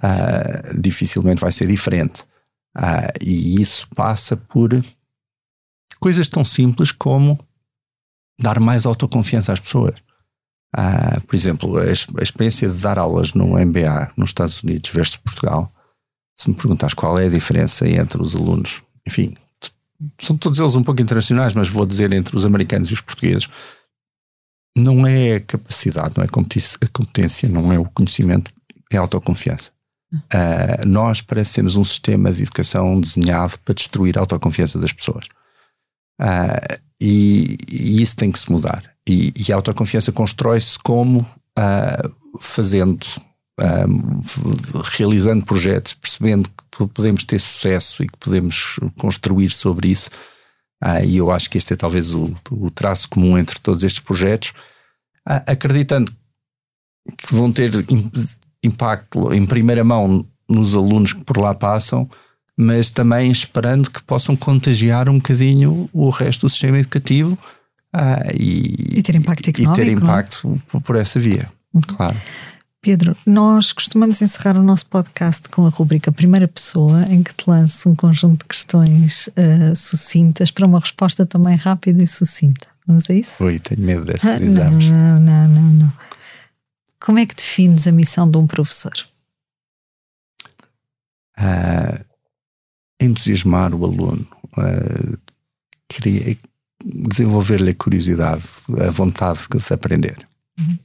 ah, 0.00 0.72
dificilmente 0.78 1.40
vai 1.40 1.50
ser 1.50 1.66
diferente. 1.66 2.22
Ah, 2.74 3.12
e 3.20 3.60
isso 3.60 3.86
passa 3.94 4.36
por 4.36 4.70
coisas 6.00 6.26
tão 6.26 6.42
simples 6.42 6.90
como 6.90 7.38
dar 8.40 8.58
mais 8.58 8.86
autoconfiança 8.86 9.52
às 9.52 9.60
pessoas. 9.60 9.94
Ah, 10.74 11.20
por 11.26 11.36
exemplo, 11.36 11.78
a, 11.78 11.82
a, 11.82 12.22
experiência 12.22 12.68
de 12.68 12.78
dar 12.78 12.98
aulas 12.98 13.34
no 13.34 13.58
MBA 13.58 14.12
nos 14.16 14.30
Estados 14.30 14.62
Unidos 14.62 14.90
versus 14.90 15.16
Portugal, 15.16 15.70
se 16.36 16.48
me 16.48 16.56
perguntas 16.56 16.94
qual 16.94 17.18
é 17.18 17.26
a 17.26 17.30
diferença 17.30 17.86
entre 17.86 18.20
os 18.20 18.34
alunos, 18.34 18.82
enfim, 19.06 19.36
são 20.20 20.36
todos 20.36 20.58
eles 20.58 20.74
um 20.74 20.82
pouco 20.82 21.02
internacionais, 21.02 21.54
mas 21.54 21.68
vou 21.68 21.86
dizer 21.86 22.12
entre 22.12 22.36
os 22.36 22.46
americanos 22.46 22.90
e 22.90 22.94
os 22.94 23.00
portugueses, 23.00 23.48
não 24.76 25.06
é 25.06 25.36
a 25.36 25.40
capacidade, 25.40 26.14
não 26.16 26.24
é 26.24 26.26
a 26.26 26.88
competência, 26.88 27.48
não 27.48 27.72
é 27.72 27.78
o 27.78 27.84
conhecimento, 27.84 28.52
é 28.90 28.96
a 28.96 29.00
autoconfiança. 29.00 29.70
Uh, 30.12 30.86
nós 30.86 31.22
parecemos 31.22 31.74
um 31.74 31.84
sistema 31.84 32.30
de 32.30 32.42
educação 32.42 33.00
desenhado 33.00 33.58
para 33.64 33.74
destruir 33.74 34.18
a 34.18 34.20
autoconfiança 34.20 34.78
das 34.78 34.92
pessoas. 34.92 35.26
Uh, 36.20 36.80
e, 37.00 37.56
e, 37.70 38.02
isso 38.02 38.16
tem 38.16 38.30
que 38.30 38.38
se 38.38 38.52
mudar. 38.52 38.92
E, 39.08 39.32
e 39.34 39.50
a 39.50 39.56
autoconfiança 39.56 40.12
constrói-se 40.12 40.78
como 40.78 41.20
uh, 41.58 42.38
fazendo, 42.40 43.06
realizando 44.96 45.44
projetos, 45.44 45.94
percebendo 45.94 46.48
que 46.48 46.86
podemos 46.88 47.24
ter 47.24 47.38
sucesso 47.38 48.02
e 48.02 48.08
que 48.08 48.16
podemos 48.18 48.78
construir 48.98 49.50
sobre 49.50 49.88
isso. 49.88 50.10
e 51.06 51.16
eu 51.16 51.30
acho 51.30 51.50
que 51.50 51.58
este 51.58 51.72
é 51.72 51.76
talvez 51.76 52.14
o, 52.14 52.34
o 52.50 52.70
traço 52.70 53.08
comum 53.08 53.36
entre 53.36 53.60
todos 53.60 53.84
estes 53.84 54.00
projetos, 54.00 54.52
acreditando 55.24 56.10
que 57.18 57.34
vão 57.34 57.52
ter 57.52 57.70
impacto 58.62 59.32
em 59.32 59.44
primeira 59.44 59.84
mão 59.84 60.24
nos 60.48 60.74
alunos 60.74 61.12
que 61.12 61.24
por 61.24 61.38
lá 61.38 61.54
passam, 61.54 62.08
mas 62.56 62.90
também 62.90 63.30
esperando 63.30 63.90
que 63.90 64.02
possam 64.02 64.36
contagiar 64.36 65.08
um 65.08 65.16
bocadinho 65.16 65.88
o 65.92 66.10
resto 66.10 66.46
do 66.46 66.50
sistema 66.50 66.78
educativo 66.78 67.38
ah, 67.92 68.26
e, 68.34 68.98
e, 68.98 69.02
ter 69.02 69.14
impacto 69.16 69.48
económico. 69.48 69.80
E 69.80 69.84
ter 69.84 69.90
é? 69.90 69.94
impacto 69.94 70.60
é? 70.74 70.80
por 70.80 70.96
essa 70.96 71.18
via, 71.18 71.50
uhum. 71.74 71.80
claro. 71.80 72.16
Pedro, 72.80 73.16
nós 73.24 73.70
costumamos 73.70 74.20
encerrar 74.20 74.56
o 74.56 74.62
nosso 74.62 74.86
podcast 74.86 75.48
com 75.48 75.64
a 75.64 75.68
rubrica 75.68 76.10
Primeira 76.10 76.48
Pessoa, 76.48 77.04
em 77.08 77.22
que 77.22 77.32
te 77.32 77.44
lanço 77.46 77.88
um 77.88 77.94
conjunto 77.94 78.40
de 78.40 78.46
questões 78.46 79.28
uh, 79.28 79.76
sucintas 79.76 80.50
para 80.50 80.66
uma 80.66 80.80
resposta 80.80 81.24
também 81.24 81.54
rápida 81.54 82.02
e 82.02 82.06
sucinta. 82.08 82.66
Vamos 82.84 83.08
a 83.08 83.14
isso? 83.14 83.44
Ui, 83.44 83.60
tenho 83.60 83.82
medo 83.82 84.04
desses 84.04 84.28
ah, 84.28 84.42
exames. 84.42 84.88
Não, 84.88 85.20
não, 85.20 85.48
não, 85.48 85.62
não. 85.62 85.92
Como 87.02 87.18
é 87.18 87.26
que 87.26 87.34
defines 87.34 87.88
a 87.88 87.92
missão 87.92 88.30
de 88.30 88.38
um 88.38 88.46
professor? 88.46 88.92
Uh, 91.36 92.04
entusiasmar 93.00 93.74
o 93.74 93.84
aluno, 93.84 94.24
uh, 94.56 95.18
desenvolver-lhe 96.84 97.72
a 97.72 97.74
curiosidade, 97.74 98.44
a 98.86 98.90
vontade 98.92 99.40
de 99.50 99.74
aprender. 99.74 100.28
Uhum. 100.60 100.78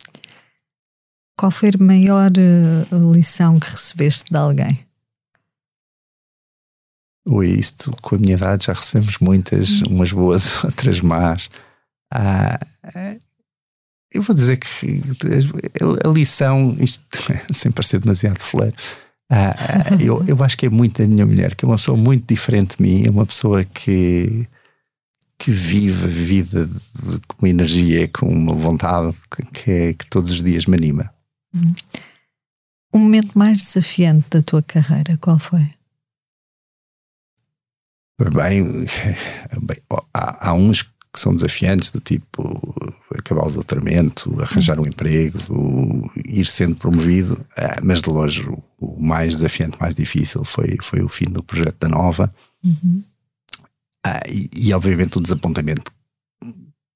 Qual 1.38 1.52
foi 1.52 1.70
a 1.70 1.84
maior 1.84 2.32
uh, 2.32 3.14
lição 3.14 3.60
que 3.60 3.70
recebeste 3.70 4.32
de 4.32 4.38
alguém? 4.38 4.88
Ui, 7.28 7.48
isto 7.48 7.96
com 8.02 8.16
a 8.16 8.18
minha 8.18 8.36
idade 8.36 8.66
já 8.66 8.74
recebemos 8.74 9.20
muitas, 9.20 9.82
uhum. 9.82 9.98
umas 9.98 10.12
boas, 10.12 10.64
outras 10.66 11.00
más. 11.00 11.48
Ah, 12.12 12.58
eu 14.18 14.24
vou 14.24 14.36
dizer 14.36 14.58
que 14.58 15.02
a 16.04 16.10
lição, 16.10 16.76
isto 16.80 17.04
sem 17.54 17.72
parecer 17.72 18.00
demasiado 18.00 18.40
fleiro, 18.40 18.76
ah, 19.30 19.52
ah, 19.58 20.02
eu, 20.02 20.24
eu 20.28 20.44
acho 20.44 20.58
que 20.58 20.66
é 20.66 20.70
muito 20.70 21.04
a 21.04 21.08
minha 21.08 21.26
mulher, 21.26 21.54
que 21.54 21.64
é 21.64 21.68
uma 21.68 21.76
pessoa 21.76 21.98
muito 21.98 22.26
diferente 22.28 22.78
de 22.78 22.84
mim, 22.84 23.06
é 23.06 23.12
uma 23.12 23.26
pessoa 23.26 23.64
que, 23.64 24.48
que 25.38 25.52
vive 25.52 26.06
a 26.06 26.08
vida 26.08 26.66
de, 26.66 27.20
com 27.28 27.46
uma 27.46 27.50
energia, 27.50 28.08
com 28.08 28.28
uma 28.28 28.56
vontade 28.56 29.16
que, 29.54 29.72
é, 29.72 29.94
que 29.94 30.08
todos 30.08 30.32
os 30.32 30.42
dias 30.42 30.66
me 30.66 30.76
anima. 30.76 31.14
O 32.92 32.98
momento 32.98 33.38
mais 33.38 33.62
desafiante 33.62 34.28
da 34.32 34.42
tua 34.42 34.64
carreira, 34.64 35.18
qual 35.18 35.38
foi? 35.38 35.70
Bem, 38.20 38.64
bem 39.62 39.78
há, 40.12 40.50
há 40.50 40.54
uns 40.54 40.84
que 41.18 41.22
são 41.22 41.34
desafiantes, 41.34 41.90
do 41.90 42.00
tipo 42.00 42.76
acabar 43.18 43.48
o 43.48 43.52
doutoramento, 43.52 44.40
arranjar 44.40 44.80
um 44.80 44.88
emprego, 44.88 46.12
ir 46.24 46.46
sendo 46.46 46.76
promovido, 46.76 47.44
ah, 47.58 47.80
mas 47.82 48.04
de 48.04 48.10
longe 48.12 48.48
o 48.80 49.02
mais 49.02 49.34
desafiante, 49.34 49.80
mais 49.80 49.96
difícil 49.96 50.46
foi, 50.46 50.78
foi 50.80 51.02
o 51.02 51.10
fim 51.10 51.26
do 51.26 51.42
projeto 51.42 51.76
da 51.80 51.90
Nova. 51.90 52.32
Uhum. 52.64 53.04
Ah, 54.06 54.22
e, 54.30 54.48
e, 54.56 54.72
obviamente 54.76 55.18
o 55.18 55.22
desapontamento 55.22 55.92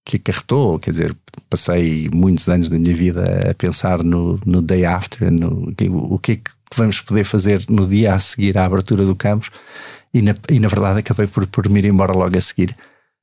que 0.05 0.17
acarretou, 0.17 0.77
quer 0.77 0.91
dizer, 0.91 1.15
passei 1.49 2.07
muitos 2.13 2.47
anos 2.47 2.69
da 2.69 2.77
minha 2.77 2.95
vida 2.95 3.49
a 3.49 3.55
pensar 3.55 4.03
no, 4.03 4.39
no 4.45 4.61
day 4.61 4.85
after, 4.85 5.31
no, 5.31 5.73
o 6.13 6.19
que 6.19 6.33
é 6.33 6.35
que 6.35 6.51
vamos 6.75 7.01
poder 7.01 7.23
fazer 7.23 7.65
no 7.67 7.87
dia 7.87 8.13
a 8.13 8.19
seguir 8.19 8.55
à 8.55 8.65
abertura 8.65 9.03
do 9.03 9.15
campus, 9.15 9.49
e 10.13 10.21
na, 10.21 10.35
e 10.47 10.59
na 10.59 10.67
verdade 10.67 10.99
acabei 10.99 11.25
por, 11.25 11.47
por 11.47 11.67
me 11.67 11.79
ir 11.79 11.85
embora 11.85 12.13
logo 12.13 12.37
a 12.37 12.41
seguir. 12.41 12.75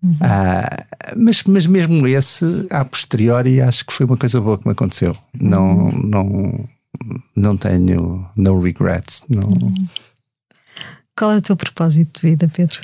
Uhum. 0.02 0.16
Ah, 0.20 0.84
mas, 1.16 1.42
mas 1.44 1.66
mesmo 1.66 2.06
esse, 2.06 2.44
a 2.70 2.84
posteriori, 2.84 3.60
acho 3.60 3.84
que 3.84 3.92
foi 3.92 4.06
uma 4.06 4.16
coisa 4.16 4.40
boa 4.40 4.58
que 4.58 4.66
me 4.66 4.72
aconteceu. 4.72 5.16
Uhum. 5.40 5.48
Não, 5.48 5.88
não, 5.90 6.68
não 7.34 7.56
tenho 7.56 8.28
no 8.36 8.60
regrets. 8.60 9.24
Não. 9.28 9.48
Uhum. 9.48 9.86
Qual 11.16 11.32
é 11.32 11.36
o 11.38 11.42
teu 11.42 11.56
propósito 11.56 12.20
de 12.20 12.28
vida, 12.28 12.48
Pedro? 12.48 12.80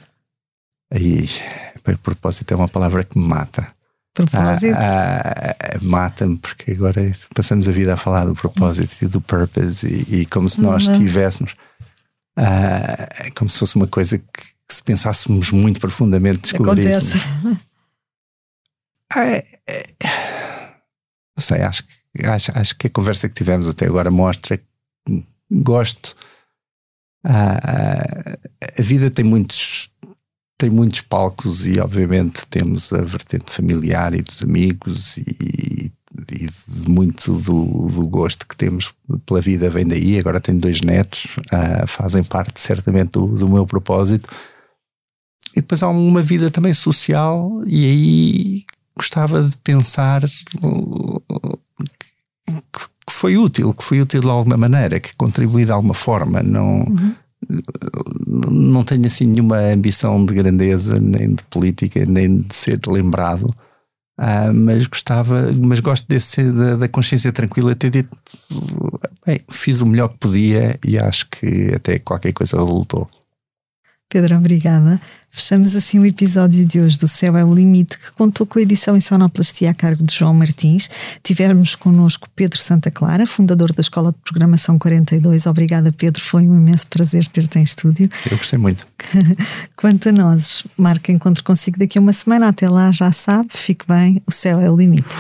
Aí, 0.93 1.29
propósito 2.03 2.53
é 2.53 2.57
uma 2.57 2.69
palavra 2.69 3.05
que 3.05 3.19
me 3.19 3.27
mata. 3.27 3.69
Propósito. 4.15 4.77
Ah, 4.77 5.57
ah, 5.59 5.79
Mata-me, 5.83 6.37
porque 6.39 6.71
agora 6.73 7.11
passamos 7.35 7.69
a 7.69 7.73
vida 7.73 7.95
a 7.95 7.97
falar 7.97 8.25
do 8.25 8.35
propósito 8.35 9.05
e 9.05 9.09
do 9.09 9.21
purpose, 9.21 9.87
e, 9.87 10.21
e 10.21 10.27
como 10.27 10.49
se 10.49 10.61
nós 10.61 10.87
Uhum. 10.87 10.99
tivéssemos, 10.99 11.57
ah, 12.37 13.09
como 13.37 13.51
se 13.51 13.59
fosse 13.59 13.75
uma 13.77 13.89
coisa 13.89 14.19
que, 14.19 14.54
que 14.69 14.75
se 14.75 14.83
pensássemos 14.83 15.51
muito 15.51 15.81
profundamente 15.81 16.55
Acontece. 16.55 17.19
descobríssemos. 17.19 17.59
Ah, 19.15 19.27
é- 19.27 19.47
é- 19.69 19.95
não 21.37 21.43
sei, 21.43 21.63
acho, 21.63 21.85
que- 21.85 22.27
acho, 22.27 22.53
acho 22.59 22.77
que 22.77 22.87
a 22.87 22.91
conversa 22.91 23.29
que 23.29 23.35
tivemos 23.35 23.69
até 23.69 23.87
agora 23.87 24.11
mostra 24.11 24.57
que 24.59 24.65
gosto. 25.51 26.17
Ah, 27.25 28.37
a 28.79 28.83
vida 28.83 29.11
tem 29.11 29.25
muitos, 29.25 29.91
tem 30.59 30.71
muitos 30.71 31.01
palcos 31.01 31.67
e, 31.67 31.79
obviamente, 31.81 32.47
temos 32.47 32.93
a 32.93 33.03
vertente 33.03 33.53
familiar 33.53 34.15
e 34.15 34.23
dos 34.23 34.43
amigos 34.43 35.17
e, 35.19 35.25
e 36.33 36.89
muito 36.89 37.33
do, 37.35 37.87
do 37.89 38.07
gosto 38.07 38.47
que 38.47 38.57
temos 38.57 38.95
pela 39.27 39.41
vida 39.41 39.69
vem 39.71 39.87
daí. 39.87 40.19
Agora 40.19 40.41
tenho 40.41 40.59
dois 40.61 40.81
netos, 40.81 41.37
ah, 41.51 41.87
fazem 41.87 42.23
parte 42.25 42.61
certamente 42.61 43.13
do, 43.13 43.27
do 43.27 43.49
meu 43.49 43.67
propósito. 43.67 44.29
E 45.55 45.61
depois 45.61 45.83
há 45.83 45.89
uma 45.89 46.23
vida 46.23 46.51
também 46.51 46.75
social, 46.75 47.63
e 47.67 47.85
aí 47.85 48.65
gostava 48.97 49.43
de 49.43 49.57
pensar 49.59 50.23
que 53.07 53.13
foi 53.13 53.37
útil, 53.37 53.73
que 53.73 53.85
foi 53.85 54.01
útil 54.01 54.21
de 54.21 54.29
alguma 54.29 54.57
maneira, 54.57 54.99
que 54.99 55.15
contribui 55.15 55.65
de 55.65 55.73
alguma 55.73 55.95
forma. 55.95 56.43
Não, 56.43 56.85
não 58.51 58.83
tenho 58.85 59.07
assim 59.07 59.27
nenhuma 59.27 59.59
ambição 59.59 60.25
de 60.25 60.35
grandeza, 60.35 60.99
nem 61.01 61.35
de 61.35 61.43
política, 61.45 62.05
nem 62.05 62.41
de 62.41 62.55
ser 62.55 62.81
lembrado. 62.87 63.49
Ah, 64.17 64.53
mas 64.53 64.87
gostava, 64.87 65.53
mas 65.53 65.81
gosto 65.81 66.07
desse, 66.09 66.53
da, 66.53 66.77
da 66.77 66.89
consciência 66.89 67.33
tranquila 67.33 67.75
ter 67.75 67.91
dito 67.91 68.17
bem, 69.27 69.41
fiz 69.51 69.81
o 69.81 69.87
melhor 69.87 70.09
que 70.09 70.19
podia 70.19 70.79
e 70.85 70.97
acho 70.97 71.29
que 71.29 71.75
até 71.75 71.99
qualquer 71.99 72.33
coisa 72.33 72.57
resultou. 72.57 73.09
Pedro, 74.09 74.37
obrigada. 74.37 75.01
Fechamos 75.37 75.75
assim 75.75 75.99
o 75.99 76.07
episódio 76.07 76.65
de 76.65 76.81
hoje 76.81 76.97
do 76.97 77.09
Céu 77.09 77.37
é 77.37 77.45
o 77.45 77.53
Limite, 77.53 77.99
que 77.99 78.13
contou 78.13 78.47
com 78.47 78.61
a 78.61 78.63
edição 78.63 78.97
em 78.97 79.01
sonoplastia 79.01 79.69
a 79.69 79.75
cargo 79.75 80.05
de 80.05 80.15
João 80.15 80.33
Martins. 80.33 80.89
Tivemos 81.25 81.75
connosco 81.75 82.29
Pedro 82.37 82.57
Santa 82.57 82.89
Clara, 82.89 83.27
fundador 83.27 83.73
da 83.73 83.81
Escola 83.81 84.13
de 84.13 84.19
Programação 84.19 84.79
42. 84.79 85.47
Obrigada, 85.47 85.91
Pedro. 85.91 86.23
Foi 86.23 86.43
um 86.43 86.55
imenso 86.55 86.87
prazer 86.87 87.27
ter-te 87.27 87.59
em 87.59 87.65
estúdio. 87.65 88.09
Eu 88.31 88.39
gostei 88.39 88.61
muito. 88.61 88.87
Quanto 89.77 90.09
a 90.09 90.13
nós, 90.13 90.63
marca 90.79 91.11
encontro 91.11 91.43
consigo 91.43 91.81
daqui 91.81 91.99
a 91.99 92.01
uma 92.01 92.13
semana. 92.13 92.47
Até 92.47 92.69
lá, 92.69 92.93
já 92.93 93.11
sabe, 93.11 93.49
fique 93.51 93.85
bem. 93.89 94.23
O 94.25 94.31
céu 94.31 94.61
é 94.61 94.71
o 94.71 94.77
limite. 94.77 95.17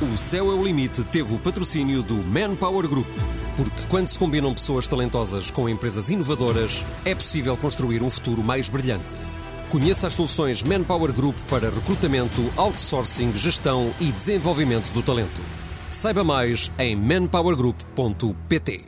O 0.00 0.16
Céu 0.16 0.50
é 0.50 0.54
o 0.54 0.64
Limite 0.64 1.04
teve 1.04 1.34
o 1.34 1.38
patrocínio 1.38 2.02
do 2.02 2.14
Manpower 2.14 2.88
Group. 2.88 3.06
Porque 3.54 3.82
quando 3.86 4.08
se 4.08 4.18
combinam 4.18 4.54
pessoas 4.54 4.86
talentosas 4.86 5.50
com 5.50 5.68
empresas 5.68 6.08
inovadoras, 6.08 6.82
é 7.04 7.14
possível 7.14 7.54
construir 7.54 8.02
um 8.02 8.08
futuro 8.08 8.42
mais 8.42 8.70
brilhante. 8.70 9.14
Conheça 9.68 10.06
as 10.06 10.14
soluções 10.14 10.62
Manpower 10.62 11.12
Group 11.12 11.36
para 11.50 11.68
recrutamento, 11.68 12.50
outsourcing, 12.56 13.36
gestão 13.36 13.92
e 14.00 14.10
desenvolvimento 14.10 14.90
do 14.94 15.02
talento. 15.02 15.42
Saiba 15.90 16.24
mais 16.24 16.70
em 16.78 16.96
manpowergroup.pt. 16.96 18.80